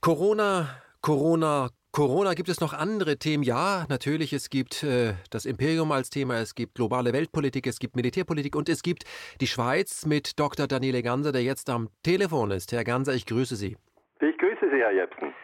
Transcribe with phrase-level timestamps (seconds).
[0.00, 0.66] Corona,
[1.02, 3.42] Corona, Corona, gibt es noch andere Themen?
[3.42, 7.96] Ja, natürlich, es gibt äh, das Imperium als Thema, es gibt globale Weltpolitik, es gibt
[7.96, 9.02] Militärpolitik und es gibt
[9.40, 10.68] die Schweiz mit Dr.
[10.68, 12.70] Daniele Ganser, der jetzt am Telefon ist.
[12.70, 13.76] Herr Ganser, ich grüße Sie.
[14.20, 15.34] Ich grüße Sie, Herr Jepsen.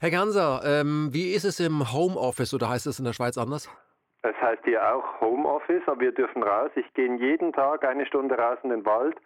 [0.00, 3.68] Herr Ganser, ähm, wie ist es im Homeoffice oder heißt es in der Schweiz anders?
[4.22, 6.70] Es heißt hier auch Homeoffice, aber wir dürfen raus.
[6.76, 9.16] Ich gehe jeden Tag eine Stunde raus in den Wald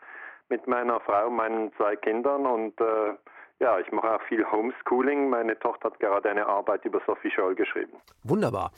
[0.49, 3.15] mit meiner Frau und meinen zwei Kindern und äh,
[3.63, 5.31] ja, ich mache auch viel Homeschooling.
[5.31, 7.93] Meine Tochter hat gerade eine Arbeit über Sophie Scholl geschrieben.
[8.25, 8.73] Wunderbar.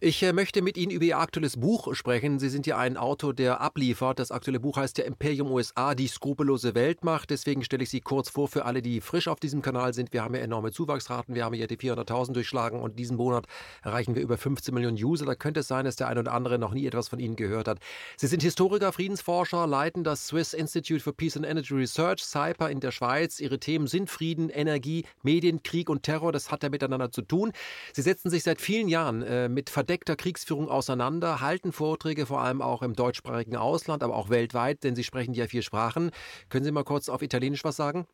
[0.00, 2.38] Ich äh, möchte mit Ihnen über Ihr aktuelles Buch sprechen.
[2.38, 4.20] Sie sind ja ein Autor, der abliefert.
[4.20, 7.30] Das aktuelle Buch heißt ja Imperium USA, die skrupellose Weltmacht.
[7.30, 10.12] Deswegen stelle ich Sie kurz vor für alle, die frisch auf diesem Kanal sind.
[10.12, 11.34] Wir haben ja enorme Zuwachsraten.
[11.34, 13.46] Wir haben ja die 400.000 durchschlagen und diesen Monat
[13.82, 15.26] erreichen wir über 15 Millionen User.
[15.26, 17.66] Da könnte es sein, dass der eine oder andere noch nie etwas von Ihnen gehört
[17.66, 17.80] hat.
[18.16, 22.78] Sie sind Historiker, Friedensforscher, leiten das Swiss Institute for Peace and Energy Research, CIPER in
[22.78, 23.40] der Schweiz.
[23.40, 27.22] Ihre Themen sind Frieden Frieden, Energie, Medien, Krieg und Terror, das hat ja miteinander zu
[27.22, 27.52] tun.
[27.94, 32.60] Sie setzen sich seit vielen Jahren äh, mit verdeckter Kriegsführung auseinander, halten Vorträge vor allem
[32.60, 36.10] auch im deutschsprachigen Ausland, aber auch weltweit, denn Sie sprechen ja vier Sprachen.
[36.50, 38.06] Können Sie mal kurz auf Italienisch was sagen?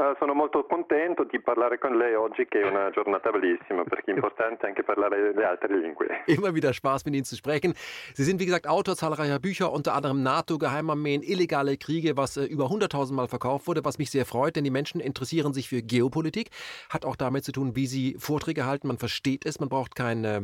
[0.00, 4.12] Uh, sono molto contento di parlare con lei oggi, che è una giornata bellissima, perché
[4.12, 6.06] è importante anche parlare le altre lingue.
[6.24, 7.74] Immer wieder Spaß, mit Ihnen zu sprechen.
[8.14, 12.44] Sie sind, wie gesagt, Autor zahlreicher Bücher, unter anderem NATO, Geheimarmeen, illegale Kriege, was äh,
[12.44, 15.82] über 100.000 Mal verkauft wurde, was mich sehr freut, denn die Menschen interessieren sich für
[15.82, 16.48] Geopolitik.
[16.88, 18.86] Hat auch damit zu tun, wie sie Vorträge halten.
[18.86, 20.40] Man versteht es, man braucht kein äh,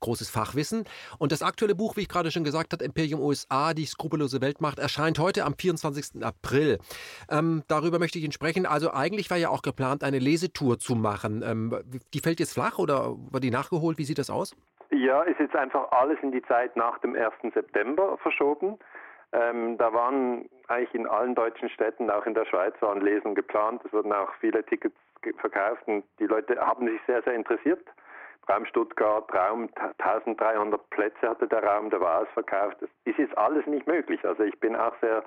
[0.00, 0.84] großes Fachwissen.
[1.18, 4.78] Und das aktuelle Buch, wie ich gerade schon gesagt habe, Imperium USA, die skrupellose Weltmacht,
[4.78, 6.24] erscheint heute am 24.
[6.24, 6.78] April.
[7.30, 8.66] Ähm, darüber möchte ich Ihnen sprechen.
[8.66, 11.42] Also eigentlich war ja auch geplant, eine Lesetour zu machen.
[11.44, 11.74] Ähm,
[12.14, 13.98] die fällt jetzt flach oder war die nachgeholt?
[13.98, 14.56] Wie sieht das aus?
[14.90, 17.54] Ja, ist jetzt einfach alles in die Zeit nach dem 1.
[17.54, 18.78] September verschoben.
[19.32, 23.82] Ähm, da waren eigentlich in allen deutschen Städten, auch in der Schweiz, waren Lesungen geplant.
[23.84, 24.96] Es wurden auch viele Tickets
[25.38, 27.86] verkauft und die Leute haben sich sehr, sehr interessiert.
[28.50, 32.78] Raum Stuttgart, Raum 1300 Plätze hatte der Raum, der war ausverkauft.
[32.80, 34.24] Das ist jetzt alles nicht möglich.
[34.24, 35.22] Also ich bin auch sehr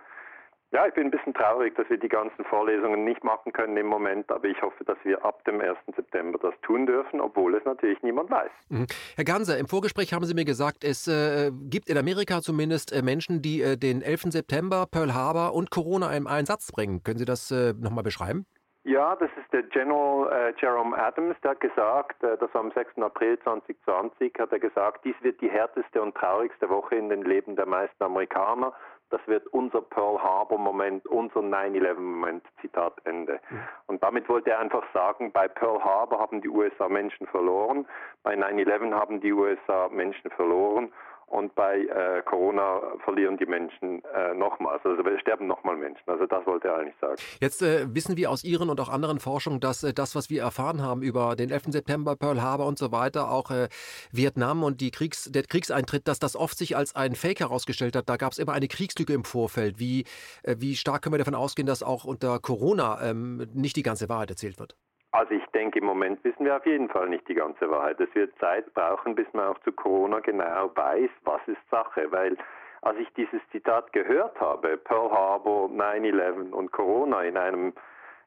[0.73, 3.85] ja, ich bin ein bisschen traurig, dass wir die ganzen Vorlesungen nicht machen können im
[3.85, 5.77] Moment, aber ich hoffe, dass wir ab dem 1.
[5.95, 8.49] September das tun dürfen, obwohl es natürlich niemand weiß.
[8.69, 8.87] Mhm.
[9.15, 13.03] Herr Ganser, im Vorgespräch haben Sie mir gesagt, es äh, gibt in Amerika zumindest äh,
[13.03, 14.31] Menschen, die äh, den 11.
[14.31, 17.03] September, Pearl Harbor und Corona in einen Satz bringen.
[17.03, 18.47] Können Sie das äh, nochmal beschreiben?
[18.85, 22.71] Ja, das ist der General äh, Jerome Adams, der hat gesagt, äh, das war am
[22.71, 22.97] 6.
[22.97, 27.55] April 2020, hat er gesagt, dies wird die härteste und traurigste Woche in den Leben
[27.55, 28.73] der meisten Amerikaner
[29.13, 33.39] das wird unser Pearl Harbor Moment, unser 9-11 Moment, Zitat Ende.
[33.51, 33.59] Mhm.
[33.85, 37.85] Und damit wollte er einfach sagen, bei Pearl Harbor haben die USA Menschen verloren,
[38.23, 40.91] bei 9-11 haben die USA Menschen verloren
[41.33, 46.03] und bei äh, Corona verlieren die Menschen äh, nochmals, also sterben nochmal Menschen.
[46.05, 47.15] Also das wollte er eigentlich sagen.
[47.41, 50.43] Jetzt äh, wissen wir aus Ihren und auch anderen Forschungen, dass äh, das, was wir
[50.43, 51.63] erfahren haben über den 11.
[51.69, 53.67] September, Pearl Harbor und so weiter, auch äh,
[54.11, 58.07] Vietnam und die Kriegs-, der Kriegseintritt, dass das oft sich als ein Fake herausgestellt hat.
[58.07, 59.79] Da gab es immer eine Kriegslüge im Vorfeld.
[59.79, 60.05] Wie,
[60.43, 64.07] äh, wie stark können wir davon ausgehen, dass auch unter Corona ähm, nicht die ganze
[64.07, 64.75] Wahrheit erzählt wird?
[65.13, 67.99] Also ich denke, im Moment wissen wir auf jeden Fall nicht die ganze Wahrheit.
[67.99, 72.11] Es wird Zeit brauchen, bis man auch zu Corona genau weiß, was ist Sache.
[72.11, 72.35] Weil
[72.81, 77.73] als ich dieses Zitat gehört habe, Pearl Harbor, 9-11 und Corona in einem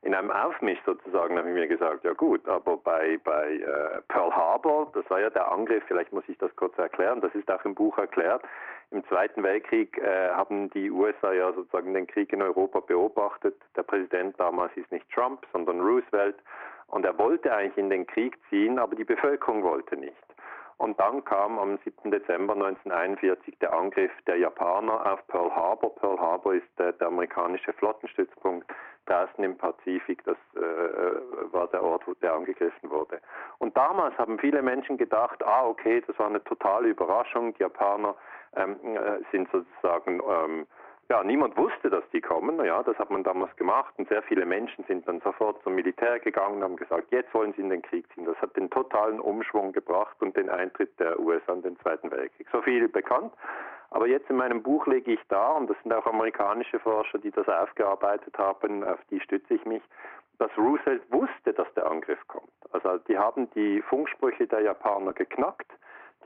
[0.03, 4.31] in einem Aufmisch sozusagen habe ich mir gesagt, ja gut, aber bei, bei äh, Pearl
[4.31, 7.65] Harbor, das war ja der Angriff, vielleicht muss ich das kurz erklären, das ist auch
[7.65, 8.45] im Buch erklärt,
[8.93, 13.57] im Zweiten Weltkrieg äh, haben die USA ja sozusagen den Krieg in Europa beobachtet.
[13.75, 16.37] Der Präsident damals ist nicht Trump, sondern Roosevelt.
[16.89, 20.17] Und er wollte eigentlich in den Krieg ziehen, aber die Bevölkerung wollte nicht.
[20.79, 22.11] Und dann kam am 7.
[22.11, 25.95] Dezember 1941 der Angriff der Japaner auf Pearl Harbor.
[25.95, 28.71] Pearl Harbor ist äh, der amerikanische Flottenstützpunkt
[29.07, 30.23] draußen im Pazifik.
[30.25, 33.21] Das äh, war der Ort, wo der angegriffen wurde.
[33.59, 37.55] Und damals haben viele Menschen gedacht, ah okay, das war eine totale Überraschung.
[37.55, 38.15] Die Japaner
[38.55, 40.67] ähm, äh, sind sozusagen ähm,
[41.09, 42.65] ja, niemand wusste, dass die kommen.
[42.65, 46.19] Ja, das hat man damals gemacht und sehr viele Menschen sind dann sofort zum Militär
[46.19, 48.25] gegangen und haben gesagt, jetzt wollen sie in den Krieg ziehen.
[48.25, 52.49] Das hat den totalen Umschwung gebracht und den Eintritt der USA in den Zweiten Weltkrieg.
[52.51, 53.33] So viel bekannt.
[53.91, 57.31] Aber jetzt in meinem Buch lege ich da, und das sind auch amerikanische Forscher, die
[57.31, 59.83] das aufgearbeitet haben, auf die stütze ich mich,
[60.39, 62.51] dass Roosevelt wusste, dass der Angriff kommt.
[62.73, 65.71] Also die haben die Funksprüche der Japaner geknackt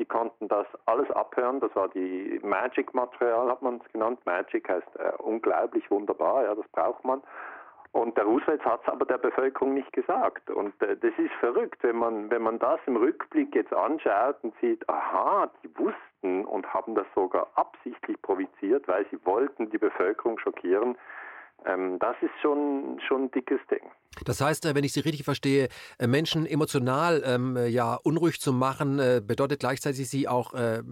[0.01, 1.61] die konnten das alles abhören.
[1.61, 4.19] Das war die Magic-Material, hat man es genannt.
[4.25, 7.23] Magic heißt äh, unglaublich wunderbar, ja, das braucht man.
[7.93, 10.49] Und der Roosevelt hat es aber der Bevölkerung nicht gesagt.
[10.49, 14.55] Und äh, das ist verrückt, wenn man, wenn man das im Rückblick jetzt anschaut und
[14.61, 20.39] sieht, aha, die wussten und haben das sogar absichtlich provoziert, weil sie wollten die Bevölkerung
[20.39, 20.97] schockieren
[21.67, 23.83] Ähm, das ist schon, schon ein dickes Ding.
[24.25, 25.69] Das heißt, äh, wenn ich Sie richtig verstehe,
[25.99, 30.83] äh, Menschen emotional ähm, äh, ja, unruhig zu machen, äh, bedeutet gleichzeitig, sie auch äh,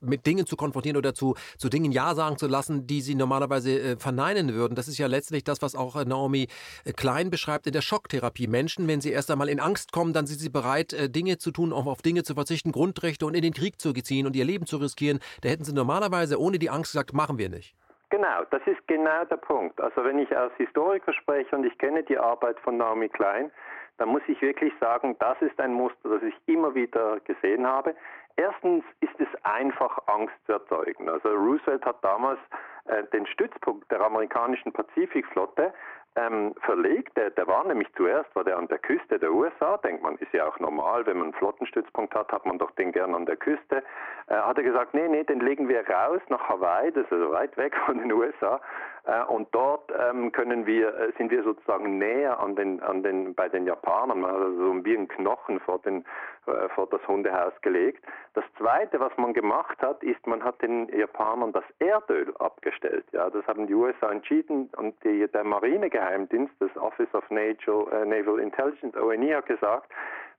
[0.00, 3.80] mit Dingen zu konfrontieren oder zu, zu Dingen Ja sagen zu lassen, die sie normalerweise
[3.80, 4.74] äh, verneinen würden.
[4.74, 6.48] Das ist ja letztlich das, was auch Naomi
[6.96, 8.46] Klein beschreibt in der Schocktherapie.
[8.46, 11.72] Menschen, wenn sie erst einmal in Angst kommen, dann sind sie bereit, Dinge zu tun,
[11.72, 14.66] auch auf Dinge zu verzichten, Grundrechte und in den Krieg zu ziehen und ihr Leben
[14.66, 15.20] zu riskieren.
[15.40, 17.74] Da hätten sie normalerweise ohne die Angst gesagt, machen wir nicht.
[18.10, 19.80] Genau, das ist genau der Punkt.
[19.80, 23.50] Also wenn ich als Historiker spreche und ich kenne die Arbeit von Naomi Klein,
[23.98, 27.94] dann muss ich wirklich sagen, das ist ein Muster, das ich immer wieder gesehen habe.
[28.36, 31.08] Erstens ist es einfach, Angst zu erzeugen.
[31.08, 32.38] Also Roosevelt hat damals
[32.84, 35.72] äh, den Stützpunkt der amerikanischen Pazifikflotte
[36.16, 37.16] ähm, verlegt.
[37.16, 40.32] Der, der, war nämlich zuerst, war der an der Küste der USA, denkt man, ist
[40.32, 43.36] ja auch normal, wenn man einen Flottenstützpunkt hat, hat man doch den gern an der
[43.36, 43.82] Küste.
[44.28, 47.32] Äh, hat er gesagt, nee, nee, den legen wir raus nach Hawaii, das ist also
[47.32, 48.60] weit weg von den USA.
[49.06, 53.34] Äh, und dort ähm, können wir, äh, sind wir sozusagen näher an den, an den,
[53.34, 56.04] bei den Japanern, also so wie ein Knochen vor, den,
[56.46, 58.04] äh, vor das Hundehaus gelegt.
[58.34, 63.04] Das Zweite, was man gemacht hat, ist, man hat den Japanern das Erdöl abgestellt.
[63.12, 68.40] Ja, das haben die USA entschieden und die, der Marinegeheimdienst, das Office of Naval, Naval
[68.40, 69.90] Intelligence, ONI, hat gesagt,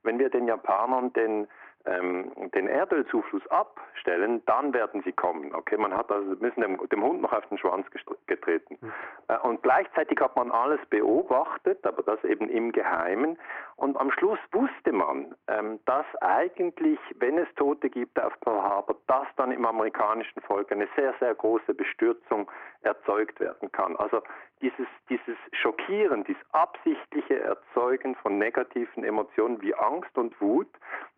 [0.02, 1.48] wenn wir den Japanern den
[1.88, 5.54] ähm, den Erdölzufluss abstellen, dann werden sie kommen.
[5.54, 7.86] Okay, man hat also müssen dem, dem Hund noch auf den Schwanz
[8.26, 8.78] getreten.
[8.80, 8.92] Mhm.
[9.28, 13.38] Äh, und gleichzeitig hat man alles beobachtet, aber das eben im Geheimen.
[13.76, 18.96] Und am Schluss wusste man, ähm, dass eigentlich, wenn es Tote gibt auf Pearl Harbor,
[19.06, 22.50] dass dann im amerikanischen Volk eine sehr, sehr große Bestürzung
[22.82, 23.96] erzeugt werden kann.
[23.96, 24.22] Also
[24.60, 30.68] dieses, dieses Schockieren, dieses absichtliche Erzeugen von negativen Emotionen wie Angst und Wut,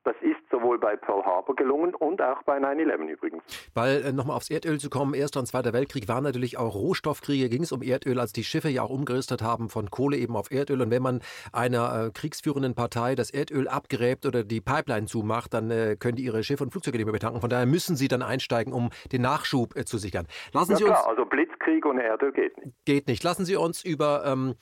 [0.05, 3.43] das ist sowohl bei Pearl Harbor gelungen und auch bei 9-11 übrigens.
[3.75, 7.49] Weil, äh, nochmal aufs Erdöl zu kommen, Erster und Zweiter Weltkrieg waren natürlich auch Rohstoffkriege,
[7.49, 10.50] ging es um Erdöl, als die Schiffe ja auch umgerüstet haben von Kohle eben auf
[10.50, 10.81] Erdöl.
[10.81, 11.20] Und wenn man
[11.52, 16.25] einer äh, kriegsführenden Partei das Erdöl abgräbt oder die Pipeline zumacht, dann äh, können die
[16.25, 17.41] ihre Schiffe und Flugzeuge nicht mehr betanken.
[17.41, 20.26] Von daher müssen sie dann einsteigen, um den Nachschub äh, zu sichern.
[20.52, 22.76] Lassen ja, Sie klar, uns, also Blitzkrieg ohne Erdöl geht nicht.
[22.87, 23.23] Geht nicht.
[23.23, 24.55] Lassen Sie uns über ähm,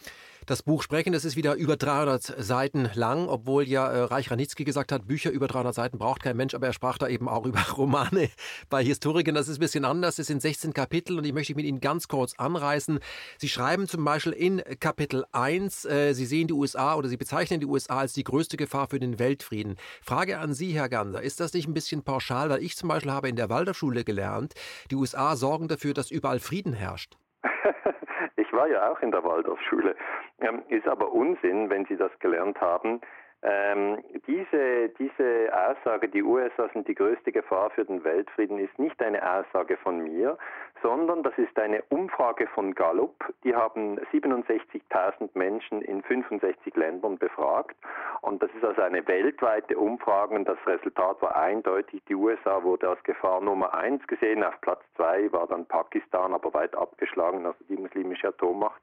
[0.47, 1.13] das Buch sprechen.
[1.13, 5.31] Das ist wieder über 300 Seiten lang, obwohl ja äh, Reich Ranitzky gesagt hat, Bücher
[5.31, 8.31] über 300 Seiten braucht kein Mensch, aber er sprach da eben auch über Romane
[8.69, 9.35] bei Historikern.
[9.35, 10.19] Das ist ein bisschen anders.
[10.19, 12.99] Es sind 16 Kapitel und ich möchte mit Ihnen ganz kurz anreißen.
[13.39, 17.61] Sie schreiben zum Beispiel in Kapitel 1, äh, Sie sehen die USA oder Sie bezeichnen
[17.61, 19.77] die USA als die größte Gefahr für den Weltfrieden.
[20.03, 22.51] Frage an Sie, Herr Ganser, ist das nicht ein bisschen pauschal?
[22.51, 24.55] Weil ich zum Beispiel habe in der Waldorfschule gelernt,
[24.91, 27.17] die USA sorgen dafür, dass überall Frieden herrscht.
[28.59, 29.95] war ja auch in der Waldorfschule.
[30.41, 33.01] Ähm, ist aber Unsinn, wenn Sie das gelernt haben.
[33.43, 39.01] Ähm, diese, diese Aussage, die USA sind die größte Gefahr für den Weltfrieden, ist nicht
[39.01, 40.37] eine Aussage von mir,
[40.83, 43.15] sondern das ist eine Umfrage von Gallup.
[43.45, 47.77] Die haben 67.000 Menschen in 65 Ländern befragt.
[48.23, 52.03] Und das ist also eine weltweite Umfrage und das Resultat war eindeutig.
[52.09, 54.43] Die USA wurde als Gefahr Nummer eins gesehen.
[54.43, 58.83] Auf Platz zwei war dann Pakistan, aber weit abgeschlagen, also die muslimische Atommacht.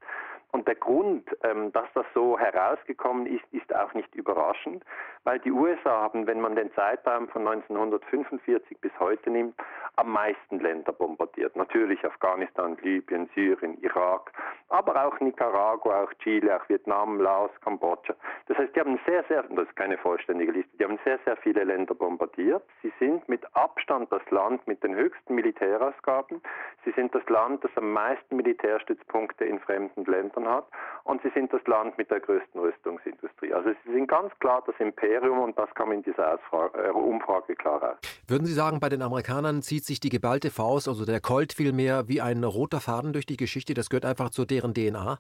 [0.55, 4.85] Und der Grund, ähm, dass das so herausgekommen ist, ist auch nicht überraschend,
[5.25, 9.53] weil die USA haben, wenn man den Zeitraum von 1945 bis heute nimmt,
[9.97, 11.57] am meisten Länder bombardiert.
[11.57, 14.31] Natürlich Afghanistan, Libyen, Syrien, Irak,
[14.69, 18.15] aber auch Nicaragua, auch Chile, auch Vietnam, Laos, Kambodscha.
[18.47, 21.35] Das heißt, die haben sehr, sehr, das ist keine vollständige Liste, die haben sehr, sehr
[21.35, 22.63] viele Länder bombardiert.
[22.81, 26.41] Sie sind mit Abstand das Land mit den höchsten Militärausgaben.
[26.85, 30.67] Sie sind das Land, das am meisten Militärstützpunkte in fremden Ländern Ressourcen hat
[31.03, 33.53] und sie sind das Land mit der größten Rüstungsindustrie.
[33.53, 37.81] Also sie sind ganz klar das Imperium und das kam in dieser äh, Umfrage klar
[37.81, 37.97] raus.
[38.27, 42.07] Würden Sie sagen, bei den Amerikanern zieht sich die geballte Faust, also der Colt vielmehr,
[42.07, 43.73] wie ein roter Faden durch die Geschichte?
[43.73, 45.19] Das gehört einfach zu deren DNA?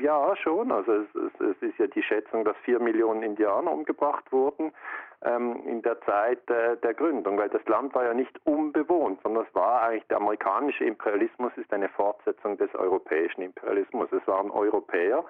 [0.00, 0.72] Ja, schon.
[0.72, 4.72] Also es, es, es, ist ja die Schätzung, dass vier Millionen Indianer umgebracht wurden
[5.22, 9.44] ähm, in der Zeit äh, der Gründung, weil das Land war ja nicht unbewohnt, sondern
[9.46, 14.10] es war eigentlich der amerikanische Imperialismus ist eine Fortsetzung des europäischen Imperialismus.
[14.12, 15.24] Es waren Europäer,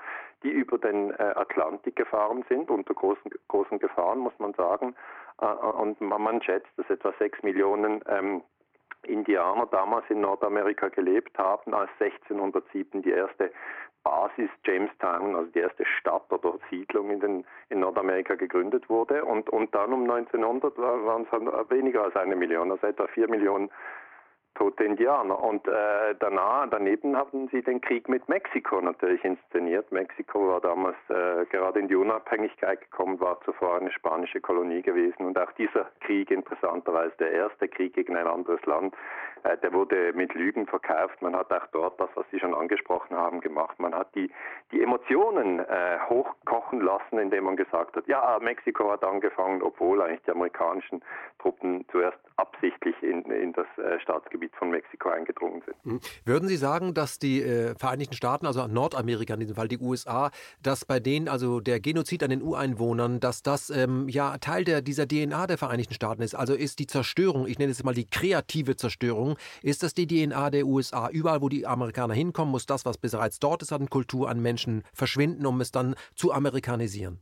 [0.44, 4.94] die über den äh, Atlantik gefahren sind, unter großen, großen Gefahren, muss man sagen.
[5.40, 8.42] Äh, und man, man, schätzt, dass etwa sechs Millionen ähm,
[9.04, 13.50] Indianer damals in Nordamerika gelebt haben, als 1607 die erste
[14.04, 19.24] Basis Jamestown, also die erste Stadt oder Siedlung in, den, in Nordamerika gegründet wurde.
[19.24, 23.70] Und, und dann um 1900 waren es weniger als eine Million, also etwa vier Millionen
[24.54, 25.42] tote Indianer.
[25.42, 29.90] Und äh, danach, daneben hatten sie den Krieg mit Mexiko natürlich inszeniert.
[29.92, 35.26] Mexiko war damals äh, gerade in die Unabhängigkeit gekommen, war zuvor eine spanische Kolonie gewesen.
[35.26, 38.94] Und auch dieser Krieg, interessanterweise der erste Krieg gegen ein anderes Land,
[39.62, 41.20] der wurde mit Lügen verkauft.
[41.20, 43.78] Man hat auch dort das, was Sie schon angesprochen haben, gemacht.
[43.78, 44.30] Man hat die,
[44.70, 50.22] die Emotionen äh, hochkochen lassen, indem man gesagt hat, ja, Mexiko hat angefangen, obwohl eigentlich
[50.26, 51.02] die amerikanischen
[51.40, 55.76] Truppen zuerst absichtlich in, in das äh, Staatsgebiet von Mexiko eingedrungen sind.
[55.84, 56.00] Mhm.
[56.24, 60.30] Würden Sie sagen, dass die äh, Vereinigten Staaten, also Nordamerika in diesem Fall, die USA,
[60.62, 64.82] dass bei denen also der Genozid an den Ureinwohnern, dass das ähm, ja Teil der,
[64.82, 66.34] dieser DNA der Vereinigten Staaten ist?
[66.34, 69.31] Also ist die Zerstörung, ich nenne es mal die kreative Zerstörung,
[69.62, 71.08] ist das die DNA der USA?
[71.10, 74.82] Überall, wo die Amerikaner hinkommen, muss das, was bereits dort ist an Kultur, an Menschen
[74.92, 77.20] verschwinden, um es dann zu amerikanisieren?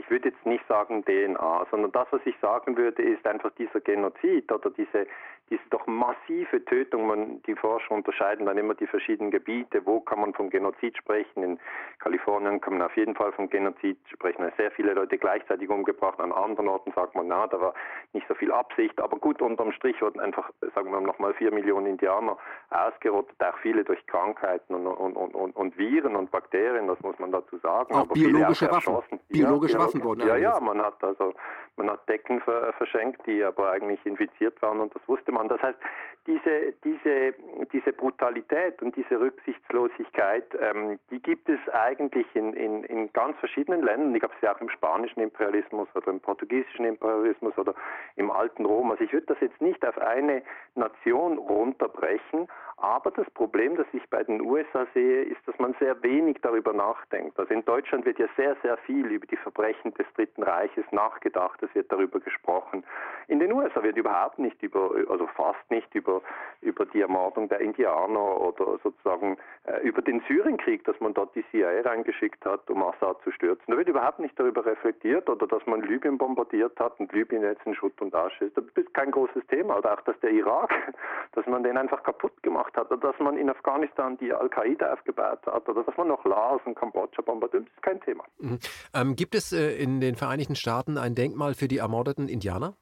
[0.00, 3.80] ich würde jetzt nicht sagen DNA, sondern das, was ich sagen würde, ist einfach dieser
[3.80, 5.06] Genozid oder diese,
[5.50, 7.06] diese doch massive Tötung.
[7.06, 9.84] Man, die Forscher unterscheiden dann immer die verschiedenen Gebiete.
[9.84, 11.42] Wo kann man von Genozid sprechen?
[11.42, 11.58] In
[11.98, 14.42] Kalifornien kann man auf jeden Fall von Genozid sprechen.
[14.42, 16.20] Da sehr viele Leute gleichzeitig umgebracht.
[16.20, 17.74] An anderen Orten sagt man, na, da war
[18.12, 19.00] nicht so viel Absicht.
[19.00, 22.36] Aber gut, unterm Strich wurden einfach, sagen wir nochmal, vier Millionen Indianer
[22.70, 23.34] ausgerottet.
[23.40, 27.58] Auch viele durch Krankheiten und, und, und, und, Viren und Bakterien, das muss man dazu
[27.58, 27.92] sagen.
[27.94, 29.20] Auch aber biologische Waffen.
[29.28, 31.34] Biologische ja, Waffen wurden Ja, ja, man hat also,
[31.76, 35.48] man hat Decken verschenkt, die aber eigentlich infiziert waren und das wusste man man.
[35.48, 35.78] Das heißt,
[36.26, 37.34] diese, diese,
[37.72, 43.82] diese Brutalität und diese Rücksichtslosigkeit, ähm, die gibt es eigentlich in, in, in ganz verschiedenen
[43.82, 44.14] Ländern.
[44.14, 47.74] Ich habe sie auch im spanischen Imperialismus oder im portugiesischen Imperialismus oder
[48.16, 48.90] im alten Rom.
[48.90, 50.42] Also ich würde das jetzt nicht auf eine
[50.74, 52.48] Nation runterbrechen,
[52.80, 56.72] aber das Problem, das ich bei den USA sehe, ist, dass man sehr wenig darüber
[56.72, 57.38] nachdenkt.
[57.38, 61.62] Also in Deutschland wird ja sehr, sehr viel über die Verbrechen des Dritten Reiches nachgedacht,
[61.62, 62.84] es wird darüber gesprochen.
[63.28, 66.22] In den USA wird überhaupt nicht über, also fast nicht über,
[66.62, 71.44] über die Ermordung der Indianer oder sozusagen äh, über den Syrienkrieg, dass man dort die
[71.50, 73.64] CIA reingeschickt hat, um Assad zu stürzen.
[73.68, 77.64] Da wird überhaupt nicht darüber reflektiert oder dass man Libyen bombardiert hat und Libyen jetzt
[77.66, 78.56] in Schutt und Asche ist.
[78.56, 79.78] Das ist kein großes Thema.
[79.78, 80.72] Oder auch, dass der Irak,
[81.32, 85.40] dass man den einfach kaputt gemacht hat oder dass man in Afghanistan die Al-Qaida aufgebaut
[85.46, 87.66] hat oder dass man noch Laos und Kambodscha bombardiert.
[87.68, 88.24] Ist kein Thema.
[88.38, 88.58] Mhm.
[88.94, 92.74] Ähm, gibt es äh, in den Vereinigten Staaten ein Denkmal für die ermordeten Indianer?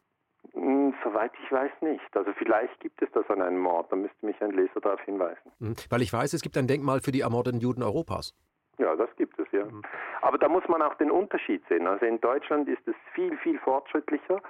[1.19, 2.17] Soweit ich weiß nicht.
[2.17, 5.51] Also vielleicht gibt es das an einem Mord, da müsste mich ein Leser darauf hinweisen.
[5.59, 5.75] Mhm.
[5.91, 8.35] Weil ich weiß, es gibt ein Denkmal für die ermordeten Juden Europas.
[8.79, 9.65] Ja, das gibt es, ja.
[9.65, 9.83] Mhm.
[10.21, 11.87] Aber da muss man auch den Unterschied sehen.
[11.87, 14.41] Also in Deutschland ist es viel, viel fortschrittlicher.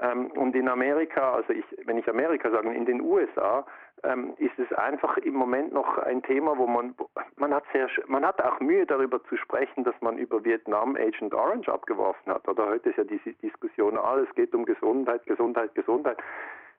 [0.00, 3.66] Ähm, und in Amerika, also ich, wenn ich Amerika sage, in den USA
[4.04, 6.94] ähm, ist es einfach im Moment noch ein Thema, wo man
[7.36, 11.34] man hat sehr man hat auch Mühe darüber zu sprechen, dass man über Vietnam Agent
[11.34, 12.46] Orange abgeworfen hat.
[12.48, 16.18] Oder heute ist ja diese Diskussion, alles geht um Gesundheit, Gesundheit, Gesundheit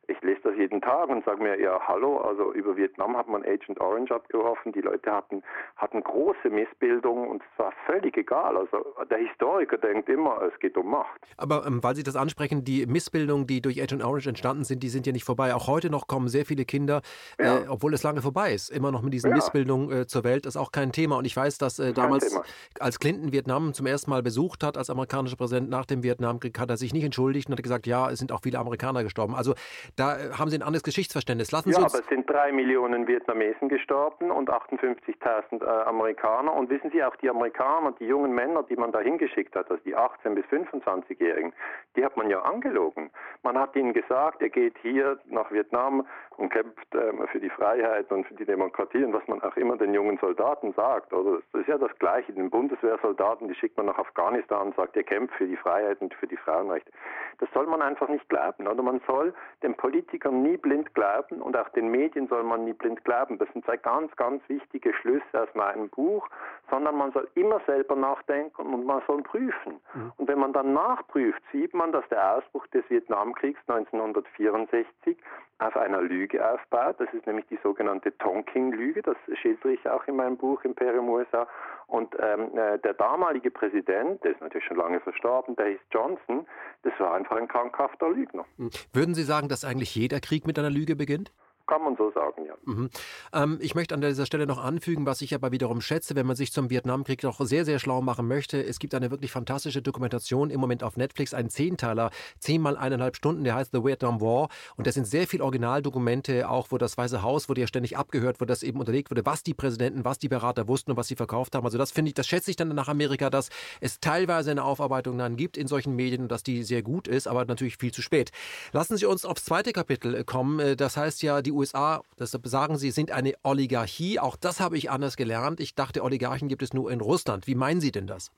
[0.07, 3.43] ich lese das jeden Tag und sage mir, ja, hallo, also über Vietnam hat man
[3.43, 5.43] Agent Orange abgeworfen, die Leute hatten,
[5.77, 8.57] hatten große Missbildungen und es war völlig egal.
[8.57, 11.21] Also der Historiker denkt immer, es geht um Macht.
[11.37, 14.89] Aber ähm, weil Sie das ansprechen, die Missbildungen, die durch Agent Orange entstanden sind, die
[14.89, 15.53] sind ja nicht vorbei.
[15.53, 17.01] Auch heute noch kommen sehr viele Kinder,
[17.37, 17.57] äh, ja.
[17.59, 19.35] äh, obwohl es lange vorbei ist, immer noch mit diesen ja.
[19.35, 20.45] Missbildungen äh, zur Welt.
[20.45, 21.17] Das ist auch kein Thema.
[21.17, 22.39] Und ich weiß, dass äh, damals,
[22.79, 26.69] als Clinton Vietnam zum ersten Mal besucht hat, als amerikanischer Präsident nach dem Vietnamkrieg, hat
[26.69, 29.35] er sich nicht entschuldigt und hat gesagt, ja, es sind auch viele Amerikaner gestorben.
[29.35, 29.53] Also
[29.95, 31.51] da äh, haben Sie ein anderes Geschichtsverständnis.
[31.51, 36.53] Lassen Sie ja, aber es sind drei Millionen Vietnamesen gestorben und 58.000 äh, Amerikaner.
[36.53, 39.81] Und wissen Sie, auch die Amerikaner, die jungen Männer, die man da hingeschickt hat, also
[39.83, 41.53] die 18- bis 25-Jährigen,
[41.95, 43.09] die hat man ja angelogen.
[43.43, 46.05] Man hat ihnen gesagt, er geht hier nach Vietnam
[46.37, 49.77] und kämpft ähm, für die Freiheit und für die Demokratie und was man auch immer
[49.77, 51.13] den jungen Soldaten sagt.
[51.13, 51.39] Oder?
[51.51, 52.33] Das ist ja das Gleiche.
[52.33, 56.13] Den Bundeswehrsoldaten, die schickt man nach Afghanistan und sagt, er kämpft für die Freiheit und
[56.15, 56.91] für die Frauenrechte.
[57.39, 58.67] Das soll man einfach nicht glauben.
[58.67, 62.73] Oder man soll den Politikern nie blind glauben und auch den Medien soll man nie
[62.73, 63.37] blind glauben.
[63.37, 66.27] Das sind zwei ganz, ganz wichtige Schlüsse aus meinem Buch,
[66.69, 69.79] sondern man soll immer selber nachdenken und man soll prüfen.
[69.93, 70.11] Mhm.
[70.17, 75.17] Und wenn man dann nachprüft, sieht man, dass der Ausbruch des Vietnamkriegs 1964
[75.59, 76.95] auf einer Lüge aufbaut.
[76.99, 79.01] Das ist nämlich die sogenannte Tonking-Lüge.
[79.01, 81.47] Das schildere ich auch in meinem Buch Imperium USA.
[81.87, 86.45] Und ähm, äh, der damalige Präsident, der ist natürlich schon lange verstorben, der hieß Johnson,
[86.83, 88.45] das war einfach ein krankhafter Lügner.
[88.93, 91.31] Würden Sie sagen, dass eigentlich jeder Krieg mit einer Lüge beginnt?
[91.67, 92.53] Kann man so sagen, ja.
[92.65, 92.89] Mhm.
[93.33, 96.35] Ähm, ich möchte an dieser Stelle noch anfügen, was ich aber wiederum schätze, wenn man
[96.35, 98.63] sich zum Vietnamkrieg noch sehr, sehr schlau machen möchte.
[98.63, 103.43] Es gibt eine wirklich fantastische Dokumentation im Moment auf Netflix, ein Zehnteiler, zehnmal eineinhalb Stunden,
[103.43, 104.49] der heißt The Vietnam War.
[104.75, 108.41] Und da sind sehr viele Originaldokumente, auch wo das Weiße Haus wurde ja ständig abgehört,
[108.41, 111.15] wo das eben unterlegt wurde, was die Präsidenten, was die Berater wussten und was sie
[111.15, 111.65] verkauft haben.
[111.65, 113.49] Also das finde ich, das schätze ich dann nach Amerika, dass
[113.81, 117.27] es teilweise eine Aufarbeitung dann gibt in solchen Medien und dass die sehr gut ist,
[117.27, 118.31] aber natürlich viel zu spät.
[118.71, 120.59] Lassen Sie uns aufs zweite Kapitel kommen.
[120.59, 124.19] Äh, das heißt ja, die USA, deshalb sagen Sie, sind eine Oligarchie.
[124.19, 125.59] Auch das habe ich anders gelernt.
[125.59, 127.47] Ich dachte, Oligarchen gibt es nur in Russland.
[127.47, 128.31] Wie meinen Sie denn das?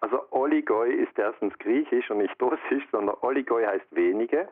[0.00, 4.48] Also Oligoi ist erstens griechisch und nicht russisch, sondern Oligoi heißt wenige.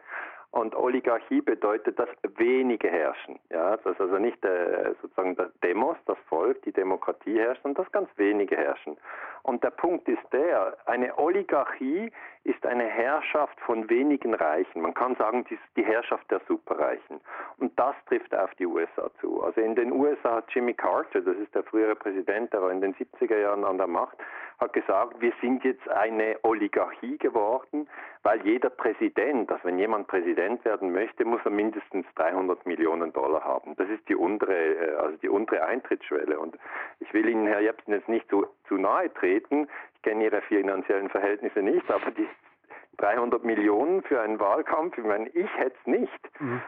[0.55, 3.41] Und Oligarchie bedeutet, dass wenige herrschen.
[3.51, 7.93] Ja, dass also nicht äh, sozusagen der Demos, das Volk, die Demokratie herrscht, sondern dass
[7.93, 8.97] ganz wenige herrschen.
[9.43, 12.13] Und der Punkt ist der, eine Oligarchie
[12.45, 14.83] ist eine Herrschaft von wenigen Reichen.
[14.83, 17.21] Man kann sagen, die, die Herrschaft der Superreichen.
[17.59, 19.43] Und das trifft auf die USA zu.
[19.43, 22.83] Also in den USA hat Jimmy Carter, das ist der frühere Präsident, der war in
[22.83, 24.19] den 70er Jahren an der Macht,
[24.61, 27.89] hat gesagt, wir sind jetzt eine Oligarchie geworden,
[28.23, 33.43] weil jeder Präsident, also wenn jemand Präsident werden möchte, muss er mindestens 300 Millionen Dollar
[33.43, 33.75] haben.
[33.77, 36.39] Das ist die untere, äh, also die untere Eintrittsschwelle.
[36.39, 36.57] Und
[37.01, 39.69] ich will Ihnen, Herr Jepsen, jetzt nicht zu, zu nahe treten.
[39.95, 42.29] Ich kenne Ihre finanziellen Verhältnisse nicht, aber die
[42.99, 46.41] 300 Millionen für einen Wahlkampf, ich meine, ich hätte es nicht.
[46.41, 46.63] Mhm.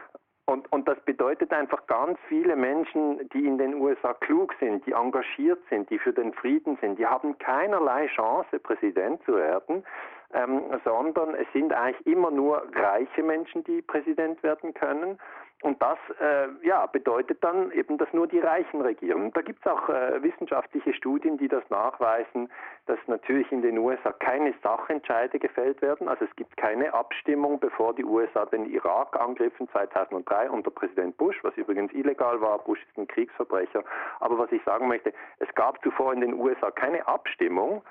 [0.49, 4.93] Und, und das bedeutet einfach ganz viele Menschen, die in den USA klug sind, die
[4.93, 9.83] engagiert sind, die für den Frieden sind, die haben keinerlei Chance, Präsident zu werden,
[10.33, 15.17] ähm, sondern es sind eigentlich immer nur reiche Menschen, die Präsident werden können.
[15.63, 19.31] Und das äh, ja, bedeutet dann eben, dass nur die Reichen regieren.
[19.33, 22.47] Da gibt es auch äh, wissenschaftliche Studien, die das nachweisen,
[22.85, 26.07] dass natürlich in den USA keine Sachentscheide gefällt werden.
[26.09, 31.37] Also es gibt keine Abstimmung, bevor die USA den Irak angriffen 2003 unter Präsident Bush,
[31.41, 32.59] was übrigens illegal war.
[32.59, 33.83] Bush ist ein Kriegsverbrecher.
[34.19, 37.81] Aber was ich sagen möchte, es gab zuvor in den USA keine Abstimmung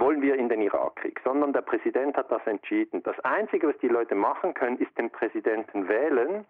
[0.00, 3.02] wollen wir in den Irakkrieg, sondern der Präsident hat das entschieden.
[3.02, 6.44] Das Einzige, was die Leute machen können, ist den Präsidenten wählen.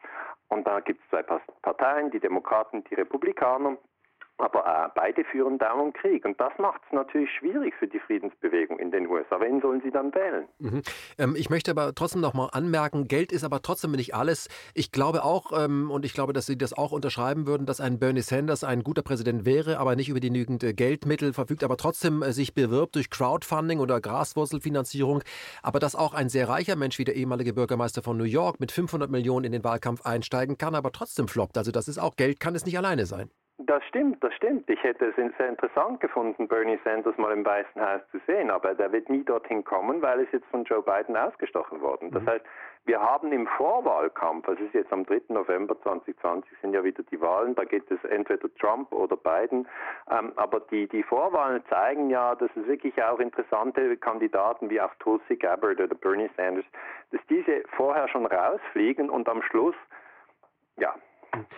[0.48, 1.22] Und da gibt es zwei
[1.62, 3.76] Parteien, die Demokraten, die Republikaner.
[4.40, 6.24] Aber äh, beide führen dauernd Krieg.
[6.24, 9.40] Und das macht es natürlich schwierig für die Friedensbewegung in den USA.
[9.40, 10.48] Wen sollen sie dann wählen?
[10.58, 10.82] Mhm.
[11.18, 14.48] Ähm, ich möchte aber trotzdem noch mal anmerken, Geld ist aber trotzdem nicht alles.
[14.74, 17.98] Ich glaube auch, ähm, und ich glaube, dass Sie das auch unterschreiben würden, dass ein
[17.98, 22.22] Bernie Sanders ein guter Präsident wäre, aber nicht über genügend äh, Geldmittel verfügt, aber trotzdem
[22.22, 25.22] äh, sich bewirbt durch Crowdfunding oder Graswurzelfinanzierung.
[25.62, 28.72] Aber dass auch ein sehr reicher Mensch wie der ehemalige Bürgermeister von New York mit
[28.72, 31.58] 500 Millionen in den Wahlkampf einsteigen kann, aber trotzdem floppt.
[31.58, 33.30] Also das ist auch Geld, kann es nicht alleine sein.
[33.66, 34.70] Das stimmt, das stimmt.
[34.70, 38.74] Ich hätte es sehr interessant gefunden, Bernie Sanders mal im Weißen Haus zu sehen, aber
[38.74, 42.10] der wird nie dorthin kommen, weil es jetzt von Joe Biden ausgestochen worden.
[42.10, 42.30] Das mhm.
[42.30, 42.44] heißt,
[42.86, 45.24] wir haben im Vorwahlkampf, also es ist jetzt am 3.
[45.28, 49.68] November 2020, sind ja wieder die Wahlen, da geht es entweder Trump oder Biden,
[50.10, 54.94] ähm, aber die, die Vorwahlen zeigen ja, dass es wirklich auch interessante Kandidaten wie auch
[55.00, 56.64] Tulsi Gabbard oder Bernie Sanders,
[57.12, 59.76] dass diese vorher schon rausfliegen und am Schluss,
[60.78, 60.94] ja,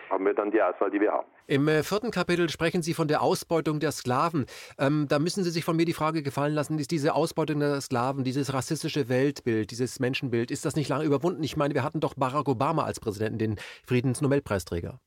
[0.09, 1.32] haben wir dann die Auswahl, die wir haben.
[1.45, 4.45] Im äh, vierten Kapitel sprechen Sie von der Ausbeutung der Sklaven.
[4.79, 7.81] Ähm, da müssen Sie sich von mir die Frage gefallen lassen, ist diese Ausbeutung der
[7.81, 11.43] Sklaven, dieses rassistische Weltbild, dieses Menschenbild, ist das nicht lange überwunden?
[11.43, 14.99] Ich meine, wir hatten doch Barack Obama als Präsidenten, den Friedensnobelpreisträger.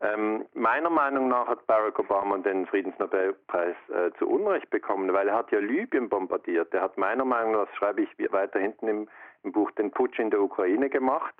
[0.00, 5.36] Ähm, meiner Meinung nach hat Barack Obama den Friedensnobelpreis äh, zu Unrecht bekommen, weil er
[5.36, 6.72] hat ja Libyen bombardiert.
[6.74, 9.08] Er hat meiner Meinung nach, das schreibe ich weiter hinten im,
[9.42, 11.34] im Buch, den Putsch in der Ukraine gemacht.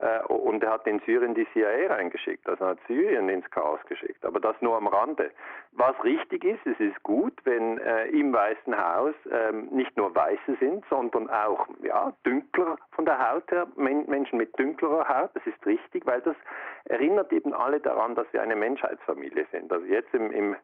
[0.00, 4.24] Äh, und er hat in Syrien die CIA reingeschickt, also hat Syrien ins Chaos geschickt.
[4.24, 5.30] Aber das nur am Rande.
[5.72, 10.56] Was richtig ist, es ist gut, wenn äh, im Weißen Haus ähm, nicht nur Weiße
[10.60, 15.30] sind, sondern auch ja, dünkler von der Haut her, Men Menschen mit dünklerer Haut.
[15.34, 16.36] Das ist richtig, weil das
[16.84, 19.72] erinnert eben alle daran, dass wir eine Menschheitsfamilie sind.
[19.72, 20.56] Also jetzt im, im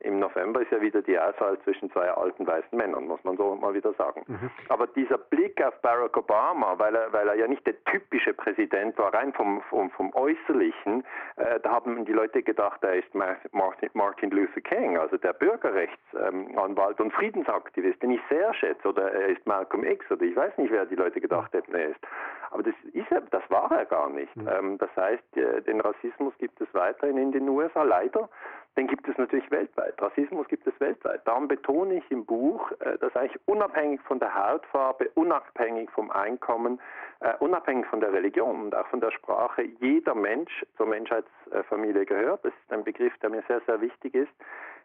[0.00, 3.56] im November ist ja wieder die Auswahl zwischen zwei alten weißen Männern, muss man so
[3.56, 4.22] mal wieder sagen.
[4.26, 4.50] Mhm.
[4.68, 8.96] Aber dieser Blick auf Barack Obama, weil er, weil er ja nicht der typische Präsident
[8.98, 11.04] war, rein vom, vom, vom Äußerlichen,
[11.36, 17.00] äh, da haben die Leute gedacht, er ist Martin, Martin Luther King, also der Bürgerrechtsanwalt
[17.00, 20.56] ähm, und Friedensaktivist, den ich sehr schätze, oder er ist Malcolm X, oder ich weiß
[20.58, 22.00] nicht, wer die Leute gedacht hätten, er ist.
[22.50, 24.34] Aber das, ist er, das war er gar nicht.
[24.36, 24.48] Mhm.
[24.48, 28.28] Ähm, das heißt, äh, den Rassismus gibt es weiterhin in den USA, leider
[28.76, 30.00] den gibt es natürlich weltweit.
[30.00, 31.26] Rassismus gibt es weltweit.
[31.26, 36.80] Darum betone ich im Buch, äh, dass eigentlich unabhängig von der Hautfarbe, unabhängig vom Einkommen,
[37.20, 42.44] äh, unabhängig von der Religion und auch von der Sprache, jeder Mensch zur Menschheitsfamilie gehört.
[42.44, 44.32] Das ist ein Begriff, der mir sehr, sehr wichtig ist.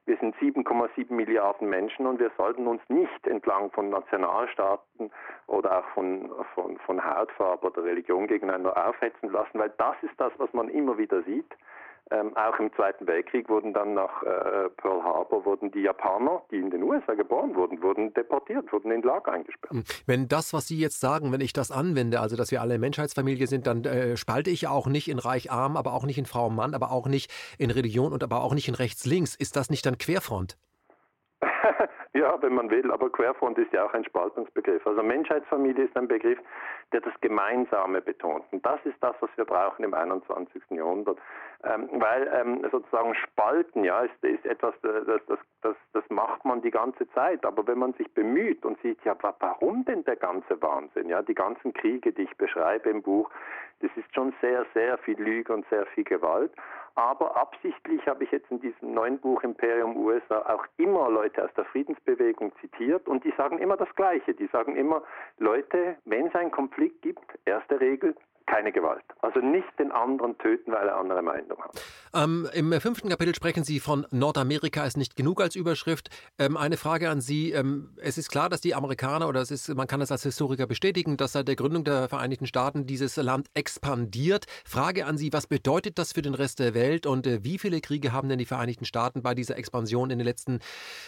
[0.06, 5.12] Wir sind 7,7 Milliarden Menschen und wir sollten uns nicht entlang von Nationalstaaten
[5.48, 10.34] oder auch von, von, von Hautfarbe oder Religion gegeneinander aufhetzen lassen, weil das ist das,
[10.38, 11.50] was man immer wieder sieht.
[12.12, 16.58] Ähm, auch im Zweiten Weltkrieg wurden dann nach äh, Pearl Harbor wurden die Japaner, die
[16.58, 19.72] in den USA geboren wurden, wurden deportiert, wurden in Lager eingesperrt.
[19.72, 19.84] Hm.
[20.06, 23.48] Wenn das, was Sie jetzt sagen, wenn ich das anwende, also dass wir alle Menschheitsfamilie
[23.48, 26.92] sind, dann äh, spalte ich auch nicht in Reich-Arm, aber auch nicht in Frau-Mann, aber
[26.92, 29.36] auch nicht in Religion und aber auch nicht in Rechts-Links.
[29.36, 30.58] Ist das nicht dann Querfront?
[32.16, 34.86] Ja, wenn man will, aber Querfront ist ja auch ein Spaltungsbegriff.
[34.86, 36.38] Also Menschheitsfamilie ist ein Begriff,
[36.92, 38.46] der das Gemeinsame betont.
[38.52, 40.62] Und das ist das, was wir brauchen im 21.
[40.70, 41.18] Jahrhundert.
[41.64, 46.62] Ähm, weil ähm, sozusagen Spalten, ja, ist, ist etwas, das, das, das, das macht man
[46.62, 47.44] die ganze Zeit.
[47.46, 51.10] Aber wenn man sich bemüht und sieht, ja, warum denn der ganze Wahnsinn?
[51.10, 53.32] Ja, die ganzen Kriege, die ich beschreibe im Buch,
[53.80, 56.52] das ist schon sehr, sehr viel Lüge und sehr viel Gewalt.
[56.96, 61.54] Aber absichtlich habe ich jetzt in diesem neuen Buch Imperium USA auch immer Leute aus
[61.56, 64.36] der Friedensbewegung zitiert und die sagen immer das Gleiche.
[64.36, 65.02] Die sagen immer,
[65.40, 69.04] Leute, wenn es einen Konflikt gibt, erste Regel, keine Gewalt.
[69.22, 71.72] Also nicht den anderen töten, weil er andere Meinung hat.
[72.14, 76.10] Ähm, Im fünften Kapitel sprechen Sie von Nordamerika ist nicht genug als Überschrift.
[76.40, 77.52] Ähm, eine Frage an Sie.
[77.52, 80.68] Ähm, es ist klar, dass die Amerikaner, oder es ist, man kann es als Historiker
[80.68, 84.46] bestätigen, dass seit der Gründung der Vereinigten Staaten dieses Land expandiert.
[84.66, 87.82] Frage an Sie, was bedeutet das für den Rest der Welt und äh, wie viele
[87.82, 90.60] Kriege haben denn die Vereinigten Staaten bei dieser Expansion in den letzten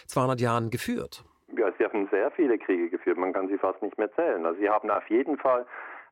[0.07, 1.23] 200 Jahren geführt?
[1.57, 3.17] Ja, sie haben sehr viele Kriege geführt.
[3.17, 4.45] Man kann sie fast nicht mehr zählen.
[4.45, 5.65] Also sie haben auf jeden Fall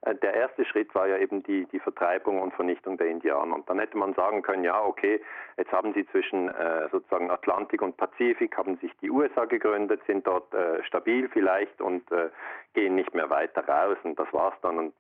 [0.05, 3.55] der erste Schritt war ja eben die, die Vertreibung und Vernichtung der Indianer.
[3.55, 5.21] Und dann hätte man sagen können, ja, okay,
[5.57, 10.27] jetzt haben sie zwischen äh, sozusagen Atlantik und Pazifik, haben sich die USA gegründet, sind
[10.27, 12.29] dort äh, stabil vielleicht und äh,
[12.73, 13.97] gehen nicht mehr weiter raus.
[14.03, 14.77] Und das war's dann.
[14.77, 14.93] Und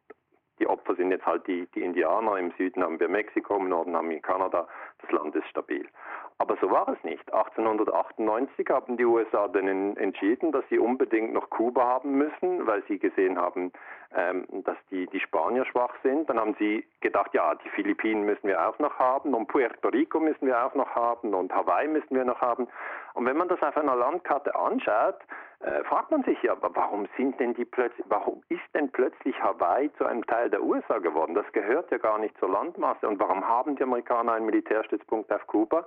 [0.59, 2.37] die Opfer sind jetzt halt die, die Indianer.
[2.37, 4.67] Im Süden haben wir Mexiko, im Norden haben wir Kanada.
[5.01, 5.87] Das Land ist stabil.
[6.37, 7.31] Aber so war es nicht.
[7.33, 12.99] 1898 haben die USA dann entschieden, dass sie unbedingt noch Kuba haben müssen, weil sie
[12.99, 13.71] gesehen haben,
[14.15, 16.29] ähm, dass die, die Spanier schwach sind.
[16.29, 20.19] Dann haben sie gedacht, ja, die Philippinen müssen wir auch noch haben und Puerto Rico
[20.19, 22.67] müssen wir auch noch haben und Hawaii müssen wir noch haben.
[23.13, 25.19] Und wenn man das auf einer Landkarte anschaut,
[25.59, 29.91] äh, fragt man sich ja, warum sind denn die plötzlich, warum ist denn plötzlich Hawaii
[29.97, 31.35] zu einem Teil der USA geworden?
[31.35, 33.07] Das gehört ja gar nicht zur Landmasse.
[33.07, 35.85] Und warum haben die Amerikaner einen Militärstützpunkt auf Kuba?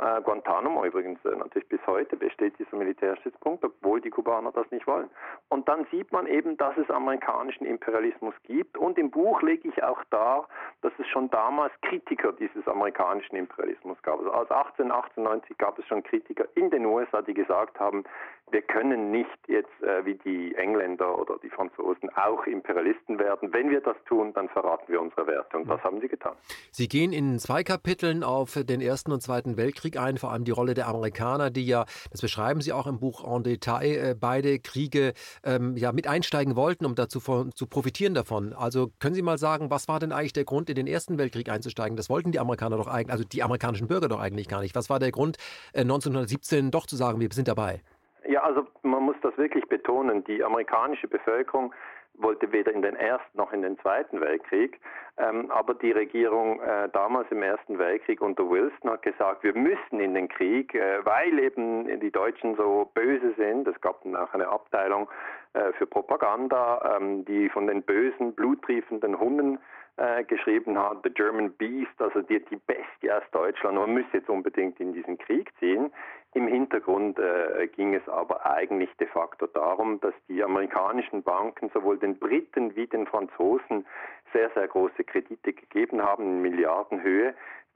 [0.00, 4.86] Äh, Guantanamo übrigens äh, natürlich bis heute besteht dieser Militärstützpunkt, obwohl die Kubaner das nicht
[4.86, 5.10] wollen.
[5.50, 8.78] Und dann sieht man eben, dass es amerikanischen Imperialismus gibt.
[8.78, 10.48] Und im Buch lege ich auch dar,
[10.80, 14.20] dass es schon damals Kritiker dieses amerikanischen Imperialismus gab.
[14.20, 18.04] Also als 1898 gab es schon Kritiker in den USA, die gesagt haben,
[18.52, 23.52] wir können nicht jetzt äh, wie die Engländer oder die Franzosen auch Imperialisten werden.
[23.52, 25.58] Wenn wir das tun, dann verraten wir unsere Werte.
[25.58, 26.34] Und das haben sie getan.
[26.70, 30.50] Sie gehen in zwei Kapiteln auf den Ersten und Zweiten Weltkrieg ein, vor allem die
[30.50, 34.58] Rolle der Amerikaner, die ja, das beschreiben Sie auch im Buch en Detail, äh, beide
[34.58, 35.12] Kriege
[35.44, 38.52] ähm, ja, mit einsteigen wollten, um dazu von, zu profitieren davon.
[38.52, 41.48] Also können Sie mal sagen, was war denn eigentlich der Grund, in den Ersten Weltkrieg
[41.48, 41.96] einzusteigen?
[41.96, 44.74] Das wollten die Amerikaner doch eigentlich, also die amerikanischen Bürger doch eigentlich gar nicht.
[44.74, 45.36] Was war der Grund,
[45.72, 47.80] äh, 1917 doch zu sagen, wir sind dabei?
[48.30, 50.22] Ja, also man muss das wirklich betonen.
[50.22, 51.74] Die amerikanische Bevölkerung
[52.14, 54.78] wollte weder in den Ersten noch in den Zweiten Weltkrieg.
[55.18, 59.98] Ähm, aber die Regierung äh, damals im Ersten Weltkrieg unter Wilson hat gesagt, wir müssen
[59.98, 63.66] in den Krieg, äh, weil eben die Deutschen so böse sind.
[63.66, 65.08] Es gab dann auch eine Abteilung
[65.54, 69.58] äh, für Propaganda, ähm, die von den bösen, bluttriefenden Hunden
[69.96, 73.76] äh, geschrieben hat, The German Beast, also die, die Bestie aus Deutschland.
[73.76, 75.92] Man müsse jetzt unbedingt in diesen Krieg ziehen.
[76.32, 81.98] Im Hintergrund äh, ging es aber eigentlich de facto darum, dass die amerikanischen Banken sowohl
[81.98, 83.84] den Briten wie den Franzosen
[84.32, 87.34] sehr, sehr große Kredite gegeben haben in Milliardenhöhe,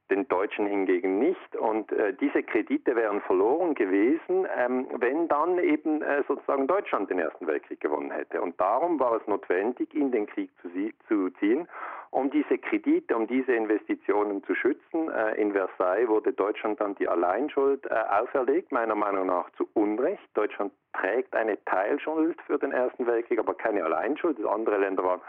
[0.09, 1.57] den Deutschen hingegen nicht.
[1.57, 7.19] Und äh, diese Kredite wären verloren gewesen, ähm, wenn dann eben äh, sozusagen Deutschland den
[7.19, 8.41] Ersten Weltkrieg gewonnen hätte.
[8.41, 10.69] Und darum war es notwendig, in den Krieg zu,
[11.09, 11.67] zu ziehen
[12.15, 15.11] um diese Kredite, um diese Investitionen zu schützen.
[15.11, 20.23] Äh, in Versailles wurde Deutschland dann die Alleinschuld äh, auferlegt, meiner Meinung nach zu Unrecht.
[20.35, 24.45] Deutschland trägt eine Teilschuld für den Ersten Weltkrieg, aber keine Alleinschuld.
[24.45, 25.21] Andere Länder waren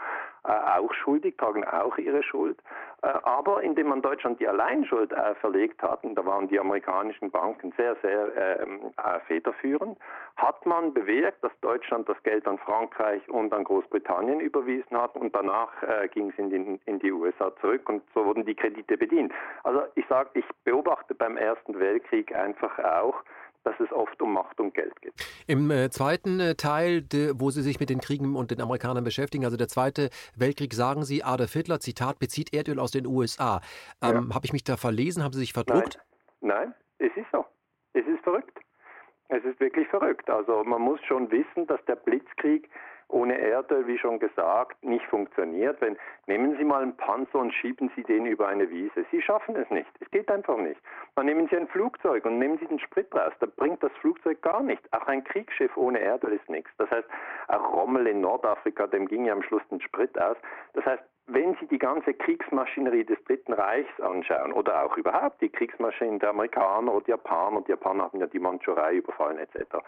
[0.44, 2.58] äh, auch schuldig, tragen auch ihre Schuld.
[3.02, 7.94] aber indem man Deutschland die Alleinschuld auferlegt hat, und da waren die amerikanischen Banken sehr,
[8.02, 8.92] sehr ähm,
[9.26, 9.98] federführend,
[10.36, 15.34] hat man bewirkt, dass Deutschland das Geld an Frankreich und an Großbritannien überwiesen hat und
[15.34, 15.70] danach
[16.12, 19.32] ging es in die in, die USA zurück und so wurden die Kredite bedient.
[19.62, 23.22] Also ich sage, ich beobachte beim Ersten Weltkrieg einfach auch,
[23.66, 25.12] dass es oft um Macht und Geld geht.
[25.48, 29.02] Im äh, zweiten äh, Teil, de, wo Sie sich mit den Kriegen und den Amerikanern
[29.02, 33.60] beschäftigen, also der Zweite Weltkrieg, sagen Sie, Adolf Hitler, Zitat, bezieht Erdöl aus den USA.
[34.00, 34.34] Ähm, ja.
[34.36, 35.24] Habe ich mich da verlesen?
[35.24, 35.98] Haben Sie sich verdruckt?
[36.40, 36.68] Nein.
[36.68, 37.44] Nein, es ist so.
[37.92, 38.56] Es ist verrückt.
[39.28, 40.30] Es ist wirklich verrückt.
[40.30, 42.70] Also man muss schon wissen, dass der Blitzkrieg
[43.08, 45.80] ohne Erdöl, wie schon gesagt, nicht funktioniert.
[45.80, 49.04] Wenn, nehmen Sie mal einen Panzer und schieben Sie den über eine Wiese.
[49.10, 49.90] Sie schaffen es nicht.
[50.00, 50.80] Es geht einfach nicht.
[51.14, 53.32] Dann nehmen Sie ein Flugzeug und nehmen Sie den Sprit raus.
[53.40, 54.86] Da bringt das Flugzeug gar nichts.
[54.92, 56.70] Auch ein Kriegsschiff ohne Erdöl ist nichts.
[56.78, 57.08] Das heißt,
[57.48, 60.36] auch Rommel in Nordafrika, dem ging ja am Schluss den Sprit aus.
[60.74, 65.48] Das heißt, wenn Sie die ganze Kriegsmaschinerie des Dritten Reichs anschauen oder auch überhaupt die
[65.48, 69.78] Kriegsmaschinen der Amerikaner oder Japaner, die Japaner haben ja die Mandschurei überfallen etc.,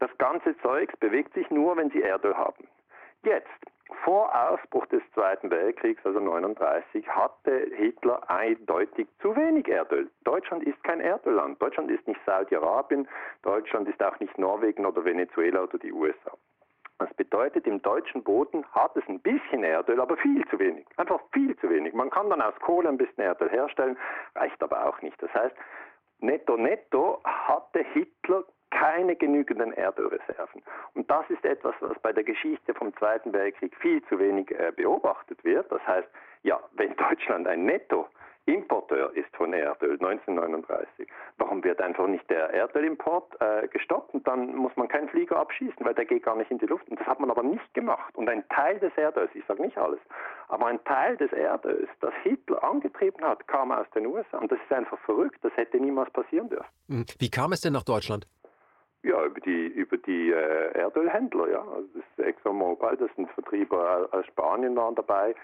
[0.00, 2.68] Das ganze Zeugs bewegt sich nur, wenn sie Erdöl haben.
[3.24, 3.48] Jetzt,
[4.04, 10.08] vor Ausbruch des Zweiten Weltkriegs, also 1939, hatte Hitler eindeutig zu wenig Erdöl.
[10.24, 11.60] Deutschland ist kein Erdölland.
[11.60, 13.08] Deutschland ist nicht Saudi-Arabien.
[13.42, 16.32] Deutschland ist auch nicht Norwegen oder Venezuela oder die USA.
[16.98, 20.84] Das bedeutet, im deutschen Boden hat es ein bisschen Erdöl, aber viel zu wenig.
[20.96, 21.94] Einfach viel zu wenig.
[21.94, 23.96] Man kann dann aus Kohle ein bisschen Erdöl herstellen,
[24.34, 25.20] reicht aber auch nicht.
[25.22, 25.54] Das heißt,
[26.20, 30.62] netto netto hatte Hitler keine genügenden Erdölreserven.
[30.94, 34.72] Und das ist etwas, was bei der Geschichte vom Zweiten Weltkrieg viel zu wenig äh,
[34.74, 35.70] beobachtet wird.
[35.70, 36.08] Das heißt,
[36.42, 38.08] ja, wenn Deutschland ein Netto
[38.48, 41.06] Importeur ist von Erdöl 1939.
[41.36, 45.84] Warum wird einfach nicht der Erdölimport äh, gestoppt und dann muss man keinen Flieger abschießen,
[45.84, 46.88] weil der geht gar nicht in die Luft.
[46.88, 48.16] Und das hat man aber nicht gemacht.
[48.16, 50.00] Und ein Teil des Erdöls, ich sage nicht alles,
[50.48, 54.38] aber ein Teil des Erdöls, das Hitler angetrieben hat, kam aus den USA.
[54.38, 55.38] Und das ist einfach verrückt.
[55.42, 56.68] Das hätte niemals passieren dürfen.
[56.88, 57.04] Hm.
[57.18, 58.26] Wie kam es denn nach Deutschland?
[59.02, 61.60] Ja, über die, über die äh, Erdölhändler, ja.
[61.60, 65.34] Also das ExxonMobil, das sind Vertrieber aus Spanien waren dabei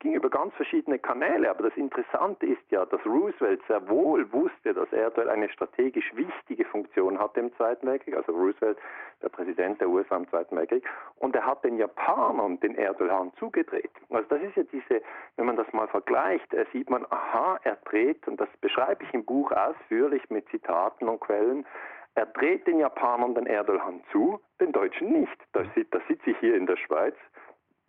[0.00, 4.74] ging über ganz verschiedene Kanäle, aber das Interessante ist ja, dass Roosevelt sehr wohl wusste,
[4.74, 8.78] dass Erdöl eine strategisch wichtige Funktion hatte im Zweiten Weltkrieg, also Roosevelt,
[9.22, 10.84] der Präsident der USA im Zweiten Weltkrieg,
[11.16, 13.90] und er hat den Japanern den Erdölhahn zugedreht.
[14.08, 15.02] Also das ist ja diese,
[15.36, 19.12] wenn man das mal vergleicht, äh, sieht man, aha, er dreht, und das beschreibe ich
[19.12, 21.66] im Buch ausführlich mit Zitaten und Quellen,
[22.14, 25.36] er dreht den Japanern den Erdölhahn zu, den Deutschen nicht.
[25.52, 27.14] Da sitze ich hier in der Schweiz,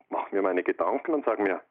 [0.10, 1.62] mache mir meine Gedanken und sage mir,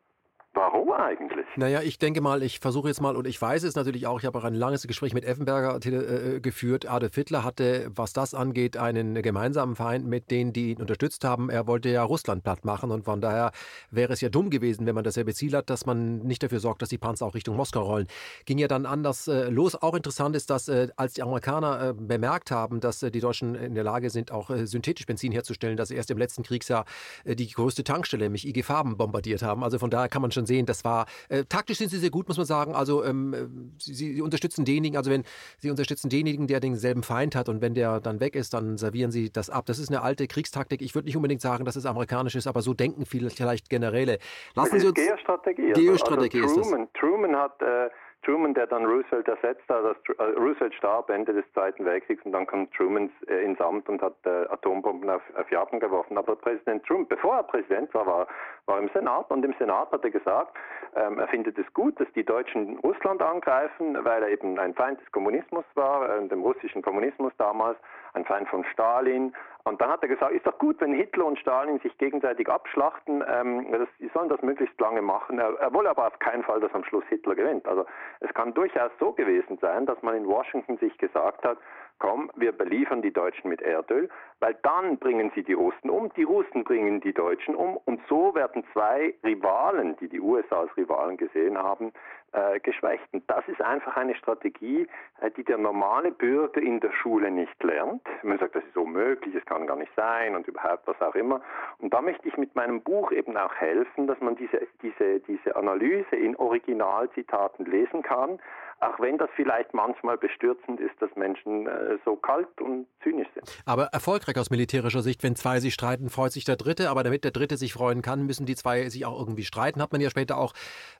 [0.52, 1.46] Warum eigentlich?
[1.56, 4.26] Naja, ich denke mal, ich versuche jetzt mal, und ich weiß es natürlich auch, ich
[4.26, 6.90] habe auch ein langes Gespräch mit Effenberger äh, geführt.
[6.90, 11.50] Adolf Hitler hatte, was das angeht, einen gemeinsamen Feind mit denen, die ihn unterstützt haben.
[11.50, 13.52] Er wollte ja Russland platt machen und von daher
[13.92, 16.82] wäre es ja dumm gewesen, wenn man dasselbe Ziel hat, dass man nicht dafür sorgt,
[16.82, 18.08] dass die Panzer auch Richtung Moskau rollen.
[18.44, 19.80] Ging ja dann anders äh, los.
[19.80, 23.54] Auch interessant ist, dass äh, als die Amerikaner äh, bemerkt haben, dass äh, die Deutschen
[23.54, 26.84] in der Lage sind, auch äh, synthetisch Benzin herzustellen, dass sie erst im letzten Kriegsjahr
[27.24, 29.62] die größte Tankstelle, nämlich IG Farben, bombardiert haben.
[29.62, 32.10] Also von daher kann man schon schon sehen, das war äh, taktisch sind sie sehr
[32.10, 32.74] gut, muss man sagen.
[32.74, 35.24] Also ähm, sie, sie, unterstützen denjenigen, also wenn
[35.58, 39.10] sie unterstützen denjenigen, der denselben Feind hat und wenn der dann weg ist, dann servieren
[39.10, 39.66] sie das ab.
[39.66, 40.82] Das ist eine alte Kriegstaktik.
[40.82, 44.18] Ich würde nicht unbedingt sagen, dass es amerikanisch ist, aber so denken viele vielleicht Generäle.
[44.54, 45.72] Lassen Sie uns Geostrategie.
[45.72, 47.00] Geostrategie also, also Truman, ist das.
[47.00, 47.90] Truman hat äh,
[48.22, 49.94] Truman, der dann Roosevelt ersetzt hat, also
[50.38, 54.14] Roosevelt starb Ende des Zweiten Weltkriegs und dann kam Truman äh, ins Amt und hat
[54.24, 56.18] äh, Atombomben auf, auf, Japan geworfen.
[56.18, 58.26] Aber Präsident Truman, bevor er Präsident war, war,
[58.66, 60.56] war im Senat und im Senat hat er gesagt,
[60.96, 65.00] ähm, er findet es gut, dass die Deutschen Russland angreifen, weil er eben ein Feind
[65.00, 67.78] des Kommunismus war, äh, dem russischen Kommunismus damals,
[68.14, 69.32] ein Feind von Stalin
[69.64, 73.22] und dann hat er gesagt, ist doch gut, wenn Hitler und Stalin sich gegenseitig abschlachten,
[73.28, 75.38] ähm, das, die sollen das möglichst lange machen.
[75.38, 77.68] Er, er wolle aber auf keinen Fall, dass am Schluss Hitler gewinnt.
[77.68, 77.84] Also
[78.20, 81.58] es kann durchaus so gewesen sein, dass man in Washington sich gesagt hat,
[82.00, 84.08] komm, wir beliefern die Deutschen mit Erdöl,
[84.40, 88.34] weil dann bringen sie die Russen um, die Russen bringen die Deutschen um und so
[88.34, 91.92] werden zwei Rivalen, die die USA als Rivalen gesehen haben,
[92.32, 93.06] äh, geschwächt.
[93.12, 94.86] Und das ist einfach eine Strategie,
[95.20, 98.02] äh, die der normale Bürger in der Schule nicht lernt.
[98.22, 101.40] Man sagt, das ist unmöglich, es kann gar nicht sein und überhaupt was auch immer.
[101.78, 105.56] Und da möchte ich mit meinem Buch eben auch helfen, dass man diese, diese, diese
[105.56, 108.38] Analyse in Originalzitaten lesen kann,
[108.80, 113.62] auch wenn das vielleicht manchmal bestürzend ist, dass Menschen äh, so kalt und zynisch sind.
[113.66, 117.24] Aber erfolgreich aus militärischer Sicht, wenn zwei sich streiten, freut sich der Dritte, aber damit
[117.24, 120.10] der Dritte sich freuen kann, müssen die zwei sich auch irgendwie streiten, hat man ja
[120.10, 120.54] später auch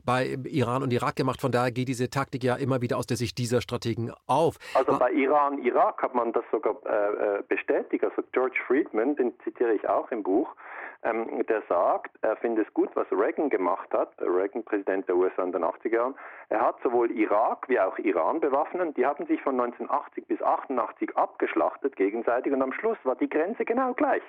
[0.05, 1.41] bei Iran und Irak gemacht.
[1.41, 4.57] Von daher geht diese Taktik ja immer wieder aus der Sicht dieser Strategen auf.
[4.75, 8.05] Also bei Iran, Irak hat man das sogar äh, äh bestätigt.
[8.05, 10.55] Also George Friedman, den zitiere ich auch im Buch,
[11.03, 15.43] ähm, der sagt, er findet es gut, was Reagan gemacht hat, Reagan, Präsident der USA
[15.43, 16.15] in den 80er Jahren.
[16.51, 18.97] Er hat sowohl Irak wie auch Iran bewaffnet.
[18.97, 23.65] Die hatten sich von 1980 bis 88 abgeschlachtet gegenseitig und am Schluss war die Grenze
[23.65, 24.23] genau gleich.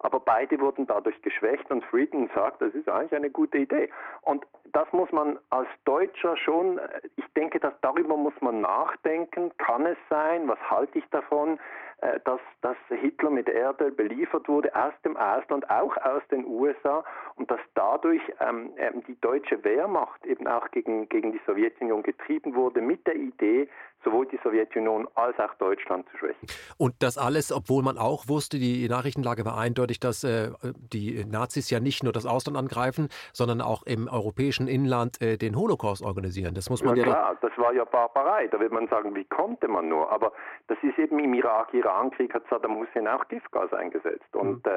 [0.00, 3.90] Aber beide wurden dadurch geschwächt und Friedman sagt, das ist eigentlich eine gute Idee.
[4.22, 6.80] Und das muss man als Deutscher schon,
[7.16, 9.52] ich denke, dass darüber muss man nachdenken.
[9.58, 10.48] Kann es sein?
[10.48, 11.58] Was halte ich davon?
[12.02, 17.02] Äh, dass, dass Hitler mit Erdöl beliefert wurde aus dem Ausland, auch aus den USA
[17.36, 22.54] und dass dadurch ähm, ähm, die deutsche Wehrmacht eben auch gegen, gegen die Sowjetunion getrieben
[22.54, 23.70] wurde mit der Idee,
[24.06, 26.48] sowohl die Sowjetunion als auch Deutschland zu schwächen.
[26.78, 30.50] Und das alles, obwohl man auch wusste, die Nachrichtenlage war eindeutig, dass äh,
[30.92, 35.56] die Nazis ja nicht nur das Ausland angreifen, sondern auch im europäischen Inland äh, den
[35.56, 36.54] Holocaust organisieren.
[36.54, 38.46] Das muss man ja, ja klar, das war ja Barbarei.
[38.46, 40.10] Da wird man sagen, wie konnte man nur?
[40.12, 40.32] Aber
[40.68, 44.34] das ist eben im Irak-Iran-Krieg hat Saddam Hussein auch Giftgas eingesetzt.
[44.34, 44.72] Und mhm.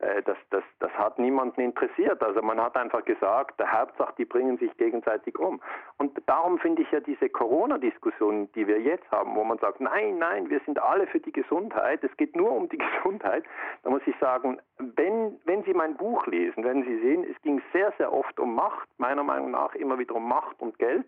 [0.00, 2.22] äh, das, das, das hat niemanden interessiert.
[2.22, 5.60] Also man hat einfach gesagt, der Hauptsache, die bringen sich gegenseitig um.
[5.96, 10.18] Und darum finde ich ja diese Corona-Diskussion, die wir jetzt haben, wo man sagt, nein,
[10.18, 13.44] nein, wir sind alle für die Gesundheit, es geht nur um die Gesundheit,
[13.84, 17.62] da muss ich sagen, wenn, wenn Sie mein Buch lesen, werden Sie sehen, es ging
[17.72, 21.06] sehr, sehr oft um Macht, meiner Meinung nach immer wieder um Macht und Geld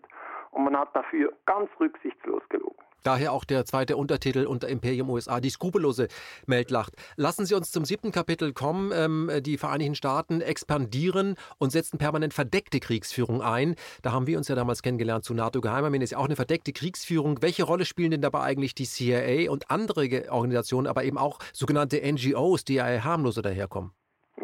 [0.51, 2.79] und man hat dafür ganz rücksichtslos gelogen.
[3.03, 6.07] Daher auch der zweite Untertitel unter Imperium USA, die skrupellose
[6.45, 6.93] Meldlacht.
[7.15, 8.91] Lassen Sie uns zum siebten Kapitel kommen.
[8.93, 13.75] Ähm, die Vereinigten Staaten expandieren und setzen permanent verdeckte Kriegsführung ein.
[14.01, 16.01] Da haben wir uns ja damals kennengelernt zu NATO-Geheimarmeen.
[16.01, 17.41] Ist ja auch eine verdeckte Kriegsführung.
[17.41, 22.01] Welche Rolle spielen denn dabei eigentlich die CIA und andere Organisationen, aber eben auch sogenannte
[22.03, 23.91] NGOs, die ja harmloser daherkommen?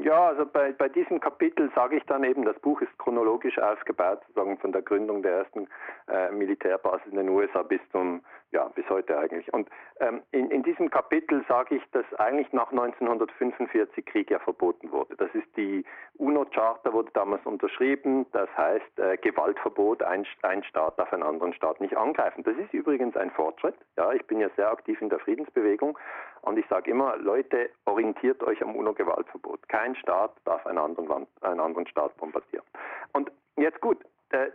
[0.04, 4.20] Ja, also bei, bei diesem Kapitel sage ich dann eben, das Buch ist chronologisch aufgebaut,
[4.28, 5.67] sozusagen von der Gründung der ersten
[6.08, 9.52] äh, Militärbasis in den USA bis zum ja, bis heute eigentlich.
[9.54, 14.92] Und ähm, in, in diesem Kapitel sage ich, dass eigentlich nach 1945 Krieg ja verboten
[14.92, 15.16] wurde.
[15.18, 15.84] Das ist die
[16.18, 18.26] UNO-Charta, wurde damals unterschrieben.
[18.32, 22.44] Das heißt, äh, Gewaltverbot, ein, ein Staat darf einen anderen Staat nicht angreifen.
[22.44, 23.76] Das ist übrigens ein Fortschritt.
[23.98, 25.98] Ja, ich bin ja sehr aktiv in der Friedensbewegung
[26.42, 29.68] und ich sage immer, Leute, orientiert euch am UNO-Gewaltverbot.
[29.68, 32.66] Kein Staat darf einen anderen, einen anderen Staat bombardieren.
[33.12, 33.98] Und jetzt gut,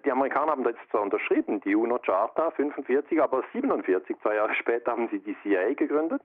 [0.04, 5.08] die Amerikaner haben das zwar unterschrieben, die UNO-Charta 45, aber 47, zwei Jahre später, haben
[5.10, 6.22] sie die CIA gegründet.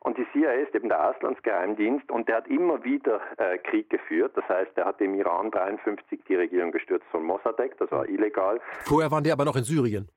[0.00, 4.32] Und die CIA ist eben der Auslandsgeheimdienst und der hat immer wieder äh, Krieg geführt.
[4.34, 8.60] Das heißt, er hat im Iran 53 die Regierung gestürzt von Mossadegh, das war illegal.
[8.84, 10.08] Vorher waren die aber noch in Syrien.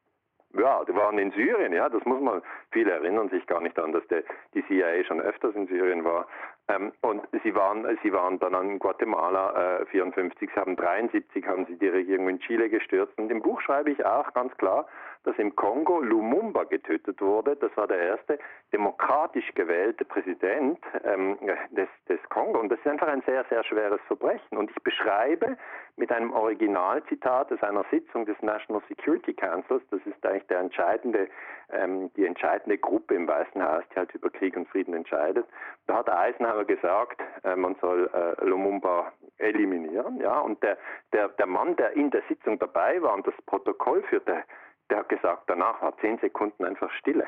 [0.57, 3.91] Ja, die waren in Syrien, ja, das muss man, viele erinnern sich gar nicht daran,
[3.91, 6.27] dass der, die CIA schon öfters in Syrien war.
[6.69, 11.65] Ähm, und sie waren, sie waren dann an Guatemala äh, 54, sie haben 73 haben
[11.65, 13.17] sie die Regierung in Chile gestürzt.
[13.17, 14.88] Und im Buch schreibe ich auch ganz klar,
[15.23, 17.56] dass im Kongo Lumumba getötet wurde.
[17.58, 18.39] Das war der erste
[18.71, 21.38] demokratisch gewählte Präsident ähm,
[21.71, 22.60] des, des Kongo.
[22.60, 24.58] Und das ist einfach ein sehr, sehr schweres Verbrechen.
[24.58, 25.58] Und ich beschreibe
[25.97, 31.28] mit einem Originalzitat aus einer Sitzung des National Security Councils, das ist eigentlich der entscheidende,
[31.73, 35.45] ähm, die entscheidende Gruppe im Weißen Haus, die halt über Krieg und Frieden entscheidet.
[35.88, 40.19] Da hat Eisenhower gesagt, äh, man soll äh, Lumumba eliminieren.
[40.19, 40.77] Ja, und der,
[41.12, 44.43] der, der Mann, der in der Sitzung dabei war und das Protokoll führte,
[44.89, 47.27] der hat gesagt, danach war zehn Sekunden einfach Stille.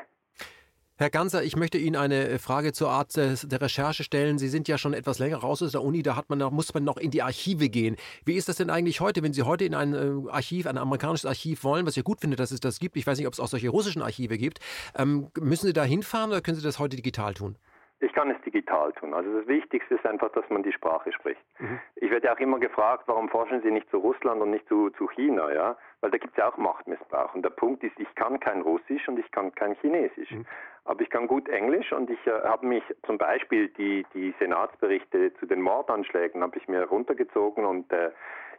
[0.98, 4.38] Herr Ganser, ich möchte Ihnen eine Frage zur Art der Recherche stellen.
[4.38, 6.84] Sie sind ja schon etwas länger raus aus der Uni, da man, da muss man
[6.84, 7.96] noch in die Archive gehen.
[8.24, 11.26] Wie ist das denn eigentlich heute, wenn Sie heute in ein äh, Archiv, ein amerikanisches
[11.26, 12.96] Archiv wollen, was ich gut finde, dass es das gibt?
[12.96, 14.60] Ich weiß nicht, ob es auch solche russischen Archive gibt.
[14.96, 17.56] Ähm, müssen Sie da hinfahren oder können Sie das heute digital tun?
[18.00, 19.12] Ich kann es digital tun.
[19.12, 21.42] Also das Wichtigste ist einfach, dass man die Sprache spricht.
[21.58, 21.78] Mhm.
[21.96, 24.88] Ich werde ja auch immer gefragt, warum forschen Sie nicht zu Russland und nicht zu,
[24.96, 25.76] zu China, ja?
[26.00, 27.34] Weil da gibt es ja auch Machtmissbrauch.
[27.34, 30.30] Und der Punkt ist, ich kann kein Russisch und ich kann kein Chinesisch.
[30.30, 30.46] Mhm.
[30.84, 35.34] Aber ich kann gut Englisch und ich äh, habe mich zum Beispiel die, die Senatsberichte
[35.34, 38.10] zu den Mordanschlägen habe ich mir runtergezogen und äh,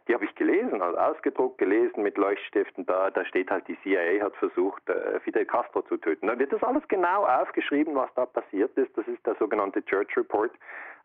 [0.08, 2.86] die habe ich gelesen, also ausgedruckt, gelesen mit Leuchtstiften.
[2.86, 6.26] Da, da steht halt, die CIA hat versucht, äh, Fidel Castro zu töten.
[6.26, 8.96] Da wird das alles genau aufgeschrieben, was da passiert ist.
[8.96, 10.50] Das ist der sogenannte Church Report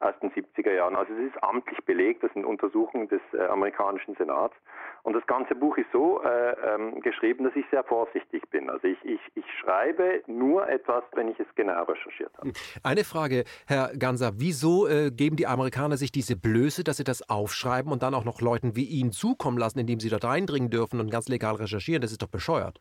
[0.04, 0.96] aus den 70er Jahren.
[0.96, 4.54] Also es ist amtlich belegt, das sind Untersuchungen des äh, amerikanischen Senats.
[5.04, 8.70] Und das ganze Buch ist so äh, ähm, geschrieben, dass ich sehr vorsichtig bin.
[8.70, 12.52] Also ich, ich, ich schreibe nur etwas, wenn ich es genau recherchiert habe.
[12.84, 17.30] Eine Frage, Herr Ganser, wieso äh, geben die Amerikaner sich diese Blöße, dass sie das
[17.30, 21.00] aufschreiben und dann auch noch Leuten wie Ihnen zukommen lassen, indem sie dort reindringen dürfen
[21.00, 22.02] und ganz legal recherchieren?
[22.02, 22.80] Das ist doch bescheuert.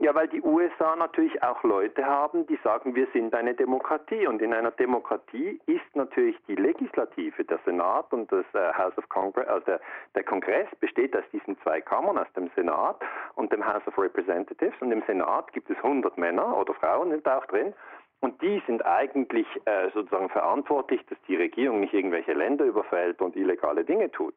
[0.00, 4.28] Ja, weil die USA natürlich auch Leute haben, die sagen, wir sind eine Demokratie.
[4.28, 9.08] Und in einer Demokratie ist natürlich die Legislative, der Senat und das äh, House of
[9.08, 9.80] Congress, also der,
[10.14, 13.00] der Kongress besteht aus diesen zwei Kammern, aus dem Senat
[13.34, 14.80] und dem House of Representatives.
[14.80, 17.74] Und im Senat gibt es 100 Männer oder Frauen sind auch drin.
[18.20, 23.34] Und die sind eigentlich äh, sozusagen verantwortlich, dass die Regierung nicht irgendwelche Länder überfällt und
[23.34, 24.34] illegale Dinge tut.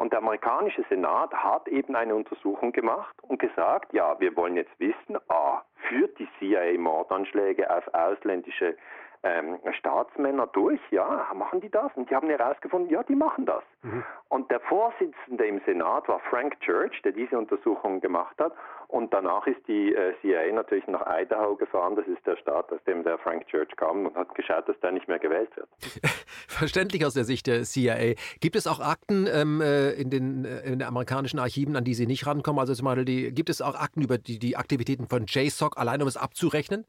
[0.00, 4.72] Und der amerikanische Senat hat eben eine Untersuchung gemacht und gesagt, ja, wir wollen jetzt
[4.78, 8.78] wissen, a, führt die CIA Mordanschläge auf ausländische
[9.22, 11.92] ähm, Staatsmänner durch, ja, machen die das?
[11.94, 13.62] Und die haben herausgefunden, ja, die machen das.
[13.82, 14.02] Mhm.
[14.28, 18.54] Und der Vorsitzende im Senat war Frank Church, der diese Untersuchung gemacht hat.
[18.88, 21.96] Und danach ist die äh, CIA natürlich nach Idaho gefahren.
[21.96, 24.92] Das ist der Staat, aus dem der Frank Church kam und hat geschaut, dass der
[24.92, 25.68] nicht mehr gewählt wird.
[26.48, 28.14] Verständlich aus der Sicht der CIA.
[28.40, 31.94] Gibt es auch Akten ähm, äh, in, den, äh, in den amerikanischen Archiven, an die
[31.94, 32.58] Sie nicht rankommen?
[32.58, 36.00] Also zum Beispiel die, gibt es auch Akten über die, die Aktivitäten von JSOC, allein
[36.00, 36.86] um es abzurechnen?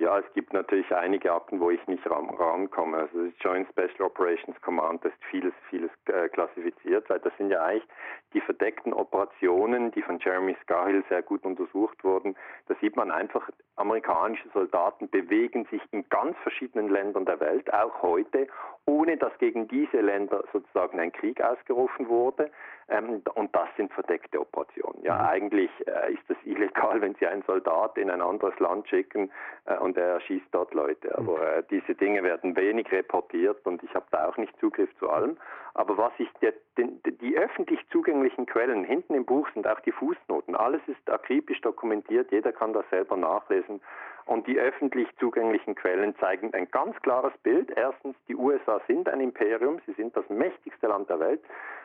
[0.00, 2.98] Ja, es gibt natürlich einige Akten, wo ich nicht ran, rankomme.
[2.98, 7.64] Also das Joint Special Operations Command, ist vieles, vieles äh, klassifiziert, weil das sind ja
[7.64, 7.88] eigentlich
[8.32, 12.36] die verdeckten Operationen, die von Jeremy Scahill sehr gut untersucht wurden.
[12.68, 18.00] Da sieht man einfach, amerikanische Soldaten bewegen sich in ganz verschiedenen Ländern der Welt, auch
[18.00, 18.46] heute,
[18.88, 22.50] ohne dass gegen diese Länder sozusagen ein Krieg ausgerufen wurde.
[22.88, 25.02] Ähm, und das sind verdeckte Operationen.
[25.02, 25.28] Ja, mhm.
[25.28, 29.30] eigentlich äh, ist es illegal, wenn Sie einen Soldat in ein anderes Land schicken
[29.66, 31.16] äh, und er schießt dort Leute.
[31.18, 31.58] Aber mhm.
[31.58, 35.36] äh, diese Dinge werden wenig reportiert und ich habe da auch nicht Zugriff zu allem.
[35.74, 39.92] Aber was ich, der, den, die öffentlich zugänglichen Quellen, hinten im Buch sind auch die
[39.92, 40.56] Fußnoten.
[40.56, 43.82] Alles ist akribisch dokumentiert, jeder kann das selber nachlesen.
[44.28, 47.70] Und die öffentlich zugänglichen Quellen zeigen ein ganz klares Bild.
[47.74, 51.40] Erstens, die USA sind ein Imperium, sie sind das mächtigste Land der Welt.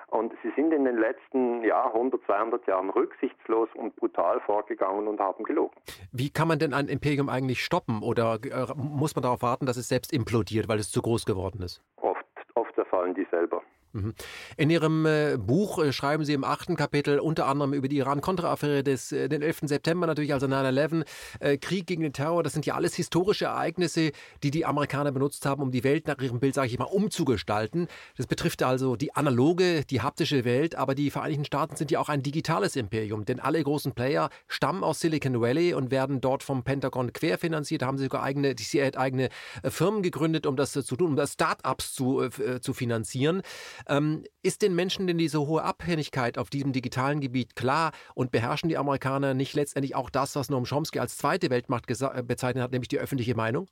[0.08, 5.22] Und sie sind in den letzten ja, 100, 200 Jahren rücksichtslos und brutal vorgegangen und
[5.22, 5.74] haben gelogen.
[6.12, 8.04] Wie kann man denn ein Imperium eigentlich stoppen?
[8.04, 11.62] Oder äh, muss man darauf warten, dass es selbst implodiert, weil es zu groß geworden
[11.62, 11.82] ist?
[11.96, 12.26] Oft,
[12.56, 13.62] oft zerfallen die selber.
[13.94, 14.16] Mhm.
[14.58, 18.84] In Ihrem äh, Buch äh, schreiben Sie im achten Kapitel unter anderem über die Iran-Contra-Affäre
[18.84, 19.62] des äh, den 11.
[19.66, 21.06] September natürlich, also 9-11,
[21.40, 22.42] äh, Krieg gegen den Terror.
[22.42, 26.18] Das sind ja alles historische Ereignisse, die die Amerikaner benutzt haben, um die Welt nach
[26.20, 27.88] ihrem Bild, sage ich mal, umzugestalten.
[28.18, 32.10] Das betrifft also die analoge, die haptische Welt, aber die Vereinigten Staaten sind ja auch
[32.10, 36.64] ein digitales Imperium, denn alle großen Player stammen aus Silicon Valley und werden dort vom
[36.64, 37.84] Pentagon querfinanziert.
[37.84, 39.30] Haben sie sogar eigene, die CIA hat eigene
[39.64, 43.44] Firmen gegründet, um das zu tun, um das Start-ups zu, äh, zu finanzieren.
[43.88, 48.70] Ähm, ist den Menschen denn diese hohe Abhängigkeit auf diesem digitalen Gebiet klar und beherrschen
[48.70, 52.72] die Amerikaner nicht letztendlich auch das, was Noam Chomsky als zweite Weltmacht äh, bezeichnet hat,
[52.72, 53.68] nämlich die öffentliche Meinung?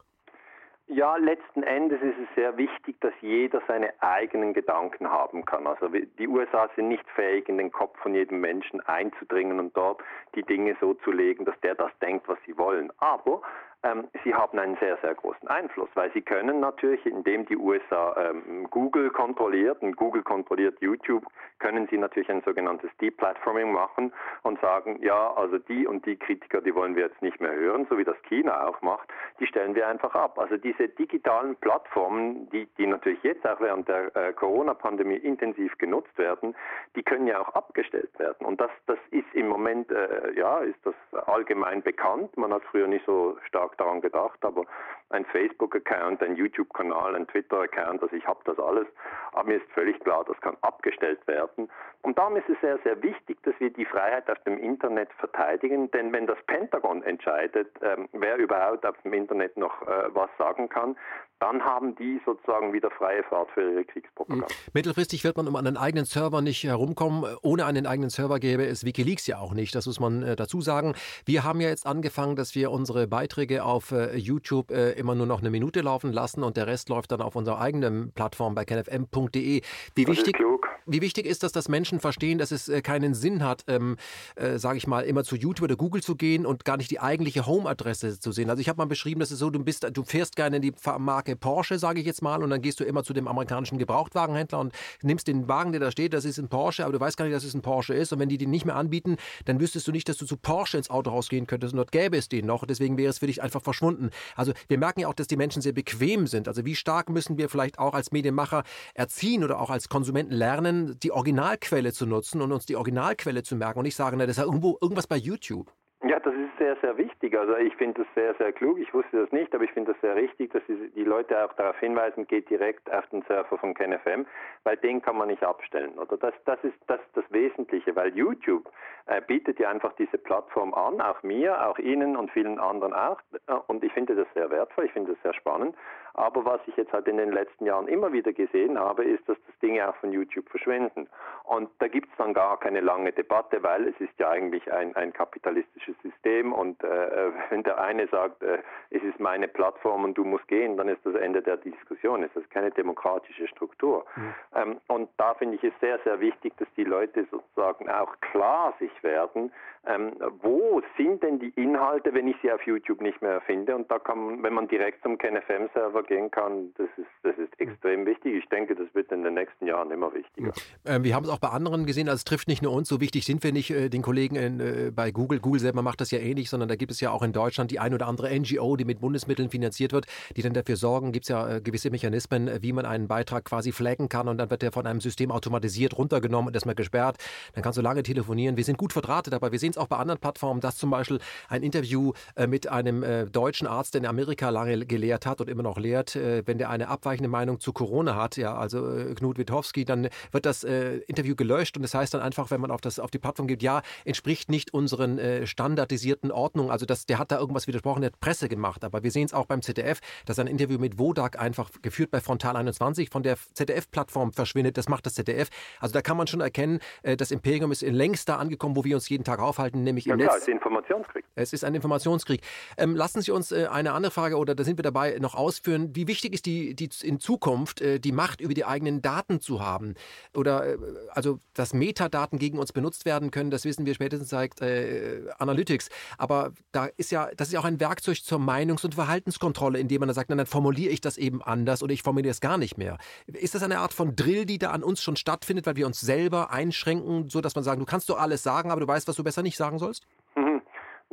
[0.94, 5.66] Ja, letzten Endes ist es sehr wichtig, dass jeder seine eigenen Gedanken haben kann.
[5.66, 10.02] Also die USA sind nicht fähig, in den Kopf von jedem Menschen einzudringen und dort
[10.36, 12.92] die Dinge so zu legen, dass der das denkt, was sie wollen.
[12.98, 13.42] Aber
[13.84, 18.16] ähm, sie haben einen sehr, sehr großen Einfluss, weil sie können natürlich, indem die USA
[18.18, 21.26] ähm, Google kontrolliert und Google kontrolliert YouTube,
[21.60, 24.14] können sie natürlich ein sogenanntes Deplatforming machen
[24.44, 27.88] und sagen, ja, also die und die Kritiker, die wollen wir jetzt nicht mehr hören,
[27.90, 29.10] so wie das China auch macht,
[29.40, 30.38] die stellen wir einfach ab.
[30.38, 36.18] Also diese digitalen Plattformen, die, die natürlich jetzt auch während der äh, Corona-Pandemie intensiv genutzt
[36.18, 36.56] werden,
[36.96, 38.46] die können ja auch abgestellt werden.
[38.46, 40.96] Und das, das ist im Moment, äh, ja, ist das
[41.28, 42.36] allgemein bekannt.
[42.38, 44.66] Man hat früher nicht so stark stark daran gedacht, aber
[45.12, 48.88] ein Facebook-Account, ein YouTube-Kanal, ein Twitter-Account, also ich habe das alles,
[49.34, 51.70] aber mir ist völlig klar, das kann abgestellt werden.
[52.02, 55.92] Und darum ist es sehr, sehr wichtig, dass wir die Freiheit auf dem Internet verteidigen,
[55.92, 60.70] denn wenn das Pentagon entscheidet, ähm, wer überhaupt auf dem Internet noch äh, was sagen
[60.70, 60.96] kann,
[61.42, 64.46] dann haben die sozusagen wieder freie Fahrt für ihre Kriegspropaganda.
[64.46, 64.72] Mhm.
[64.74, 67.26] Mittelfristig wird man um einen eigenen Server nicht herumkommen.
[67.42, 69.74] Ohne einen eigenen Server gäbe es Wikileaks ja auch nicht.
[69.74, 70.94] Das muss man äh, dazu sagen.
[71.26, 75.26] Wir haben ja jetzt angefangen, dass wir unsere Beiträge auf äh, YouTube äh, immer nur
[75.26, 78.64] noch eine Minute laufen lassen und der Rest läuft dann auf unserer eigenen Plattform bei
[78.64, 79.62] kenfm.de.
[79.96, 80.38] Wie wichtig,
[80.86, 83.98] wie wichtig ist das, dass Menschen verstehen, dass es äh, keinen Sinn hat, ähm,
[84.36, 87.00] äh, sage ich mal, immer zu YouTube oder Google zu gehen und gar nicht die
[87.00, 88.50] eigentliche Home-Adresse zu sehen?
[88.50, 90.74] Also ich habe mal beschrieben, dass es so, du bist, du fährst gerne in die
[90.98, 94.60] Marke Porsche, sage ich jetzt mal, und dann gehst du immer zu dem amerikanischen Gebrauchtwagenhändler
[94.60, 97.26] und nimmst den Wagen, der da steht, das ist ein Porsche, aber du weißt gar
[97.26, 98.14] nicht, dass es ein Porsche ist.
[98.14, 100.78] Und wenn die den nicht mehr anbieten, dann wüsstest du nicht, dass du zu Porsche
[100.78, 102.66] ins Autohaus gehen könntest und dort gäbe es den noch.
[102.66, 104.10] Deswegen wäre es für dich einfach verschwunden.
[104.36, 106.48] Also wir merken ja auch, dass die Menschen sehr bequem sind.
[106.48, 108.64] Also wie stark müssen wir vielleicht auch als Medienmacher
[108.94, 113.56] erziehen oder auch als Konsumenten lernen, die Originalquelle zu nutzen und uns die Originalquelle zu
[113.56, 115.72] merken und nicht sagen, na, das ist ja irgendwo irgendwas bei YouTube.
[116.04, 117.38] Ja, das ist sehr, sehr wichtig.
[117.38, 118.80] Also ich finde das sehr, sehr klug.
[118.80, 121.78] Ich wusste das nicht, aber ich finde das sehr richtig, dass die Leute auch darauf
[121.80, 124.26] hinweisen, geht direkt auf den Surfer von KenFM,
[124.64, 126.00] weil den kann man nicht abstellen.
[126.00, 128.68] Oder das, das ist das, das Wesentliche, weil YouTube
[129.06, 133.20] äh, bietet ja einfach diese Plattform an, auch mir, auch Ihnen und vielen anderen auch.
[133.68, 135.76] Und ich finde das sehr wertvoll, ich finde das sehr spannend.
[136.14, 139.38] Aber was ich jetzt halt in den letzten Jahren immer wieder gesehen habe, ist, dass
[139.48, 141.08] das Dinge auch von YouTube verschwinden.
[141.44, 144.96] Und da gibt es dann gar keine lange Debatte, weil es ist ja eigentlich ein,
[144.96, 148.60] ein kapitalistisches System und äh, wenn der eine sagt, äh,
[148.90, 152.24] es ist meine Plattform und du musst gehen, dann ist das Ende der Diskussion.
[152.24, 154.06] Es ist keine demokratische Struktur.
[154.16, 154.34] Mhm.
[154.56, 158.74] Ähm, und da finde ich es sehr, sehr wichtig, dass die Leute sozusagen auch klar
[158.80, 159.52] sich werden,
[159.88, 163.76] ähm, wo sind denn die Inhalte, wenn ich sie auf YouTube nicht mehr finde?
[163.76, 168.06] Und da kann wenn man direkt zum KenFM-Server gehen kann, das ist, das ist extrem
[168.06, 168.36] wichtig.
[168.36, 170.52] Ich denke, das wird in den nächsten Jahren immer wichtiger.
[170.86, 173.02] Ähm, wir haben es auch bei anderen gesehen, also es trifft nicht nur uns, so
[173.02, 175.40] wichtig sind wir nicht äh, den Kollegen in, äh, bei Google.
[175.40, 177.80] Google selber macht das ja ähnlich, sondern da gibt es ja auch in Deutschland die
[177.80, 180.06] ein oder andere NGO, die mit Bundesmitteln finanziert wird,
[180.38, 183.46] die dann dafür sorgen, gibt es ja äh, gewisse Mechanismen, äh, wie man einen Beitrag
[183.46, 187.18] quasi flaggen kann und dann wird der von einem System automatisiert runtergenommen und erstmal gesperrt.
[187.54, 188.58] Dann kannst du lange telefonieren.
[188.58, 191.20] Wir sind gut verdrahtet, aber wir sehen es auch bei anderen Plattformen, dass zum Beispiel
[191.50, 195.50] ein Interview äh, mit einem äh, deutschen Arzt, der in Amerika lange gelehrt hat und
[195.50, 198.82] immer noch lehrt, äh, wenn der eine abweichende Meinung zu Corona hat, ja, also
[199.16, 202.82] Knut Witowski, dann wird das Interview gelöscht und das heißt dann einfach, wenn man auf,
[202.82, 206.72] das, auf die Plattform geht, ja, entspricht nicht unseren standardisierten Ordnungen.
[206.72, 208.84] Also das, der hat da irgendwas widersprochen, der hat Presse gemacht.
[208.84, 212.20] Aber wir sehen es auch beim ZDF, dass ein Interview mit Wodak einfach geführt bei
[212.20, 214.78] Frontal 21 von der ZDF-Plattform verschwindet.
[214.78, 215.50] Das macht das ZDF.
[215.80, 219.10] Also da kann man schon erkennen, das Imperium ist längst da angekommen, wo wir uns
[219.10, 220.44] jeden Tag aufhalten, nämlich ja, im klar, Netz.
[220.44, 221.26] Es ist Informationskrieg.
[221.36, 222.42] Es ist ein Informationskrieg.
[222.78, 225.96] Ähm, lassen Sie uns äh, eine andere Frage, oder da sind wir dabei, noch ausführen.
[225.96, 229.62] Wie wichtig ist die, die in Zukunft äh, die Macht über die eigenen Daten zu
[229.62, 229.96] haben?
[230.36, 230.78] Oder äh,
[231.10, 235.90] also, dass Metadaten gegen uns benutzt werden können, das wissen wir spätestens seit äh, Analytics.
[236.18, 240.00] Aber da ist ja, das ist ja auch ein Werkzeug zur Meinungs- und Verhaltenskontrolle, indem
[240.00, 242.58] man dann sagt, na, dann formuliere ich das eben anders oder ich formuliere es gar
[242.58, 242.98] nicht mehr.
[243.28, 246.00] Ist das eine Art von Drill, die da an uns schon stattfindet, weil wir uns
[246.00, 249.16] selber einschränken, so dass man sagen, du kannst doch alles sagen, aber du weißt, was
[249.16, 250.06] du besser nicht sagen sollst?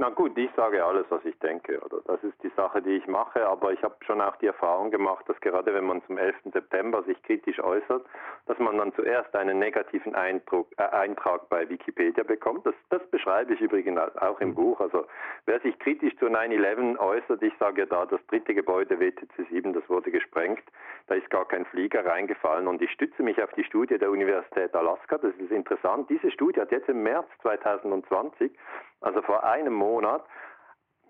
[0.01, 1.81] Na gut, ich sage alles, was ich denke.
[1.81, 3.45] Oder das ist die Sache, die ich mache.
[3.45, 6.37] Aber ich habe schon auch die Erfahrung gemacht, dass gerade wenn man zum 11.
[6.53, 8.07] September sich kritisch äußert,
[8.47, 12.65] dass man dann zuerst einen negativen Eindruck, äh, Eintrag bei Wikipedia bekommt.
[12.65, 14.81] Das, das beschreibe ich übrigens auch im Buch.
[14.81, 15.05] Also
[15.47, 19.73] wer sich kritisch zu 9-11 äußert, ich sage ja da, das dritte Gebäude WTC 7,
[19.73, 20.63] das wurde gesprengt.
[21.09, 22.69] Da ist gar kein Flieger reingefallen.
[22.69, 25.19] Und ich stütze mich auf die Studie der Universität Alaska.
[25.19, 26.09] Das ist interessant.
[26.09, 28.53] Diese Studie hat jetzt im März 2020
[29.01, 30.23] also vor einem Monat,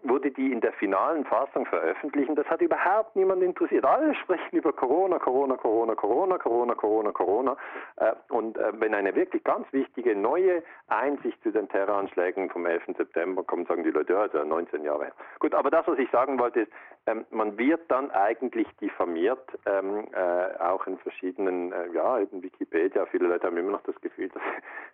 [0.03, 2.31] wurde die in der finalen Fassung veröffentlicht.
[2.37, 3.85] Das hat überhaupt niemand interessiert.
[3.85, 7.57] Alle sprechen über Corona, Corona, Corona, Corona, Corona, Corona, Corona.
[7.97, 12.85] Äh, und äh, wenn eine wirklich ganz wichtige neue Einsicht zu den Terroranschlägen vom 11.
[12.97, 15.13] September kommt, sagen die Leute, ja, also 19 Jahre her.
[15.41, 16.73] Gut, aber das, was ich sagen wollte, ist,
[17.07, 23.07] ähm, man wird dann eigentlich diffamiert, ähm, äh, auch in verschiedenen, ja, eben Wikipedia.
[23.07, 24.43] Viele Leute haben immer noch das Gefühl, das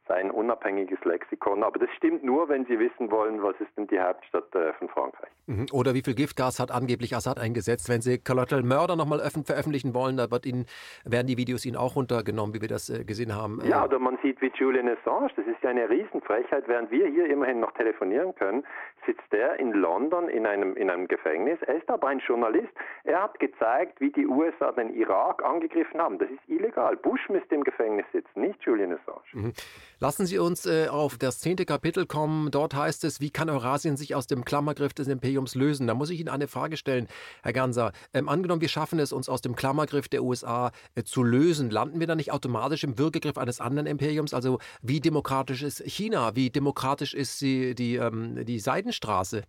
[0.08, 1.62] sei ein unabhängiges Lexikon.
[1.62, 4.44] Aber das stimmt nur, wenn sie wissen wollen, was ist denn die Hauptstadt
[4.78, 5.30] von Frankreich.
[5.46, 5.66] Mhm.
[5.72, 7.88] Oder wie viel Giftgas hat angeblich Assad eingesetzt?
[7.88, 10.64] Wenn Sie Collateral Murder nochmal veröffentlichen wollen, da wird Ihnen,
[11.04, 13.60] werden die Videos Ihnen auch runtergenommen, wie wir das äh, gesehen haben.
[13.64, 17.26] Ja, oder man sieht wie Julian Assange, das ist ja eine Riesenfrechheit, während wir hier
[17.26, 18.64] immerhin noch telefonieren können,
[19.06, 21.58] sitzt der in London in einem, in einem Gefängnis.
[21.62, 22.72] Er ist aber ein Journalist.
[23.04, 26.18] Er hat gezeigt, wie die USA den Irak angegriffen haben.
[26.18, 26.96] Das ist illegal.
[26.96, 29.22] Bush müsste im Gefängnis sitzen, nicht Julian Assange.
[29.32, 29.52] Mhm.
[30.00, 32.50] Lassen Sie uns äh, auf das zehnte Kapitel kommen.
[32.50, 35.86] Dort heißt es, wie kann Eurasien sich aus dem Klammergriff des Imperiums lösen?
[35.86, 37.08] Da muss ich Ihnen eine Frage stellen,
[37.42, 37.92] Herr Ganser.
[38.12, 42.00] Ähm, angenommen, wir schaffen es, uns aus dem Klammergriff der USA äh, zu lösen, landen
[42.00, 44.34] wir dann nicht automatisch im Würgegriff eines anderen Imperiums?
[44.34, 46.36] Also wie demokratisch ist China?
[46.36, 49.44] Wie demokratisch ist die, die, ähm, die Seidenstraße?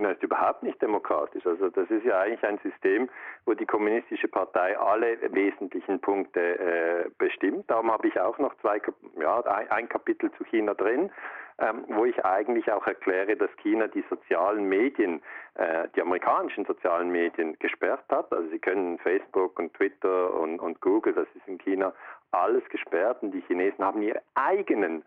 [0.00, 1.44] China ist überhaupt nicht demokratisch.
[1.46, 3.10] Also das ist ja eigentlich ein System,
[3.44, 7.70] wo die kommunistische Partei alle wesentlichen Punkte äh, bestimmt.
[7.70, 8.80] Darum habe ich auch noch zwei,
[9.20, 11.10] ja, ein Kapitel zu China drin,
[11.58, 15.20] ähm, wo ich eigentlich auch erkläre, dass China die sozialen Medien,
[15.54, 18.32] äh, die amerikanischen sozialen Medien gesperrt hat.
[18.32, 21.92] Also sie können Facebook und Twitter und, und Google, das ist in China
[22.32, 25.04] alles gesperrt und die Chinesen haben ihre eigenen äh,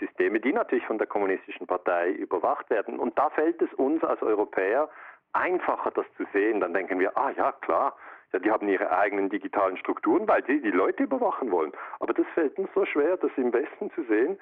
[0.00, 2.98] Systeme, die natürlich von der kommunistischen Partei überwacht werden.
[2.98, 4.88] Und da fällt es uns als Europäer
[5.34, 6.60] einfacher, das zu sehen.
[6.60, 7.96] Dann denken wir, ah ja, klar,
[8.32, 11.72] ja, die haben ihre eigenen digitalen Strukturen, weil sie die Leute überwachen wollen.
[12.00, 14.38] Aber das fällt uns so schwer, das im Westen zu sehen,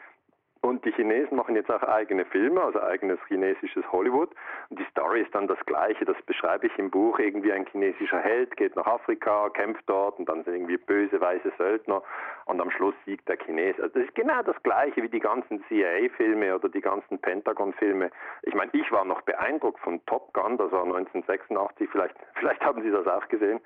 [0.62, 4.30] und die Chinesen machen jetzt auch eigene Filme, also eigenes chinesisches Hollywood.
[4.70, 7.18] Und die Story ist dann das gleiche, das beschreibe ich im Buch.
[7.18, 11.52] Irgendwie ein chinesischer Held geht nach Afrika, kämpft dort und dann sind irgendwie böse weiße
[11.58, 12.00] Söldner
[12.44, 13.74] und am Schluss siegt der Chines.
[13.80, 18.12] Also das ist genau das gleiche wie die ganzen CIA-Filme oder die ganzen Pentagon-Filme.
[18.42, 22.82] Ich meine, ich war noch beeindruckt von Top Gun, das war 1986, vielleicht, vielleicht haben
[22.82, 23.60] Sie das auch gesehen.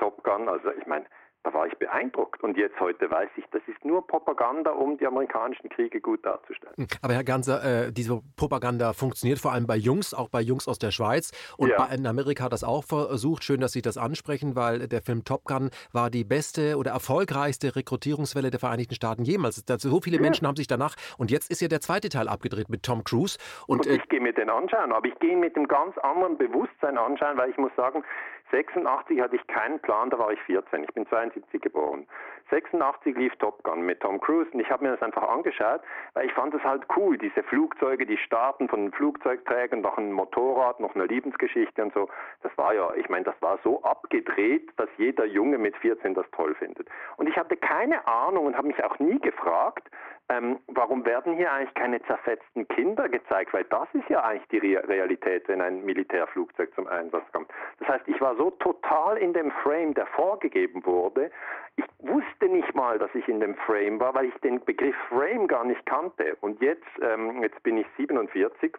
[0.00, 1.04] Top Gun, also ich meine,
[1.44, 2.42] da war ich beeindruckt.
[2.42, 6.74] Und jetzt heute weiß ich, das ist nur Propaganda, um die amerikanischen Kriege gut darzustellen.
[6.76, 10.68] Hm, aber Herr Ganser, äh, diese Propaganda funktioniert vor allem bei Jungs, auch bei Jungs
[10.68, 11.32] aus der Schweiz.
[11.56, 11.86] Und ja.
[11.86, 13.44] in Amerika hat das auch versucht.
[13.44, 17.74] Schön, dass Sie das ansprechen, weil der Film Top Gun war die beste oder erfolgreichste
[17.74, 19.64] Rekrutierungswelle der Vereinigten Staaten jemals.
[19.66, 20.22] So viele ja.
[20.22, 20.94] Menschen haben sich danach.
[21.18, 23.38] Und jetzt ist ja der zweite Teil abgedreht mit Tom Cruise.
[23.66, 26.38] Und, und ich äh, gehe mir den anschauen, aber ich gehe mit einem ganz anderen
[26.38, 28.04] Bewusstsein anschauen, weil ich muss sagen,
[28.52, 30.84] 86 hatte ich keinen Plan, da war ich 14.
[30.84, 32.06] Ich bin 72 geboren.
[32.50, 35.80] 86 lief Top Gun mit Tom Cruise und ich habe mir das einfach angeschaut,
[36.12, 40.12] weil ich fand es halt cool, diese Flugzeuge, die starten von den Flugzeugträgern, noch ein
[40.12, 42.10] Motorrad, noch eine Liebensgeschichte und so.
[42.42, 46.26] Das war ja, ich meine, das war so abgedreht, dass jeder Junge mit 14 das
[46.32, 46.88] toll findet.
[47.16, 49.88] Und ich hatte keine Ahnung und habe mich auch nie gefragt,
[50.32, 53.52] ähm, warum werden hier eigentlich keine zerfetzten Kinder gezeigt?
[53.52, 57.50] Weil das ist ja eigentlich die Realität, wenn ein Militärflugzeug zum Einsatz kommt.
[57.80, 61.30] Das heißt, ich war so total in dem Frame, der vorgegeben wurde.
[61.76, 65.46] Ich wusste nicht mal, dass ich in dem Frame war, weil ich den Begriff Frame
[65.48, 66.36] gar nicht kannte.
[66.40, 68.76] Und jetzt, ähm, jetzt bin ich 47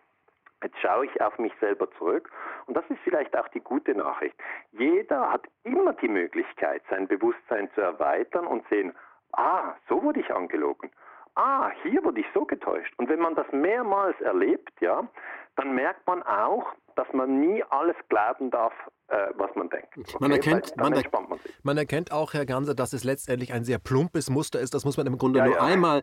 [0.63, 2.31] Jetzt schaue ich auf mich selber zurück
[2.67, 4.33] und das ist vielleicht auch die gute Nachricht.
[4.71, 8.93] Jeder hat immer die Möglichkeit, sein Bewusstsein zu erweitern und sehen,
[9.33, 10.89] ah, so wurde ich angelogen.
[11.35, 12.93] Ah, hier wurde ich so getäuscht.
[12.97, 15.07] Und wenn man das mehrmals erlebt, ja,
[15.55, 18.73] dann merkt man auch, dass man nie alles glauben darf,
[19.07, 19.97] äh, was man denkt.
[19.97, 20.17] Okay?
[20.19, 23.79] Man, erkennt, man, er, man, man, erkennt auch, Herr Ganser, dass es letztendlich ein sehr
[23.79, 24.73] plumpes Muster ist.
[24.73, 25.61] Das muss man im Grunde ja, nur ja.
[25.61, 26.01] einmal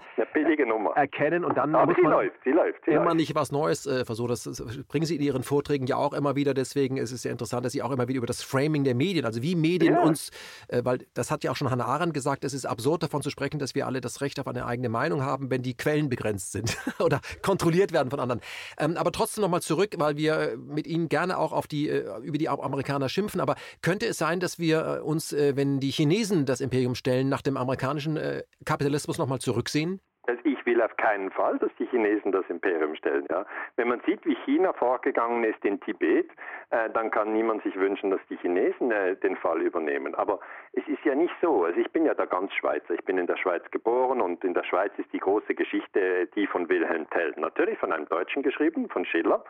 [0.95, 3.17] erkennen und dann Aber muss man läuft, sie läuft, sie immer läuft.
[3.17, 4.29] nicht was Neues äh, versuchen.
[4.29, 6.55] Das, das, bringen Sie in Ihren Vorträgen ja auch immer wieder.
[6.55, 9.25] Deswegen ist es sehr interessant, dass Sie auch immer wieder über das Framing der Medien,
[9.25, 10.03] also wie Medien ja.
[10.03, 10.31] uns,
[10.69, 13.31] äh, weil das hat ja auch schon Hannah Arendt gesagt, es ist absurd davon zu
[13.31, 16.53] sprechen, dass wir alle das Recht auf eine eigene Meinung haben, wenn die Quellen begrenzt
[16.53, 18.41] sind oder kontrolliert werden von anderen.
[18.79, 22.39] Ähm, aber trotzdem nochmal zurück, weil wir mit Ihnen gerne auch auf die, äh, über
[22.39, 23.41] die Amerikaner schimpfen.
[23.41, 27.29] Aber könnte es sein, dass wir äh, uns, äh, wenn die Chinesen das Imperium stellen,
[27.29, 28.19] nach dem amerikanischen
[28.65, 30.01] Kapitalismus nochmal zurücksehen?
[30.45, 33.27] Ich will auf keinen Fall, dass die Chinesen das Imperium stellen.
[33.31, 33.45] Ja.
[33.77, 36.29] Wenn man sieht, wie China vorgegangen ist in Tibet,
[36.71, 40.15] äh, dann kann niemand sich wünschen, dass die Chinesen äh, den Fall übernehmen.
[40.15, 40.39] Aber
[40.73, 41.65] es ist ja nicht so.
[41.65, 42.95] Also ich bin ja da ganz Schweizer.
[42.95, 46.47] Ich bin in der Schweiz geboren und in der Schweiz ist die große Geschichte die
[46.47, 47.35] von Wilhelm Tell.
[47.37, 49.45] Natürlich von einem Deutschen geschrieben, von Schiller.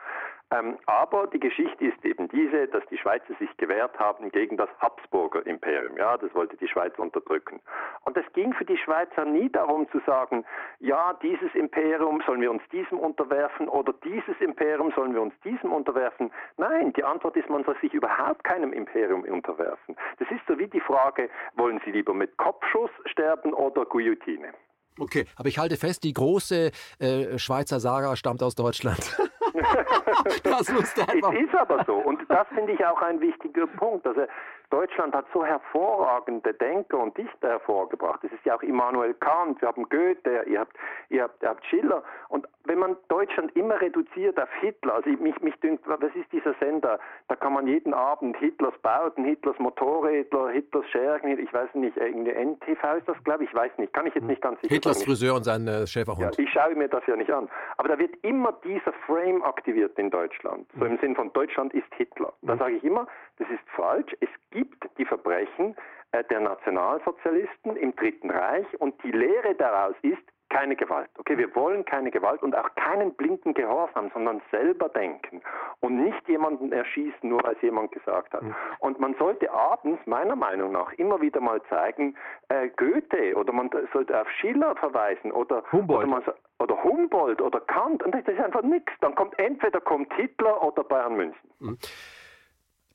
[0.53, 4.69] Ähm, aber die Geschichte ist eben diese, dass die Schweizer sich gewehrt haben gegen das
[4.81, 5.97] Habsburger Imperium.
[5.97, 7.61] Ja, das wollte die Schweiz unterdrücken.
[8.05, 10.45] Und es ging für die Schweizer nie darum zu sagen,
[10.81, 15.73] ja, dieses Imperium sollen wir uns diesem unterwerfen oder dieses Imperium sollen wir uns diesem
[15.73, 16.33] unterwerfen.
[16.57, 19.97] Nein, die Antwort ist, man soll sich überhaupt keinem Imperium unterwerfen.
[20.19, 24.53] Das ist so wie die Frage, wollen Sie lieber mit Kopfschuss sterben oder Guillotine?
[24.99, 29.17] Okay, aber ich halte fest, die große äh, Schweizer Saga stammt aus Deutschland.
[30.43, 31.33] das musste einfach.
[31.33, 31.95] Es ist aber so.
[31.95, 34.07] Und das finde ich auch ein wichtiger Punkt.
[34.07, 34.23] Also
[34.71, 38.25] Deutschland hat so hervorragende Denker und Dichter hervorgebracht.
[38.25, 40.77] Es ist ja auch Immanuel Kant, wir haben Goethe, ihr habt,
[41.11, 42.03] ihr habt, ihr habt Schiller.
[42.29, 46.55] Und wenn man Deutschland immer reduziert auf Hitler, also mich, mich dünkt, was ist dieser
[46.61, 46.99] Sender?
[47.29, 52.33] Da kann man jeden Abend Hitlers Bauten, Hitlers Motorrädler, Hitlers Schergen, ich weiß nicht, irgendwie
[52.33, 54.99] NTV ist das, glaube ich, ich weiß nicht, kann ich jetzt nicht ganz sicher Hitlers
[54.99, 55.07] sagen.
[55.07, 56.37] Friseur und sein äh, Schäferhund.
[56.37, 57.49] Ja, ich schaue mir das ja nicht an.
[57.77, 60.67] Aber da wird immer dieser Frame aktiviert in Deutschland.
[60.79, 62.33] So im Sinn von Deutschland ist Hitler.
[62.43, 63.07] Da sage ich immer,
[63.41, 64.15] das ist falsch.
[64.21, 65.75] Es gibt die Verbrechen
[66.13, 71.09] äh, der Nationalsozialisten im Dritten Reich und die Lehre daraus ist, keine Gewalt.
[71.17, 75.41] Okay, wir wollen keine Gewalt und auch keinen blinden Gehorsam, sondern selber denken
[75.79, 78.43] und nicht jemanden erschießen, nur weil es jemand gesagt hat.
[78.81, 82.17] Und man sollte abends, meiner Meinung nach, immer wieder mal zeigen,
[82.49, 86.03] äh, Goethe oder man sollte auf Schiller verweisen oder Humboldt.
[86.03, 86.23] Oder, man,
[86.59, 88.93] oder Humboldt oder Kant und das ist einfach nichts.
[89.01, 91.51] Dann kommt entweder kommt Hitler oder Bayern München.
[91.61, 91.79] Mhm.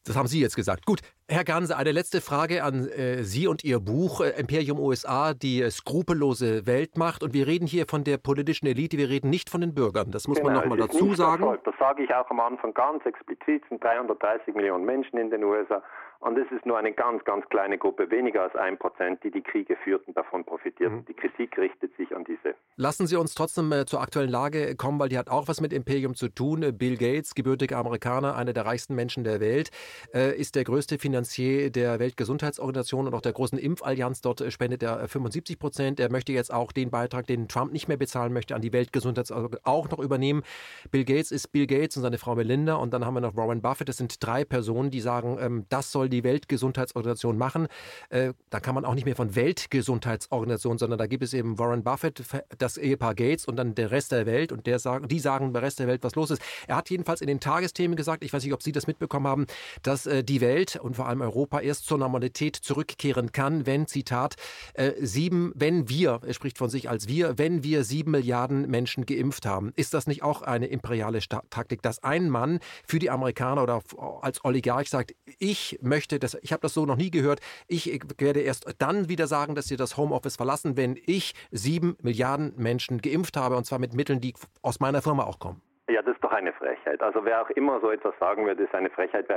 [0.06, 0.86] Das haben Sie jetzt gesagt.
[0.86, 5.34] Gut, Herr Ganse, eine letzte Frage an äh, Sie und Ihr Buch äh, Imperium USA,
[5.34, 7.24] die äh, skrupellose Weltmacht.
[7.24, 10.12] Und wir reden hier von der politischen Elite, wir reden nicht von den Bürgern.
[10.12, 11.58] Das muss genau, man nochmal dazu sagen.
[11.64, 13.64] Das sage ich auch am Anfang ganz explizit.
[13.64, 15.82] Es sind 330 Millionen Menschen in den USA.
[16.26, 19.44] Und es ist nur eine ganz, ganz kleine Gruppe, weniger als ein Prozent, die die
[19.44, 20.98] Kriege führten, davon profitierten.
[20.98, 21.06] Mhm.
[21.06, 22.56] Die Kritik richtet sich an diese.
[22.78, 25.72] Lassen Sie uns trotzdem äh, zur aktuellen Lage kommen, weil die hat auch was mit
[25.72, 26.64] Imperium zu tun.
[26.64, 29.70] Äh, Bill Gates, gebürtiger Amerikaner, einer der reichsten Menschen der Welt,
[30.16, 34.22] äh, ist der größte Finanzier der Weltgesundheitsorganisation und auch der großen Impfallianz.
[34.22, 36.00] Dort spendet er 75 Prozent.
[36.00, 39.62] Er möchte jetzt auch den Beitrag, den Trump nicht mehr bezahlen möchte, an die Weltgesundheitsorganisation
[39.64, 40.42] auch noch übernehmen.
[40.90, 42.78] Bill Gates ist Bill Gates und seine Frau Melinda.
[42.78, 43.90] Und dann haben wir noch Warren Buffett.
[43.90, 47.68] Das sind drei Personen, die sagen, ähm, das soll die Weltgesundheitsorganisation machen.
[48.10, 51.84] Äh, da kann man auch nicht mehr von Weltgesundheitsorganisation, sondern da gibt es eben Warren
[51.84, 52.24] Buffett,
[52.58, 55.62] das Ehepaar Gates und dann der Rest der Welt und der sagen, die sagen der
[55.62, 56.42] Rest der Welt, was los ist.
[56.68, 59.46] Er hat jedenfalls in den Tagesthemen gesagt, ich weiß nicht, ob Sie das mitbekommen haben,
[59.84, 64.36] dass äh, die Welt und vor allem Europa erst zur Normalität zurückkehren kann, wenn, Zitat,
[64.74, 69.06] äh, sieben, wenn wir, er spricht von sich als wir, wenn wir sieben Milliarden Menschen
[69.06, 69.74] geimpft haben.
[69.76, 73.82] Ist das nicht auch eine imperiale Taktik, dass ein Mann für die Amerikaner oder
[74.22, 78.42] als Oligarch sagt, ich möchte, das, ich habe das so noch nie gehört, ich werde
[78.42, 83.38] erst dann wieder sagen, dass sie das Homeoffice verlassen, wenn ich sieben Milliarden Menschen geimpft
[83.38, 85.62] habe und zwar mit Mitteln, die aus meiner Firma auch kommen.
[85.88, 87.02] Ja, das ist doch eine Frechheit.
[87.04, 89.28] Also wer auch immer so etwas sagen würde, ist eine Frechheit.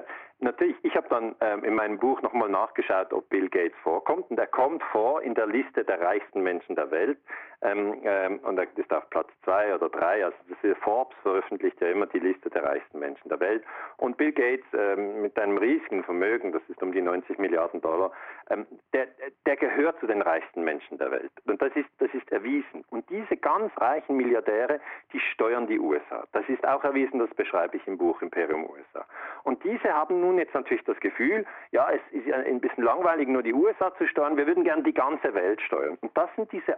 [0.40, 4.30] Natürlich, ich habe dann ähm, in meinem Buch nochmal nachgeschaut, ob Bill Gates vorkommt.
[4.30, 7.18] Und er kommt vor in der Liste der reichsten Menschen der Welt.
[7.62, 10.24] Ähm, ähm, und er ist auf Platz zwei oder drei.
[10.24, 13.64] Also das Forbes veröffentlicht ja immer die Liste der reichsten Menschen der Welt.
[13.96, 18.12] Und Bill Gates ähm, mit einem riesigen Vermögen, das ist um die 90 Milliarden Dollar,
[18.50, 19.08] ähm, der,
[19.46, 21.32] der gehört zu den reichsten Menschen der Welt.
[21.46, 22.84] Und das ist, das ist erwiesen.
[22.90, 24.80] Und diese ganz reichen Milliardäre,
[25.12, 26.24] die steuern die USA.
[26.32, 29.04] Das ist auch erwiesen, das beschreibe ich im Buch Imperium USA.
[29.42, 33.42] Und diese haben nun jetzt natürlich das Gefühl, ja, es ist ein bisschen langweilig, nur
[33.42, 35.98] die USA zu steuern, wir würden gerne die ganze Welt steuern.
[36.00, 36.76] Und das sind diese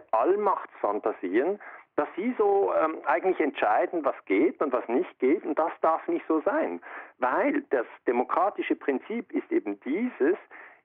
[0.81, 1.59] Allmachtsfantasien,
[1.95, 5.45] dass sie so ähm, eigentlich entscheiden, was geht und was nicht geht.
[5.45, 6.81] Und das darf nicht so sein,
[7.19, 10.37] weil das demokratische Prinzip ist eben dieses,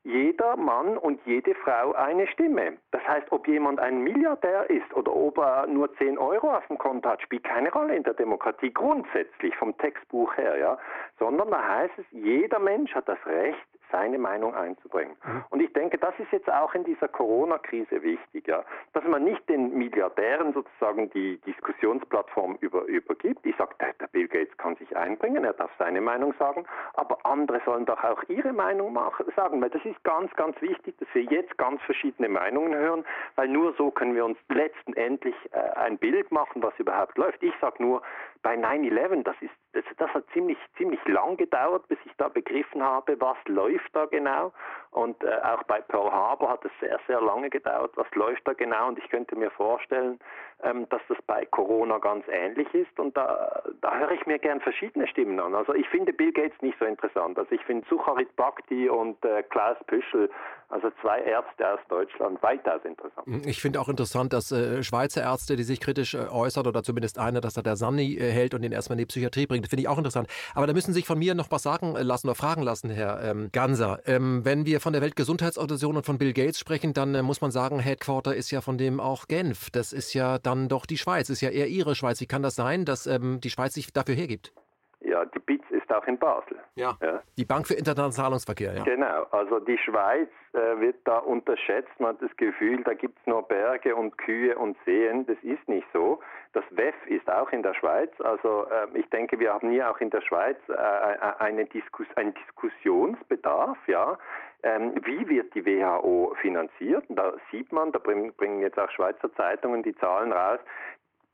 [0.02, 2.78] jeder Mann und jede Frau eine Stimme.
[2.92, 6.78] Das heißt, ob jemand ein Milliardär ist oder ob er nur 10 Euro auf dem
[6.78, 10.78] Konto hat, spielt keine Rolle in der Demokratie grundsätzlich vom Textbuch her, ja,
[11.18, 13.66] sondern da heißt es, jeder Mensch hat das Recht,
[13.96, 15.16] seine Meinung einzubringen.
[15.24, 15.44] Mhm.
[15.48, 19.48] Und ich denke, das ist jetzt auch in dieser Corona-Krise wichtig, ja, dass man nicht
[19.48, 23.44] den Milliardären sozusagen die Diskussionsplattform über, übergibt.
[23.46, 27.60] Ich sage, der, Bill Gates kann sich einbringen, er darf seine Meinung sagen, aber andere
[27.64, 31.22] sollen doch auch ihre Meinung machen, sagen, weil das ist ganz, ganz wichtig, dass wir
[31.22, 33.04] jetzt ganz verschiedene Meinungen hören,
[33.36, 37.42] weil nur so können wir uns letztendlich äh, ein Bild machen, was überhaupt läuft.
[37.42, 38.02] Ich sage nur,
[38.42, 42.82] bei 9-11, das, ist, das, das hat ziemlich, ziemlich lang gedauert, bis ich da begriffen
[42.82, 44.52] habe, was läuft da genau.
[44.90, 48.54] Und äh, auch bei Pearl Harbor hat es sehr, sehr lange gedauert, was läuft da
[48.54, 48.88] genau.
[48.88, 50.18] Und ich könnte mir vorstellen,
[50.62, 52.98] ähm, dass das bei Corona ganz ähnlich ist.
[52.98, 55.54] Und da, da höre ich mir gern verschiedene Stimmen an.
[55.54, 57.38] Also ich finde Bill Gates nicht so interessant.
[57.38, 60.30] Also ich finde Sucharit Bhakti und äh, Klaus Püschel,
[60.68, 63.46] also zwei Ärzte aus Deutschland, weitaus interessant.
[63.46, 67.18] Ich finde auch interessant, dass äh, Schweizer Ärzte, die sich kritisch äh, äußern, oder zumindest
[67.18, 69.68] einer, dass er der Sanni äh, hält und ihn erstmal in die Psychiatrie bringt.
[69.68, 70.28] Finde ich auch interessant.
[70.54, 73.22] Aber da müssen Sie sich von mir noch was sagen lassen oder fragen lassen, Herr
[73.22, 74.00] ähm, Ganser.
[74.06, 77.52] Ähm, wenn wir von der Weltgesundheitsorganisation und von Bill Gates sprechen, dann äh, muss man
[77.52, 79.70] sagen, Headquarter ist ja von dem auch Genf.
[79.70, 82.20] Das ist ja dann doch die Schweiz, ist ja eher Ihre Schweiz.
[82.20, 84.52] Wie kann das sein, dass ähm, die Schweiz sich dafür hergibt?
[85.00, 85.65] Ja, die ist
[85.96, 86.58] auch in Basel.
[86.74, 87.20] Ja, ja.
[87.36, 88.84] die Bank für internationalen Zahlungsverkehr, ja.
[88.84, 91.92] Genau, also die Schweiz äh, wird da unterschätzt.
[91.98, 95.26] Man hat das Gefühl, da gibt es nur Berge und Kühe und Seen.
[95.26, 96.20] Das ist nicht so.
[96.52, 98.10] Das WEF ist auch in der Schweiz.
[98.20, 102.06] Also äh, ich denke, wir haben hier auch in der Schweiz äh, äh eine Diskus
[102.16, 104.16] einen Diskussionsbedarf, ja.
[104.62, 107.04] Ähm, wie wird die WHO finanziert?
[107.10, 110.58] Da sieht man, da bringen jetzt auch Schweizer Zeitungen die Zahlen raus,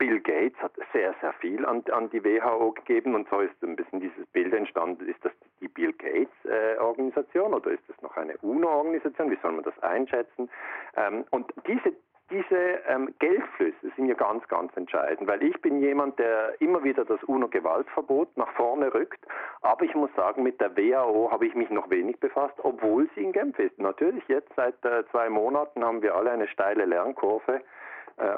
[0.03, 3.77] Bill Gates hat sehr, sehr viel an, an, die WHO gegeben und so ist ein
[3.77, 5.07] bisschen dieses Bild entstanden.
[5.07, 5.31] Ist das
[5.61, 9.31] die Bill Gates-Organisation äh, oder ist das noch eine UNO-Organisation?
[9.31, 10.49] Wie soll man das einschätzen?
[10.97, 11.93] Ähm, und diese
[12.29, 17.05] diese ähm, Geldflüsse sind ja ganz, ganz entscheidend, weil ich bin jemand, der immer wieder
[17.05, 19.23] das UNO-Gewaltverbot nach vorne rückt.
[19.61, 23.23] Aber ich muss sagen, mit der WHO habe ich mich noch wenig befasst, obwohl sie
[23.23, 23.79] in Genf ist.
[23.79, 27.61] Natürlich, jetzt seit äh, zwei Monaten haben wir alle eine steile Lernkurve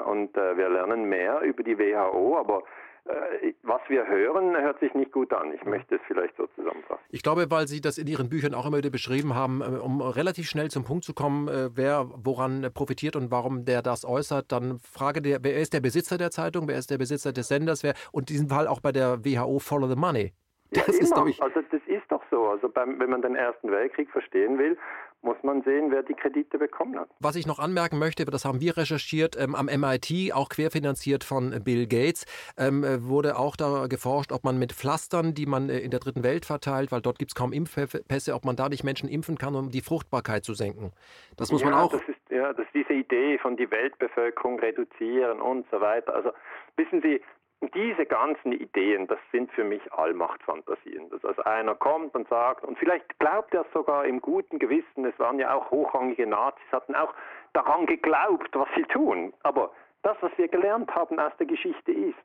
[0.04, 2.62] und äh, wir lernen mehr über die WHO, aber
[3.04, 5.52] äh, was wir hören, hört sich nicht gut an.
[5.52, 7.02] Ich möchte es vielleicht so zusammenfassen.
[7.10, 10.48] Ich glaube, weil Sie das in Ihren Büchern auch immer wieder beschrieben haben, um relativ
[10.48, 15.22] schnell zum Punkt zu kommen, wer woran profitiert und warum der das äußert, dann frage
[15.22, 18.30] der, wer ist der Besitzer der Zeitung, wer ist der Besitzer des Senders, wer und
[18.30, 20.32] in diesem Fall auch bei der WHO Follow the Money.
[20.70, 21.14] Das ja, ist.
[21.28, 22.48] Ich, also das ist doch so.
[22.48, 24.76] Also beim, wenn man den Ersten Weltkrieg verstehen will,
[25.26, 27.08] muss man sehen, wer die Kredite bekommen hat.
[27.20, 31.62] Was ich noch anmerken möchte, das haben wir recherchiert, ähm, am MIT, auch querfinanziert von
[31.62, 32.24] Bill Gates,
[32.56, 36.22] ähm, wurde auch da geforscht, ob man mit Pflastern, die man äh, in der dritten
[36.22, 39.70] Welt verteilt, weil dort gibt es kaum Impfpässe, ob man dadurch Menschen impfen kann, um
[39.70, 40.92] die Fruchtbarkeit zu senken.
[41.36, 41.92] Das muss ja, man auch.
[41.92, 46.14] Das ist, ja, das ist diese Idee von die Weltbevölkerung reduzieren und so weiter.
[46.14, 46.30] Also
[46.76, 47.20] wissen Sie,
[47.74, 51.10] diese ganzen Ideen, das sind für mich Allmachtfantasien.
[51.10, 55.18] Dass also einer kommt und sagt, und vielleicht glaubt er sogar im guten Gewissen, es
[55.18, 57.14] waren ja auch hochrangige Nazis, hatten auch
[57.52, 59.32] daran geglaubt, was sie tun.
[59.42, 62.18] Aber das, was wir gelernt haben aus der Geschichte ist,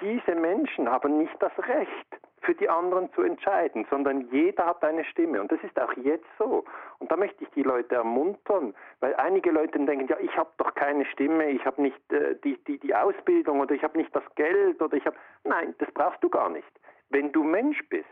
[0.00, 5.04] diese Menschen haben nicht das Recht, für die anderen zu entscheiden, sondern jeder hat eine
[5.04, 5.40] Stimme.
[5.40, 6.64] Und das ist auch jetzt so.
[6.98, 10.74] Und da möchte ich die Leute ermuntern, weil einige Leute denken, ja, ich habe doch
[10.74, 14.24] keine Stimme, ich habe nicht äh, die, die, die Ausbildung oder ich habe nicht das
[14.34, 15.16] Geld oder ich habe...
[15.44, 16.68] Nein, das brauchst du gar nicht.
[17.10, 18.06] Wenn du Mensch bist,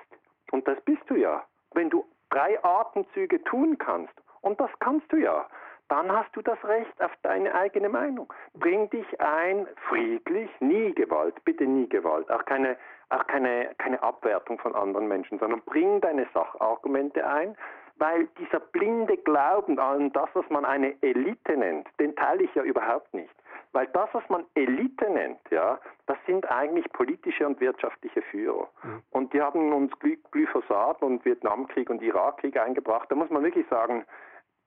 [0.53, 5.16] und das bist du ja, wenn du drei Atemzüge tun kannst, und das kannst du
[5.16, 5.47] ja,
[5.89, 8.33] dann hast du das Recht auf deine eigene Meinung.
[8.55, 12.77] Bring dich ein, friedlich, nie Gewalt, bitte nie Gewalt, auch keine,
[13.11, 17.57] auch keine, keine Abwertung von anderen Menschen, sondern bring deine Sachargumente ein,
[17.99, 22.63] weil dieser blinde Glauben an das, was man eine Elite nennt, den teile ich ja
[22.63, 23.35] überhaupt nicht.
[23.73, 28.69] Weil das, was man Elite nennt, ja, das sind eigentlich politische und wirtschaftliche Führer.
[28.83, 29.03] Mhm.
[29.11, 29.93] Und die haben uns
[30.31, 33.11] Glyphosat und Vietnamkrieg und Irakkrieg eingebracht.
[33.11, 34.05] Da muss man wirklich sagen,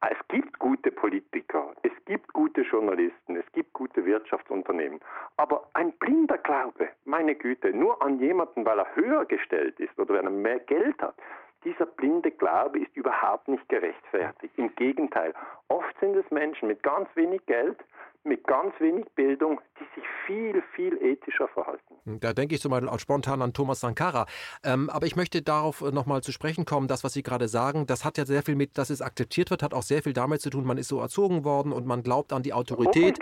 [0.02, 5.00] es gibt gute Politiker, es gibt gute Journalisten, es gibt gute Wirtschaftsunternehmen.
[5.38, 10.16] Aber ein blinder Glaube, meine Güte, nur an jemanden, weil er höher gestellt ist oder
[10.16, 11.16] weil er mehr Geld hat,
[11.66, 14.54] dieser blinde Glaube ist überhaupt nicht gerechtfertigt.
[14.58, 15.34] Im Gegenteil,
[15.68, 17.78] oft sind es Menschen mit ganz wenig Geld,
[18.24, 21.96] mit ganz wenig Bildung, die sich viel, viel ethischer verhalten.
[22.06, 24.26] Da denke ich zum Beispiel auch spontan an Thomas Sankara.
[24.64, 27.88] Ähm, aber ich möchte darauf äh, nochmal zu sprechen kommen, das, was Sie gerade sagen,
[27.88, 30.42] das hat ja sehr viel mit, dass es akzeptiert wird, hat auch sehr viel damit
[30.42, 33.20] zu tun, man ist so erzogen worden und man glaubt an die Autorität.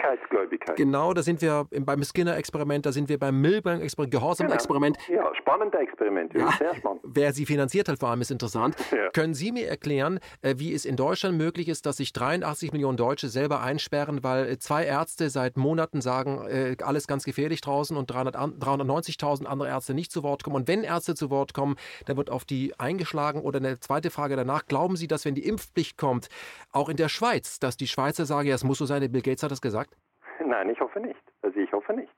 [0.76, 4.97] Genau, da sind wir beim Skinner-Experiment, da sind wir beim Milbank-Experiment, Gehorsam-Experiment.
[5.07, 5.22] Genau.
[5.22, 7.01] Ja, spannende Experiment, ja, sehr spannend.
[7.03, 8.76] Wer sie finanziert hat, vor allem ist interessant.
[8.97, 9.09] Ja.
[9.11, 12.97] Können Sie mir erklären, äh, wie es in Deutschland möglich ist, dass sich 83 Millionen
[12.97, 16.47] Deutsche selber einsperren, weil äh, zwei Ärzte seit Monaten sagen,
[16.82, 20.55] alles ganz gefährlich draußen und 300 390.000 andere Ärzte nicht zu Wort kommen.
[20.55, 23.41] Und wenn Ärzte zu Wort kommen, dann wird auf die eingeschlagen.
[23.41, 26.30] Oder eine zweite Frage danach, glauben Sie, dass wenn die Impfpflicht kommt,
[26.72, 29.43] auch in der Schweiz, dass die Schweizer sagen, ja, es muss so sein, Bill Gates
[29.43, 29.95] hat das gesagt?
[30.45, 31.21] Nein, ich hoffe nicht.
[31.41, 32.13] Also ich hoffe nicht.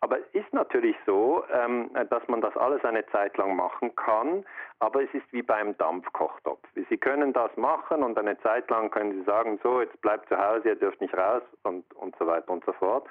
[0.00, 4.44] Aber es ist natürlich so, ähm, dass man das alles eine Zeit lang machen kann,
[4.78, 6.62] aber es ist wie beim Dampfkochtopf.
[6.88, 10.38] Sie können das machen und eine Zeit lang können Sie sagen, so, jetzt bleibt zu
[10.38, 13.08] Hause, ihr dürft nicht raus und, und so weiter und so fort.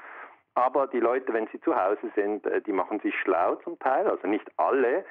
[0.56, 4.08] Aber die Leute, wenn sie zu Hause sind, äh, die machen sich schlau zum Teil,
[4.08, 5.04] also nicht alle,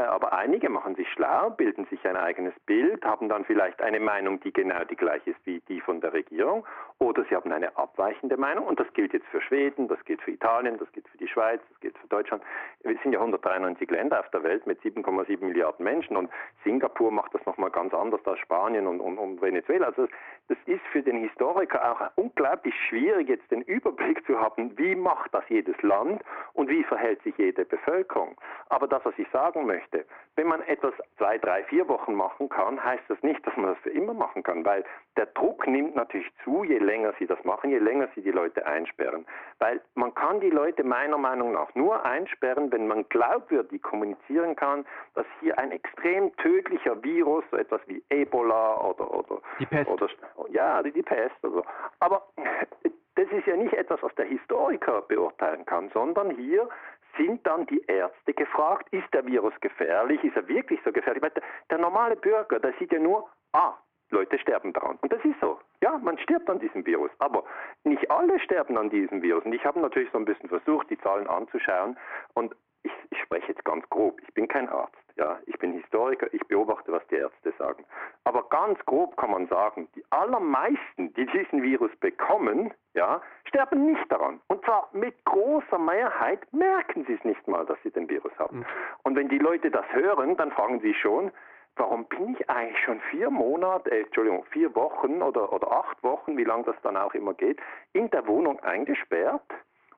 [0.00, 4.40] aber einige machen sich schlau, bilden sich ein eigenes Bild, haben dann vielleicht eine Meinung,
[4.40, 6.66] die genau die gleiche ist wie die von der Regierung,
[6.98, 8.66] oder sie haben eine abweichende Meinung.
[8.66, 11.60] Und das gilt jetzt für Schweden, das gilt für Italien, das gilt für die Schweiz,
[11.68, 12.42] das gilt für Deutschland.
[12.82, 16.30] Wir sind ja 193 Länder auf der Welt mit 7,7 Milliarden Menschen und
[16.64, 19.88] Singapur macht das nochmal ganz anders als Spanien und, und, und Venezuela.
[19.88, 20.08] Also
[20.48, 25.34] das ist für den Historiker auch unglaublich schwierig, jetzt den Überblick zu haben, wie macht
[25.34, 26.22] das jedes Land
[26.54, 28.36] und wie verhält sich jede Bevölkerung.
[28.70, 30.04] Aber das, was ich sagen möchte, möchte.
[30.36, 33.78] Wenn man etwas zwei, drei, vier Wochen machen kann, heißt das nicht, dass man das
[33.82, 34.84] für immer machen kann, weil
[35.16, 38.64] der Druck nimmt natürlich zu, je länger sie das machen, je länger sie die Leute
[38.66, 39.26] einsperren.
[39.58, 44.86] Weil man kann die Leute meiner Meinung nach nur einsperren, wenn man glaubwürdig kommunizieren kann,
[45.14, 49.90] dass hier ein extrem tödlicher Virus, so etwas wie Ebola oder, oder, die Pest.
[49.90, 50.08] oder
[50.50, 51.36] ja, die, die Pest.
[51.42, 51.62] Also.
[52.00, 52.22] Aber
[53.16, 56.68] das ist ja nicht etwas, was der Historiker beurteilen kann, sondern hier
[57.16, 61.22] sind dann die Ärzte gefragt, ist der Virus gefährlich, ist er wirklich so gefährlich?
[61.22, 63.74] Der, der normale Bürger, der sieht ja nur, ah,
[64.12, 64.98] Leute sterben daran.
[65.00, 65.58] Und das ist so.
[65.80, 67.10] Ja, man stirbt an diesem Virus.
[67.18, 67.44] Aber
[67.84, 69.44] nicht alle sterben an diesem Virus.
[69.44, 71.96] Und ich habe natürlich so ein bisschen versucht, die Zahlen anzuschauen.
[72.34, 74.20] Und ich, ich spreche jetzt ganz grob.
[74.26, 74.96] Ich bin kein Arzt.
[75.16, 77.84] Ja, ich bin Historiker, ich beobachte, was die Ärzte sagen.
[78.24, 84.10] Aber ganz grob kann man sagen, die allermeisten, die diesen Virus bekommen, ja, sterben nicht
[84.10, 84.40] daran.
[84.48, 88.60] Und zwar mit großer Mehrheit merken sie es nicht mal, dass sie den Virus haben.
[88.60, 88.66] Mhm.
[89.02, 91.30] Und wenn die Leute das hören, dann fragen sie schon,
[91.76, 96.36] warum bin ich eigentlich schon vier Monate, äh, Entschuldigung, vier Wochen oder, oder acht Wochen,
[96.36, 97.60] wie lange das dann auch immer geht,
[97.92, 99.42] in der Wohnung eingesperrt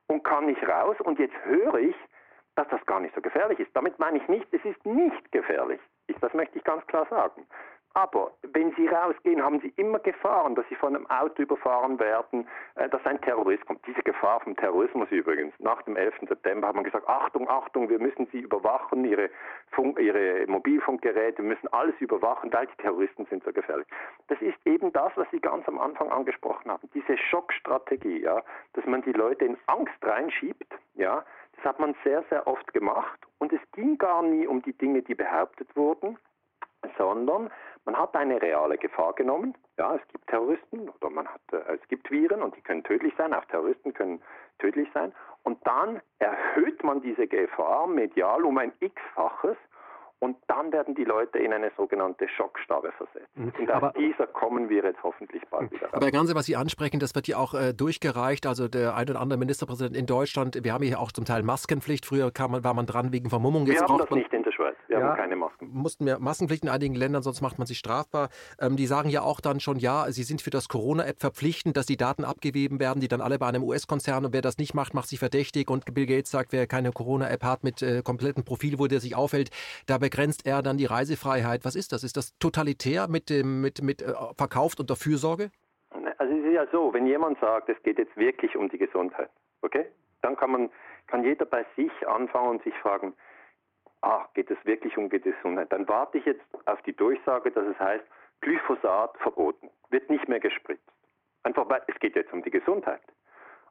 [0.07, 1.95] und kann nicht raus und jetzt höre ich,
[2.55, 3.71] dass das gar nicht so gefährlich ist.
[3.73, 5.79] Damit meine ich nicht, es ist nicht gefährlich.
[6.21, 7.45] Das möchte ich ganz klar sagen.
[7.95, 12.45] Aber wenn Sie rausgehen, haben Sie immer Gefahren, dass Sie von einem Auto überfahren werden,
[12.75, 13.87] äh, dass ein Terrorist kommt.
[13.87, 15.53] Diese Gefahr vom Terrorismus übrigens.
[15.59, 16.27] Nach dem 11.
[16.27, 19.29] September hat man gesagt, Achtung, Achtung, wir müssen Sie überwachen, Ihre,
[19.71, 23.87] Funk, Ihre Mobilfunkgeräte, wir müssen alles überwachen, weil die Terroristen sind so gefährlich.
[24.27, 26.89] Das ist eben das, was Sie ganz am Anfang angesprochen haben.
[26.93, 28.43] Diese Schockstrategie, ja,
[28.73, 31.23] dass man die Leute in Angst reinschiebt, ja,
[31.55, 35.01] das hat man sehr, sehr oft gemacht und es ging gar nie um die Dinge,
[35.01, 36.17] die behauptet wurden,
[36.97, 37.49] sondern
[37.85, 39.55] man hat eine reale Gefahr genommen.
[39.77, 43.13] Ja, es gibt Terroristen oder man hat, äh, es gibt Viren und die können tödlich
[43.17, 44.21] sein, auch Terroristen können
[44.59, 45.13] tödlich sein.
[45.43, 49.57] Und dann erhöht man diese Gefahr medial um ein x-faches
[50.19, 53.27] und dann werden die Leute in eine sogenannte Schockstarre versetzt.
[53.35, 53.51] Mhm.
[53.59, 55.93] Und aus dieser kommen wir jetzt hoffentlich bald wieder raus.
[55.93, 58.47] Aber Ganze, was Sie ansprechen, das wird ja auch äh, durchgereicht.
[58.47, 62.05] Also der ein oder andere Ministerpräsident in Deutschland, wir haben hier auch zum Teil Maskenpflicht.
[62.05, 63.65] Früher man, war man dran wegen Vermummung.
[63.65, 64.75] Jetzt wir haben das man, nicht in der Schweiz.
[64.87, 65.69] Wir ja, haben keine Masken.
[65.71, 68.29] Mussten wir Maskenpflicht in einigen Ländern, sonst macht man sich strafbar.
[68.59, 71.85] Ähm, die sagen ja auch dann schon, ja, sie sind für das Corona-App verpflichtend, dass
[71.85, 74.93] die Daten abgegeben werden, die dann alle bei einem US-Konzern und wer das nicht macht,
[74.93, 75.69] macht sich verdächtig.
[75.69, 79.15] Und Bill Gates sagt, wer keine Corona-App hat mit äh, komplettem Profil, wo der sich
[79.15, 79.49] aufhält,
[79.87, 81.65] da begrenzt er dann die Reisefreiheit.
[81.65, 82.03] Was ist das?
[82.03, 85.49] Ist das totalitär mit dem mit, mit äh, verkauft unter Fürsorge?
[86.19, 89.31] Also es ist ja so, wenn jemand sagt, es geht jetzt wirklich um die Gesundheit,
[89.63, 89.87] okay?
[90.21, 90.69] Dann kann man
[91.07, 93.13] kann jeder bei sich anfangen und sich fragen,
[94.01, 95.71] ah, geht es wirklich um Gesundheit?
[95.71, 98.05] Dann warte ich jetzt auf die Durchsage, dass es heißt,
[98.41, 100.91] Glyphosat verboten, wird nicht mehr gespritzt.
[101.43, 103.01] Einfach weil es geht jetzt um die Gesundheit.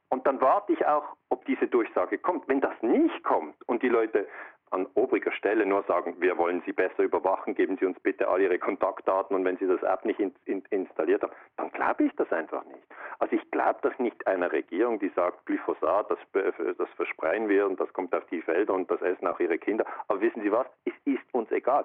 [0.09, 2.49] Und dann warte ich auch, ob diese Durchsage kommt.
[2.49, 4.27] Wenn das nicht kommt und die Leute
[4.71, 8.41] an obriger Stelle nur sagen, wir wollen Sie besser überwachen, geben Sie uns bitte all
[8.41, 12.13] Ihre Kontaktdaten und wenn Sie das App nicht in, in, installiert haben, dann glaube ich
[12.17, 12.83] das einfach nicht.
[13.19, 17.79] Also ich glaube das nicht einer Regierung, die sagt, Glyphosat, das, das verspreien wir und
[17.79, 19.85] das kommt auf die Felder und das essen auch Ihre Kinder.
[20.09, 20.67] Aber wissen Sie was?
[20.85, 21.85] Es ist uns egal.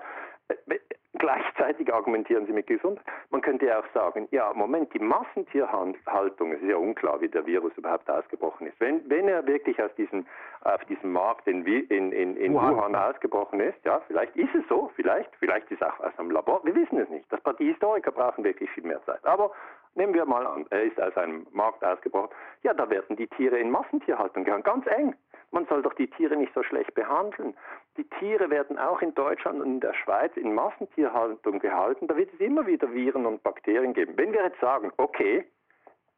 [1.14, 3.04] Gleichzeitig argumentieren sie mit Gesundheit.
[3.30, 7.46] Man könnte ja auch sagen, ja, Moment, die Massentierhaltung, es ist ja unklar, wie der
[7.46, 8.80] Virus überhaupt ausgebrochen ist.
[8.80, 10.26] Wenn, wenn er wirklich aus diesem,
[10.62, 12.79] auf diesem Markt in, in, in, in Wuhan.
[12.80, 12.96] Wuhan.
[12.96, 16.62] ausgebrochen ist, ja, vielleicht ist es so, vielleicht, vielleicht ist es auch aus einem Labor,
[16.64, 17.26] wir wissen es nicht.
[17.32, 19.26] Das, die Historiker brauchen wirklich viel mehr Zeit.
[19.26, 19.52] Aber
[19.96, 22.30] nehmen wir mal an, er ist aus einem Markt ausgebrochen,
[22.64, 25.16] ja, da werden die Tiere in Massentierhaltung gehangen, ganz eng.
[25.52, 27.56] Man soll doch die Tiere nicht so schlecht behandeln.
[27.98, 32.08] Die Tiere werden auch in Deutschland und in der Schweiz in Massentierhaltung gehalten.
[32.08, 34.14] Da wird es immer wieder Viren und Bakterien geben.
[34.16, 35.46] Wenn wir jetzt sagen, okay,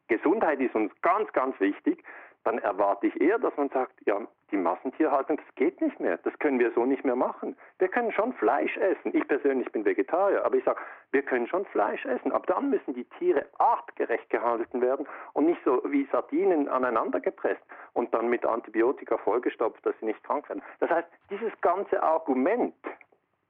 [0.09, 2.03] Gesundheit ist uns ganz, ganz wichtig,
[2.43, 4.19] dann erwarte ich eher, dass man sagt, ja,
[4.51, 7.55] die Massentierhaltung, das geht nicht mehr, das können wir so nicht mehr machen.
[7.79, 9.15] Wir können schon Fleisch essen.
[9.15, 10.79] Ich persönlich bin Vegetarier, aber ich sage,
[11.11, 15.61] wir können schon Fleisch essen, aber dann müssen die Tiere artgerecht gehalten werden und nicht
[15.63, 17.63] so wie Sardinen aneinander gepresst
[17.93, 20.63] und dann mit Antibiotika vollgestopft, dass sie nicht krank werden.
[20.79, 22.73] Das heißt, dieses ganze Argument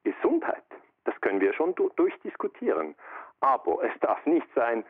[0.03, 0.63] Gesundheit,
[1.05, 2.95] das können wir schon durchdiskutieren.
[3.39, 4.83] Aber es darf nicht sein,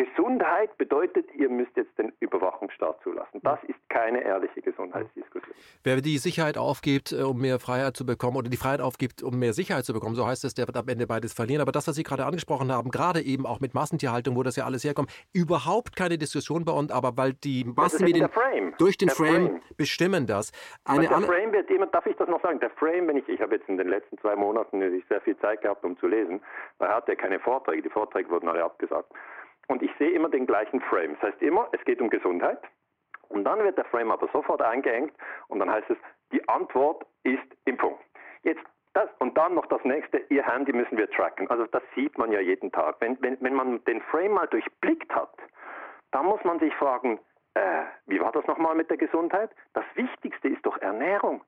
[0.00, 3.40] Gesundheit bedeutet, ihr müsst jetzt den Überwachungsstaat zulassen.
[3.42, 5.54] Das ist keine ehrliche Gesundheitsdiskussion.
[5.84, 9.38] Wer die Sicherheit aufgibt, äh, um mehr Freiheit zu bekommen, oder die Freiheit aufgibt, um
[9.38, 11.60] mehr Sicherheit zu bekommen, so heißt es, der wird am Ende beides verlieren.
[11.60, 14.64] Aber das, was Sie gerade angesprochen haben, gerade eben auch mit Massentierhaltung, wo das ja
[14.64, 18.30] alles herkommt, überhaupt keine Diskussion bei uns, aber weil die Massenmedien
[18.78, 20.52] durch den Frame, Frame, bestimmen das.
[20.86, 23.40] Eine der Frame wird immer, darf ich das noch sagen, der Frame, wenn ich, ich
[23.40, 26.40] habe jetzt in den letzten zwei Monaten sehr viel Zeit gehabt, um zu lesen,
[26.78, 29.12] da hatte er keine Vorträge, die Vorträge wurden alle abgesagt.
[29.70, 31.14] Und ich sehe immer den gleichen Frame.
[31.20, 32.58] Das heißt immer, es geht um Gesundheit.
[33.28, 35.14] Und dann wird der Frame aber sofort eingeengt
[35.46, 35.96] und dann heißt es,
[36.32, 37.96] die Antwort ist Impfung.
[38.42, 38.64] Jetzt
[38.94, 41.48] das, und dann noch das nächste, Ihr Handy müssen wir tracken.
[41.48, 42.96] Also das sieht man ja jeden Tag.
[42.98, 45.36] Wenn, wenn, wenn man den Frame mal durchblickt hat,
[46.10, 47.20] dann muss man sich fragen,
[47.54, 49.50] äh, wie war das nochmal mit der Gesundheit?
[49.74, 51.44] Das Wichtigste ist doch Ernährung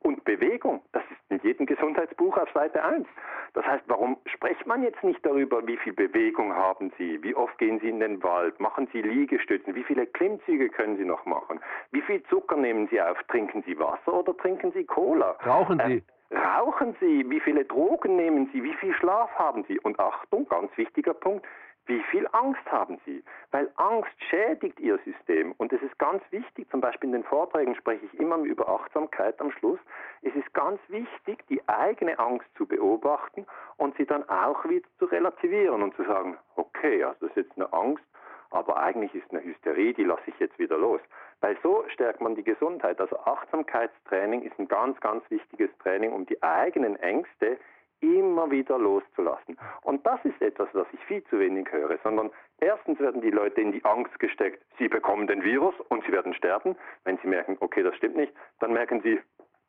[0.00, 0.82] und Bewegung.
[0.92, 3.06] Das ist in jedem Gesundheitsbuch auf Seite 1.
[3.54, 7.56] Das heißt, warum spricht man jetzt nicht darüber, wie viel Bewegung haben Sie, wie oft
[7.58, 11.60] gehen Sie in den Wald, machen Sie Liegestützen, wie viele Klimmzüge können Sie noch machen,
[11.90, 15.36] wie viel Zucker nehmen Sie auf, trinken Sie Wasser oder trinken Sie Cola?
[15.44, 16.02] Rauchen Sie?
[16.30, 19.80] Äh, rauchen Sie, wie viele Drogen nehmen Sie, wie viel Schlaf haben Sie?
[19.80, 21.46] Und Achtung, ganz wichtiger Punkt,
[21.88, 23.24] wie viel Angst haben Sie?
[23.50, 25.52] Weil Angst schädigt Ihr System.
[25.56, 29.40] Und es ist ganz wichtig, zum Beispiel in den Vorträgen spreche ich immer über Achtsamkeit
[29.40, 29.80] am Schluss.
[30.22, 33.46] Es ist ganz wichtig, die eigene Angst zu beobachten
[33.78, 37.56] und sie dann auch wieder zu relativieren und zu sagen, okay, also das ist jetzt
[37.56, 38.04] eine Angst,
[38.50, 41.00] aber eigentlich ist eine Hysterie, die lasse ich jetzt wieder los.
[41.40, 43.00] Weil so stärkt man die Gesundheit.
[43.00, 47.58] Also Achtsamkeitstraining ist ein ganz, ganz wichtiges Training, um die eigenen Ängste
[48.00, 49.56] immer wieder loszulassen.
[49.82, 52.30] Und das ist etwas, was ich viel zu wenig höre, sondern
[52.60, 56.34] erstens werden die Leute in die Angst gesteckt, sie bekommen den Virus und sie werden
[56.34, 56.76] sterben.
[57.04, 59.20] Wenn sie merken, okay, das stimmt nicht, dann merken sie,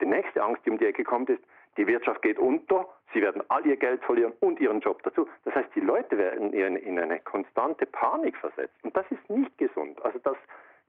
[0.02, 1.44] die nächste Angst, die um die Ecke kommt, ist,
[1.78, 5.28] die Wirtschaft geht unter, sie werden all ihr Geld verlieren und ihren Job dazu.
[5.46, 8.76] Das heißt, die Leute werden in eine konstante Panik versetzt.
[8.84, 10.04] Und das ist nicht gesund.
[10.04, 10.36] Also das,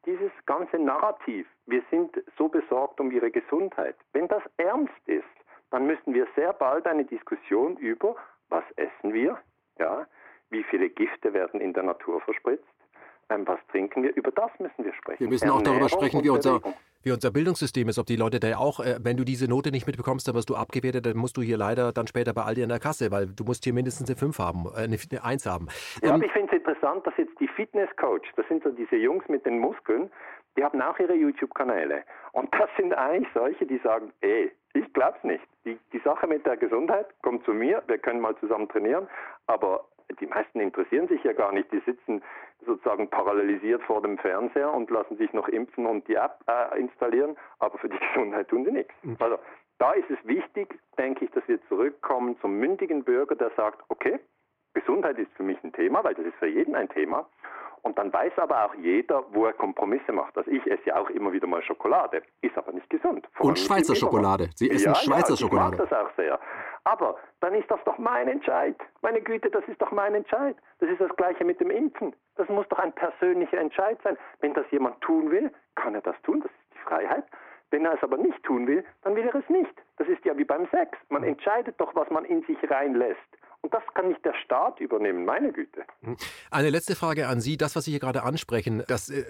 [0.07, 5.25] dieses ganze Narrativ, wir sind so besorgt um ihre Gesundheit, wenn das ernst ist,
[5.71, 8.17] dann müssen wir sehr bald eine Diskussion über,
[8.49, 9.39] was essen wir,
[9.79, 10.07] ja,
[10.51, 12.65] wie viele Gifte werden in der Natur verspritzt,
[13.31, 15.21] ähm, was trinken wir, über das müssen wir sprechen.
[15.21, 16.61] Wir müssen Ernährung auch darüber sprechen, wie unser,
[17.03, 19.87] wie unser Bildungssystem ist, ob die Leute da auch, äh, wenn du diese Note nicht
[19.87, 22.69] mitbekommst, dann wirst du abgewertet, dann musst du hier leider dann später bei Aldi in
[22.69, 25.69] der Kasse, weil du musst hier mindestens eine 5 haben, äh, eine, eine 1 haben.
[26.03, 28.97] Ja, ähm, aber ich finde es interessant, dass jetzt die Fitnesscoach, das sind so diese
[28.97, 30.11] Jungs mit den Muskeln,
[30.57, 32.03] die haben auch ihre YouTube-Kanäle.
[32.33, 34.51] Und das sind eigentlich solche, die sagen, ey,
[34.91, 35.45] ich glaube es nicht.
[35.65, 39.07] Die, die Sache mit der Gesundheit kommt zu mir, wir können mal zusammen trainieren,
[39.47, 39.85] aber
[40.19, 41.71] die meisten interessieren sich ja gar nicht.
[41.71, 42.23] Die sitzen
[42.67, 47.37] sozusagen parallelisiert vor dem Fernseher und lassen sich noch impfen und die App äh, installieren,
[47.61, 48.93] aber für die Gesundheit tun sie nichts.
[49.03, 49.17] Mhm.
[49.21, 49.39] Also
[49.79, 54.19] da ist es wichtig, denke ich, dass wir zurückkommen zum mündigen Bürger, der sagt, okay,
[54.75, 57.29] Gesundheit ist für mich ein Thema, weil das ist für jeden ein Thema.
[57.83, 60.37] Und dann weiß aber auch jeder, wo er Kompromisse macht.
[60.37, 63.27] Also ich esse ja auch immer wieder mal Schokolade, ist aber nicht gesund.
[63.39, 64.51] Und Schweizer Schokolade.
[64.55, 65.75] Sie essen ja, Schweizer ja, Schokolade.
[65.75, 66.39] Ich mag das auch sehr.
[66.85, 68.77] Aber dann ist das doch mein Entscheid.
[69.03, 70.57] Meine Güte, das ist doch mein Entscheid.
[70.79, 72.15] Das ist das Gleiche mit dem Impfen.
[72.37, 74.17] Das muss doch ein persönlicher Entscheid sein.
[74.41, 76.41] Wenn das jemand tun will, kann er das tun.
[76.41, 77.25] Das ist die Freiheit.
[77.71, 79.73] Wenn er es aber nicht tun will, dann will er es nicht.
[79.99, 80.99] Das ist ja wie beim Sex.
[81.09, 83.19] Man entscheidet doch, was man in sich reinlässt.
[83.63, 85.83] Und das kann nicht der Staat übernehmen, meine Güte.
[86.03, 86.17] Hm.
[86.51, 87.59] Eine letzte Frage an Sie.
[87.59, 89.25] Das, was Sie hier gerade ansprechen, das äh,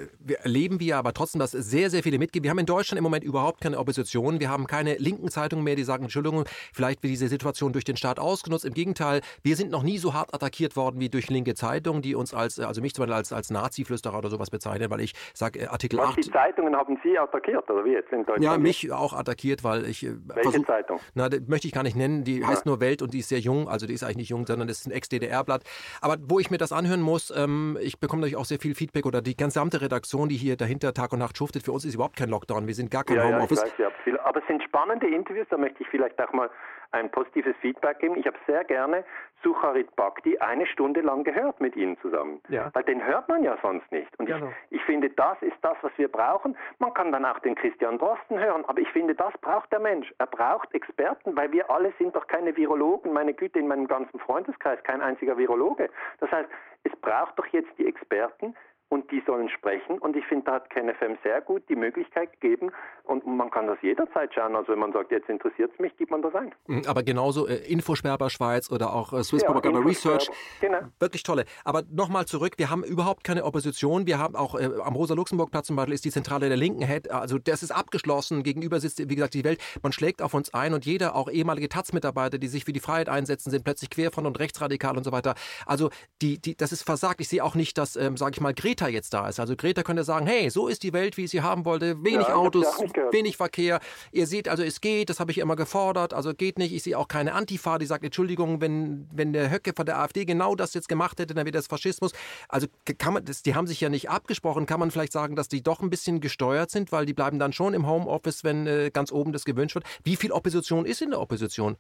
[0.45, 2.45] erleben wir aber trotzdem, dass sehr, sehr viele mitgehen.
[2.45, 4.39] Wir haben in Deutschland im Moment überhaupt keine Opposition.
[4.39, 7.97] Wir haben keine linken Zeitungen mehr, die sagen, Entschuldigung, vielleicht wird diese Situation durch den
[7.97, 8.64] Staat ausgenutzt.
[8.64, 12.14] Im Gegenteil, wir sind noch nie so hart attackiert worden wie durch linke Zeitungen, die
[12.14, 15.61] uns als, also mich zum Beispiel als, als Nazi-Flüsterer oder sowas bezeichnen, weil ich sage,
[15.61, 16.16] äh, Artikel was, 8.
[16.18, 18.45] Die Zeitungen haben Sie attackiert, oder wie jetzt in Deutschland?
[18.45, 20.05] Ja, mich auch attackiert, weil ich.
[20.05, 21.01] Äh, Welche versuch, Zeitung?
[21.14, 22.22] Na, möchte ich gar nicht nennen.
[22.22, 22.47] Die ja.
[22.47, 23.68] heißt nur Welt und die ist sehr jung.
[23.68, 25.62] Also die ist eigentlich nicht jung, sondern das ist ein Ex-DDR-Blatt.
[26.01, 29.07] Aber wo ich mir das anhören muss, ähm, ich bekomme natürlich auch sehr viel Feedback
[29.07, 32.16] oder die gesamte Redaktion, die hier dahinter Tag und Nacht schuftet, für uns ist überhaupt
[32.16, 32.66] kein Lockdown.
[32.66, 33.64] Wir sind gar kein ja, Homeoffice.
[33.79, 36.51] Ja, weiß, viel, aber es sind spannende Interviews, da möchte ich vielleicht auch mal
[36.93, 38.16] ein positives Feedback geben.
[38.16, 39.05] Ich habe sehr gerne
[39.43, 42.41] Sucharit Bhakti eine Stunde lang gehört mit Ihnen zusammen.
[42.49, 42.70] Ja.
[42.74, 44.09] Weil den hört man ja sonst nicht.
[44.18, 44.53] Und genau.
[44.70, 46.57] ich, ich, finde, das ist das, was wir brauchen.
[46.78, 50.12] Man kann dann auch den Christian Drosten hören, aber ich finde, das braucht der Mensch.
[50.18, 53.12] Er braucht Experten, weil wir alle sind doch keine Virologen.
[53.12, 55.88] Meine Güte, in meinem ganzen Freundeskreis kein einziger Virologe.
[56.18, 56.49] Das heißt,
[56.84, 58.55] es braucht doch jetzt die Experten,
[58.91, 59.99] und die sollen sprechen.
[59.99, 62.72] Und ich finde, da hat KenFM sehr gut die Möglichkeit gegeben
[63.05, 64.57] und man kann das jederzeit schauen.
[64.57, 66.53] Also wenn man sagt, jetzt interessiert es mich, gibt man das ein.
[66.66, 70.28] Mhm, aber genauso äh, Infosperber Schweiz oder auch äh, Swiss ja, Propaganda Research.
[70.61, 70.80] Genau.
[70.99, 71.45] Wirklich tolle.
[71.64, 74.07] Aber nochmal zurück, wir haben überhaupt keine Opposition.
[74.07, 76.84] Wir haben auch äh, am Rosa-Luxemburg-Platz zum Beispiel ist die Zentrale der Linken.
[77.11, 78.43] Also das ist abgeschlossen.
[78.43, 79.61] Gegenüber sitzt, wie gesagt, die Welt.
[79.84, 83.09] Man schlägt auf uns ein und jeder, auch ehemalige Taz-Mitarbeiter, die sich für die Freiheit
[83.09, 85.36] einsetzen, sind plötzlich querfront und rechtsradikal und so weiter.
[85.64, 85.91] Also
[86.22, 87.20] die, die, das ist versagt.
[87.20, 89.39] Ich sehe auch nicht, dass, ähm, sage ich mal, Greta Greta jetzt da ist.
[89.39, 92.03] Also Greta könnte sagen, hey, so ist die Welt, wie ich sie haben wollte.
[92.03, 92.66] Wenig ja, Autos,
[93.12, 93.81] wenig Verkehr.
[94.11, 96.72] Ihr seht, also es geht, das habe ich immer gefordert, also geht nicht.
[96.72, 100.24] Ich sehe auch keine Antifa, die sagt, Entschuldigung, wenn, wenn der Höcke von der AfD
[100.24, 102.12] genau das jetzt gemacht hätte, dann wäre das Faschismus.
[102.49, 102.68] Also
[102.99, 104.66] kann man, das, die haben sich ja nicht abgesprochen.
[104.66, 107.53] Kann man vielleicht sagen, dass die doch ein bisschen gesteuert sind, weil die bleiben dann
[107.53, 109.85] schon im Homeoffice, wenn äh, ganz oben das gewünscht wird.
[110.05, 111.76] Wie viel Opposition ist in der Opposition?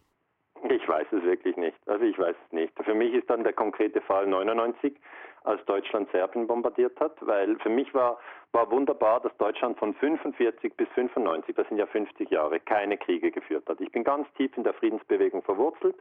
[0.68, 1.76] Ich weiß es wirklich nicht.
[1.86, 2.72] Also ich weiß es nicht.
[2.84, 4.94] Für mich ist dann der konkrete Fall 99
[5.44, 8.18] als Deutschland Serbien bombardiert hat, weil für mich war,
[8.52, 13.30] war wunderbar, dass Deutschland von 45 bis 95, das sind ja 50 Jahre, keine Kriege
[13.30, 13.80] geführt hat.
[13.80, 15.96] Ich bin ganz tief in der Friedensbewegung verwurzelt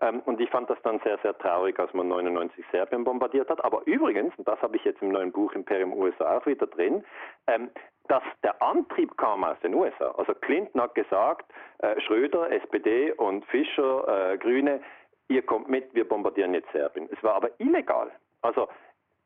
[0.00, 3.64] ähm, und ich fand das dann sehr, sehr traurig, als man 99 Serbien bombardiert hat.
[3.64, 7.04] Aber übrigens, und das habe ich jetzt im neuen Buch Imperium USA auch wieder drin,
[7.46, 7.70] ähm,
[8.08, 10.12] dass der Antrieb kam aus den USA.
[10.12, 14.80] Also Clinton hat gesagt, äh, Schröder, SPD und Fischer, äh, Grüne,
[15.28, 17.08] ihr kommt mit, wir bombardieren jetzt Serbien.
[17.10, 18.12] Es war aber illegal.
[18.42, 18.68] Also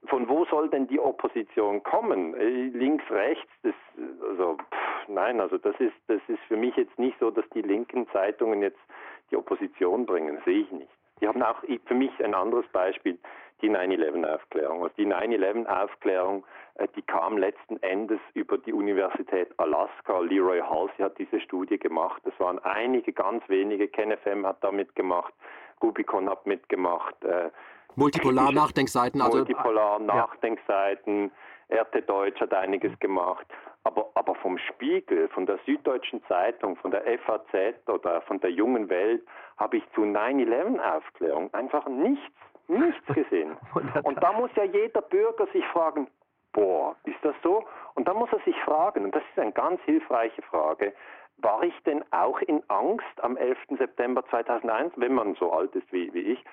[0.06, 2.34] von wo soll denn die Opposition kommen?
[2.34, 3.74] Äh, links, rechts, das,
[4.30, 7.62] also pff, nein, also das ist, das ist für mich jetzt nicht so, dass die
[7.62, 8.80] linken Zeitungen jetzt
[9.30, 10.90] die Opposition bringen, sehe ich nicht.
[11.20, 13.18] Die haben auch für mich ein anderes Beispiel,
[13.60, 14.82] die 9-11-Aufklärung.
[14.82, 16.46] Also die 9-11-Aufklärung,
[16.76, 20.20] äh, die kam letzten Endes über die Universität Alaska.
[20.20, 22.22] Leroy Halsey hat diese Studie gemacht.
[22.24, 23.88] Es waren einige, ganz wenige.
[23.88, 25.34] KenFM hat da mitgemacht,
[25.82, 27.22] Rubicon hat mitgemacht.
[27.24, 27.50] Äh,
[27.96, 29.20] Multipolar-Nachdenkseiten.
[29.20, 31.24] Also, Multipolar-Nachdenkseiten.
[31.24, 31.30] Ja.
[31.82, 33.46] RT Deutsch hat einiges gemacht.
[33.84, 38.88] Aber, aber vom Spiegel, von der Süddeutschen Zeitung, von der FAZ oder von der Jungen
[38.90, 39.22] Welt
[39.56, 42.34] habe ich zu 9-11-Aufklärung einfach nichts,
[42.68, 43.56] nichts gesehen.
[44.02, 46.08] Und da muss ja jeder Bürger sich fragen,
[46.52, 47.64] boah, ist das so?
[47.94, 50.92] Und da muss er sich fragen, und das ist eine ganz hilfreiche Frage,
[51.42, 53.58] war ich denn auch in Angst am 11.
[53.78, 56.44] September 2001, wenn man so alt ist wie, wie ich?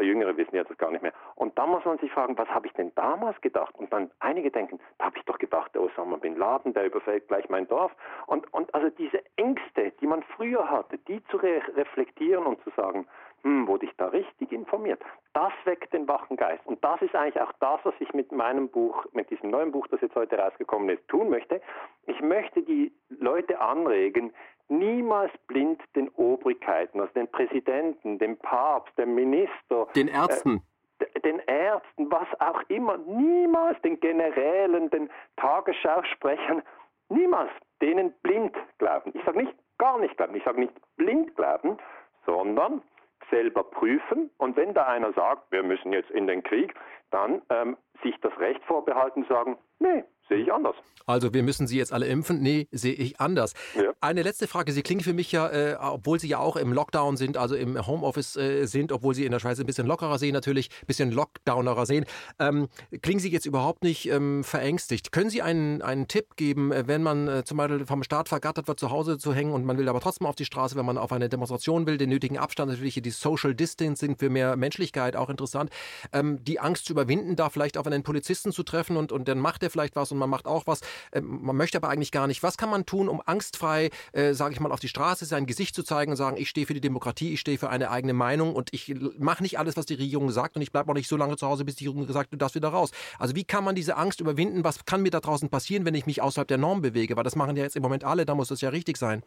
[0.00, 1.12] Jüngere wissen jetzt das gar nicht mehr.
[1.34, 3.74] Und da muss man sich fragen, was habe ich denn damals gedacht?
[3.76, 7.28] Und dann einige denken, da habe ich doch gedacht, der Osama Bin Laden, der überfällt
[7.28, 7.92] gleich mein Dorf.
[8.26, 12.70] Und, und also diese Ängste, die man früher hatte, die zu re reflektieren und zu
[12.70, 13.06] sagen,
[13.42, 15.00] hm, wurde ich da richtig informiert?
[15.32, 16.66] Das weckt den wachen Geist.
[16.66, 19.86] Und das ist eigentlich auch das, was ich mit meinem Buch, mit diesem neuen Buch,
[19.88, 21.60] das jetzt heute rausgekommen ist, tun möchte.
[22.06, 24.32] Ich möchte die Leute anregen,
[24.68, 30.62] niemals blind den Obrigkeiten, also den Präsidenten, dem Papst, dem Minister, den Ärzten.
[30.98, 36.62] Äh, den Ärzten, was auch immer, niemals den Generälen, den Tagesschausprechern,
[37.08, 37.50] niemals
[37.82, 39.12] denen blind glauben.
[39.14, 41.76] Ich sage nicht gar nicht glauben, ich sage nicht blind glauben,
[42.24, 42.82] sondern
[43.30, 44.30] selber prüfen.
[44.38, 46.74] Und wenn da einer sagt, wir müssen jetzt in den Krieg,
[47.10, 50.76] dann ähm, sich das Recht vorbehalten, sagen, nee, sehe ich anders.
[51.06, 52.40] Also wir müssen Sie jetzt alle impfen?
[52.40, 53.52] Nee, sehe ich anders.
[53.76, 53.92] Ja.
[54.00, 54.72] Eine letzte Frage.
[54.72, 57.86] Sie klingen für mich ja, äh, obwohl Sie ja auch im Lockdown sind, also im
[57.86, 61.12] Homeoffice äh, sind, obwohl Sie in der Schweiz ein bisschen lockerer sehen natürlich, ein bisschen
[61.12, 62.06] Lockdownerer sehen,
[62.40, 62.66] ähm,
[63.02, 65.12] klingen Sie jetzt überhaupt nicht ähm, verängstigt.
[65.12, 68.66] Können Sie einen, einen Tipp geben, äh, wenn man äh, zum Beispiel vom Staat vergattert
[68.66, 70.98] wird, zu Hause zu hängen und man will aber trotzdem auf die Straße, wenn man
[70.98, 75.30] auf eine Demonstration will, den nötigen Abstand, natürlich die Social Distancing für mehr Menschlichkeit auch
[75.30, 75.70] interessant,
[76.12, 79.38] ähm, die Angst zu überwinden, da vielleicht auf einen Polizisten zu treffen und, und dann
[79.38, 80.80] macht er vielleicht was und man macht auch was.
[81.12, 82.42] Äh, man möchte aber eigentlich gar nicht.
[82.42, 85.74] Was kann man tun, um angstfrei, äh, sage ich mal, auf die Straße sein Gesicht
[85.74, 88.54] zu zeigen und sagen, ich stehe für die Demokratie, ich stehe für eine eigene Meinung
[88.54, 91.16] und ich mache nicht alles, was die Regierung sagt und ich bleibe auch nicht so
[91.16, 92.90] lange zu Hause, bis die Regierung sagt, du darfst wieder raus.
[93.18, 94.64] Also wie kann man diese Angst überwinden?
[94.64, 97.16] Was kann mir da draußen passieren, wenn ich mich außerhalb der Norm bewege?
[97.16, 99.22] Weil das machen ja jetzt im Moment alle, da muss es ja richtig sein.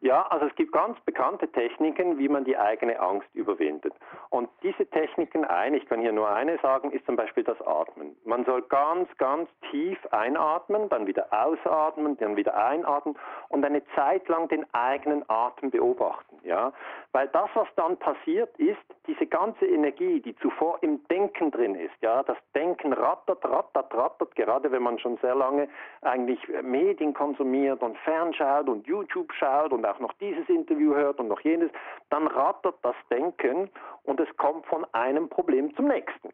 [0.00, 3.94] Ja, also es gibt ganz bekannte Techniken, wie man die eigene Angst überwindet.
[4.28, 8.14] Und diese Techniken, ein, ich kann hier nur eine sagen, ist zum Beispiel das Atmen.
[8.24, 13.16] Man soll ganz, ganz tief einatmen, dann wieder ausatmen, dann wieder einatmen
[13.48, 16.36] und eine Zeit lang den eigenen Atem beobachten.
[16.44, 16.72] Ja?
[17.16, 18.76] Weil das, was dann passiert, ist
[19.06, 21.94] diese ganze Energie, die zuvor im Denken drin ist.
[22.02, 22.22] Ja?
[22.22, 25.66] Das Denken rattert, rattert, rattert, gerade wenn man schon sehr lange
[26.02, 31.28] eigentlich Medien konsumiert und fernschaut und YouTube schaut und auch noch dieses Interview hört und
[31.28, 31.70] noch jenes,
[32.10, 33.70] dann rattert das Denken
[34.02, 36.28] und es kommt von einem Problem zum nächsten.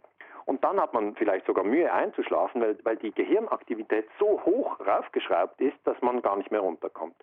[0.46, 5.60] Und dann hat man vielleicht sogar Mühe einzuschlafen, weil, weil die Gehirnaktivität so hoch raufgeschraubt
[5.60, 7.16] ist, dass man gar nicht mehr runterkommt.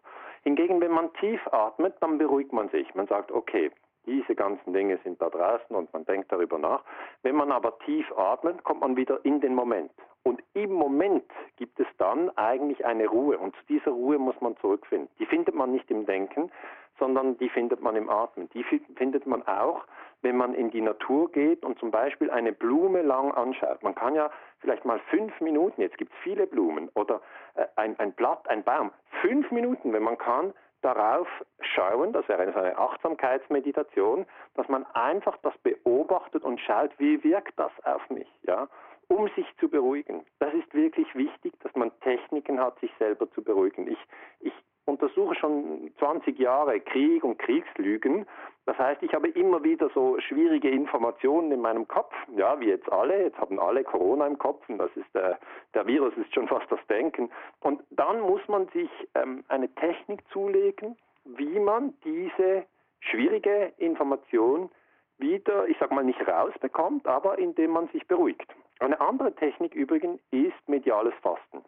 [0.43, 2.93] Hingegen, wenn man tief atmet, dann beruhigt man sich.
[2.95, 3.71] Man sagt, okay,
[4.05, 6.83] diese ganzen Dinge sind da draußen und man denkt darüber nach.
[7.21, 9.91] Wenn man aber tief atmet, kommt man wieder in den Moment.
[10.23, 11.25] Und im Moment
[11.57, 13.37] gibt es dann eigentlich eine Ruhe.
[13.37, 15.09] Und zu dieser Ruhe muss man zurückfinden.
[15.19, 16.51] Die findet man nicht im Denken,
[16.99, 18.49] sondern die findet man im Atmen.
[18.53, 19.85] Die findet man auch,
[20.21, 23.81] wenn man in die Natur geht und zum Beispiel eine Blume lang anschaut.
[23.83, 27.21] Man kann ja vielleicht mal fünf Minuten, jetzt gibt es viele Blumen, oder
[27.55, 31.27] äh, ein, ein Blatt, ein Baum, fünf Minuten, wenn man kann, darauf
[31.59, 37.71] schauen, das wäre eine Achtsamkeitsmeditation, dass man einfach das beobachtet und schaut, wie wirkt das
[37.83, 38.67] auf mich, ja,
[39.07, 40.25] um sich zu beruhigen.
[40.39, 43.87] Das ist wirklich wichtig, dass man Techniken hat, sich selber zu beruhigen.
[43.87, 43.99] Ich,
[44.39, 44.53] ich
[44.85, 48.25] untersuche schon 20 Jahre Krieg und Kriegslügen.
[48.65, 52.91] Das heißt, ich habe immer wieder so schwierige Informationen in meinem Kopf, ja, wie jetzt
[52.91, 53.23] alle.
[53.23, 55.39] Jetzt haben alle Corona im Kopf und das ist der,
[55.73, 57.29] der Virus ist schon fast das Denken.
[57.61, 60.95] Und dann muss man sich ähm, eine Technik zulegen,
[61.25, 62.65] wie man diese
[62.99, 64.69] schwierige Information
[65.17, 68.53] wieder, ich sag mal, nicht rausbekommt, aber indem man sich beruhigt.
[68.79, 71.63] Eine andere Technik übrigens ist mediales Fasten.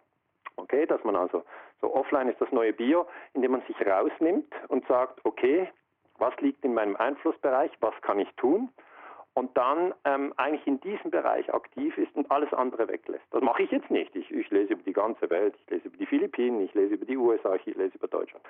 [0.56, 1.44] Okay, dass man also
[1.82, 5.68] so offline ist das neue Bio, indem man sich rausnimmt und sagt, okay,
[6.18, 8.70] was liegt in meinem Einflussbereich, was kann ich tun?
[9.34, 13.24] Und dann ähm, eigentlich in diesem Bereich aktiv ist und alles andere weglässt.
[13.32, 14.14] Das mache ich jetzt nicht.
[14.14, 17.06] Ich, ich lese über die ganze Welt, ich lese über die Philippinen, ich lese über
[17.06, 18.45] die USA, ich lese über Deutschland.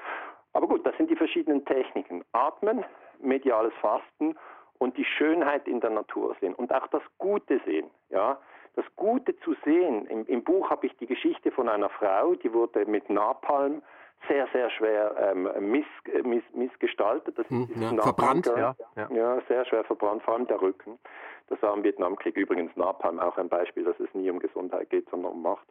[0.53, 2.26] Aber gut, das sind die verschiedenen Techniken.
[2.32, 2.84] Atmen,
[3.22, 4.36] mediales Fasten
[4.80, 7.91] und die Schönheit in der Natur sehen und auch das Gute sehen.
[8.10, 8.40] Ja,
[8.76, 12.53] das Gute zu sehen, im, im Buch habe ich die Geschichte von einer Frau, die
[12.53, 13.81] wurde mit Napalm
[14.27, 15.85] sehr, sehr schwer ähm, miss,
[16.23, 17.38] miss, missgestaltet.
[17.38, 19.10] Das hm, ja, verbrannt, ja, ja.
[19.11, 20.99] ja, sehr schwer verbrannt, vor allem der Rücken.
[21.48, 25.10] Das war im Vietnamkrieg übrigens Napalm auch ein Beispiel, dass es nie um Gesundheit geht,
[25.10, 25.65] sondern um Macht.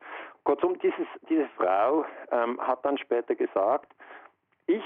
[0.45, 3.91] Kurzum, dieses, diese Frau ähm, hat dann später gesagt,
[4.67, 4.85] ich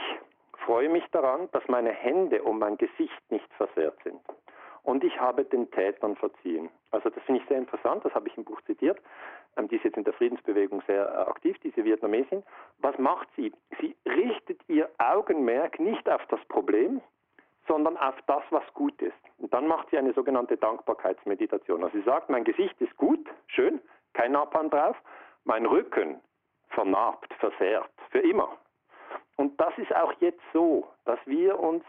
[0.65, 4.20] freue mich daran, dass meine Hände um mein Gesicht nicht versehrt sind
[4.85, 6.70] und ich habe den Tätern verziehen.
[6.90, 9.01] Also das finde ich sehr interessant, das habe ich im Buch zitiert.
[9.56, 12.43] Ähm, die ist jetzt in der Friedensbewegung sehr äh, aktiv, diese Vietnamesin.
[12.78, 13.52] Was macht sie?
[13.81, 17.01] Sie richtet ihr Augenmerk nicht auf das Problem,
[17.66, 19.16] sondern auf das, was gut ist.
[19.39, 21.82] Und dann macht sie eine sogenannte Dankbarkeitsmeditation.
[21.82, 23.81] Also sie sagt, mein Gesicht ist gut, schön,
[24.12, 24.97] kein Napalm drauf,
[25.44, 26.20] mein Rücken
[26.69, 28.56] vernarbt, versehrt, für immer.
[29.36, 31.85] Und das ist auch jetzt so, dass wir uns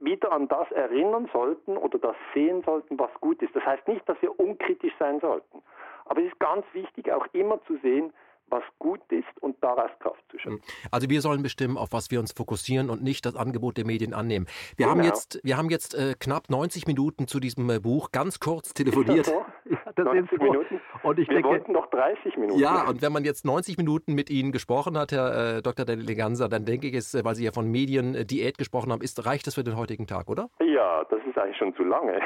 [0.00, 3.54] wieder an das erinnern sollten oder das sehen sollten, was gut ist.
[3.54, 5.62] Das heißt nicht, dass wir unkritisch sein sollten.
[6.06, 8.12] Aber es ist ganz wichtig, auch immer zu sehen,
[8.50, 10.60] was gut ist und daraus Kraft zu schöpfen.
[10.60, 10.88] Hm.
[10.90, 14.14] Also wir sollen bestimmen, auf was wir uns fokussieren und nicht das Angebot der Medien
[14.14, 14.46] annehmen.
[14.76, 14.98] Wir genau.
[14.98, 18.74] haben jetzt, wir haben jetzt äh, knapp 90 Minuten zu diesem äh, Buch ganz kurz
[18.74, 19.26] telefoniert.
[19.26, 19.44] Ist das so?
[19.70, 20.44] Ja, das 90 so.
[20.44, 20.80] Minuten?
[21.02, 22.58] Und ich wir denke, wollten noch 30 Minuten.
[22.58, 25.84] Ja, und wenn man jetzt 90 Minuten mit Ihnen gesprochen hat, Herr äh, Dr.
[25.84, 29.24] Deleganza, dann denke ich, es, äh, weil Sie ja von Mediendiät äh, gesprochen haben, ist,
[29.26, 30.48] reicht das für den heutigen Tag, oder?
[30.60, 32.20] Ja, das ist eigentlich schon zu lange.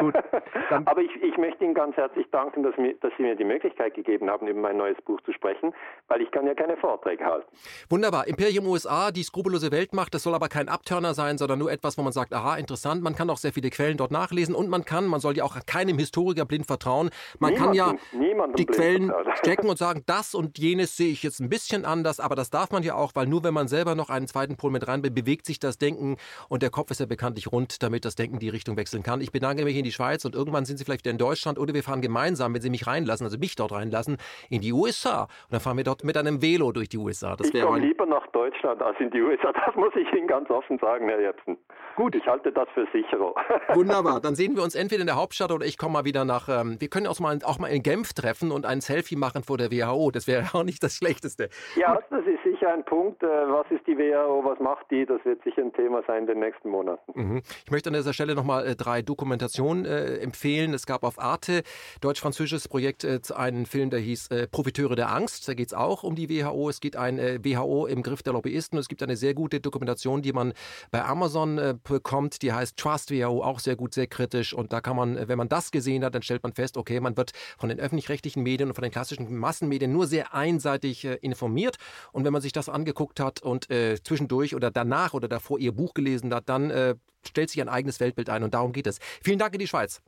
[0.00, 0.14] Gut,
[0.86, 3.94] Aber ich, ich möchte Ihnen ganz herzlich danken, dass, mir, dass Sie mir die Möglichkeit
[3.94, 7.24] gegeben haben, über mein neues Buch zu sprechen halten, weil ich kann ja keine Vorträge
[7.24, 7.46] halten.
[7.88, 8.26] Wunderbar.
[8.26, 12.02] Imperium USA, die skrupellose Weltmacht, das soll aber kein Abturner sein, sondern nur etwas, wo
[12.02, 15.06] man sagt, aha, interessant, man kann auch sehr viele Quellen dort nachlesen und man kann,
[15.06, 19.12] man soll ja auch keinem Historiker blind vertrauen, man niemanden, kann ja die Quellen
[19.42, 22.70] checken und sagen, das und jenes sehe ich jetzt ein bisschen anders, aber das darf
[22.70, 25.46] man ja auch, weil nur wenn man selber noch einen zweiten Pol mit rein bewegt
[25.46, 26.16] sich das Denken
[26.48, 29.20] und der Kopf ist ja bekanntlich rund, damit das Denken die Richtung wechseln kann.
[29.20, 31.74] Ich bedanke mich in die Schweiz und irgendwann sind Sie vielleicht wieder in Deutschland oder
[31.74, 34.16] wir fahren gemeinsam, wenn Sie mich reinlassen, also mich dort reinlassen,
[34.48, 35.22] in die USA.
[35.22, 37.34] Und dann fahren wir dort mit einem Velo durch die USA.
[37.34, 39.52] Das ich komme lieber nach Deutschland als in die USA.
[39.52, 41.58] Das muss ich Ihnen ganz offen sagen, Herr Jepsen.
[41.96, 42.14] Gut.
[42.14, 43.34] Ich halte das für sicherer.
[43.74, 44.20] Wunderbar.
[44.20, 46.80] Dann sehen wir uns entweder in der Hauptstadt oder ich komme mal wieder nach, ähm,
[46.80, 49.72] wir können uns mal, auch mal in Genf treffen und ein Selfie machen vor der
[49.72, 50.12] WHO.
[50.12, 51.48] Das wäre auch nicht das Schlechteste.
[51.74, 52.04] Ja, Gut.
[52.10, 53.24] das ist sicher ein Punkt.
[53.24, 55.06] Äh, was ist die WHO, was macht die?
[55.06, 57.20] Das wird sicher ein Thema sein in den nächsten Monaten.
[57.20, 57.42] Mhm.
[57.64, 60.74] Ich möchte an dieser Stelle nochmal äh, drei Dokumentationen äh, empfehlen.
[60.74, 61.62] Es gab auf Arte,
[62.00, 65.47] deutsch-französisches Projekt, äh, einen Film, der hieß Profiteure der Angst.
[65.48, 66.68] Da geht es auch um die WHO.
[66.68, 68.78] Es geht ein äh, WHO im Griff der Lobbyisten.
[68.78, 70.52] Es gibt eine sehr gute Dokumentation, die man
[70.90, 72.42] bei Amazon bekommt.
[72.42, 74.52] Die heißt Trust WHO, auch sehr gut, sehr kritisch.
[74.52, 77.16] Und da kann man, wenn man das gesehen hat, dann stellt man fest, okay, man
[77.16, 81.76] wird von den öffentlich-rechtlichen Medien und von den klassischen Massenmedien nur sehr einseitig informiert.
[82.12, 85.72] Und wenn man sich das angeguckt hat und äh, zwischendurch oder danach oder davor ihr
[85.72, 86.94] Buch gelesen hat, dann äh,
[87.26, 88.98] stellt sich ein eigenes Weltbild ein und darum geht es.
[89.22, 90.00] Vielen Dank in die Schweiz.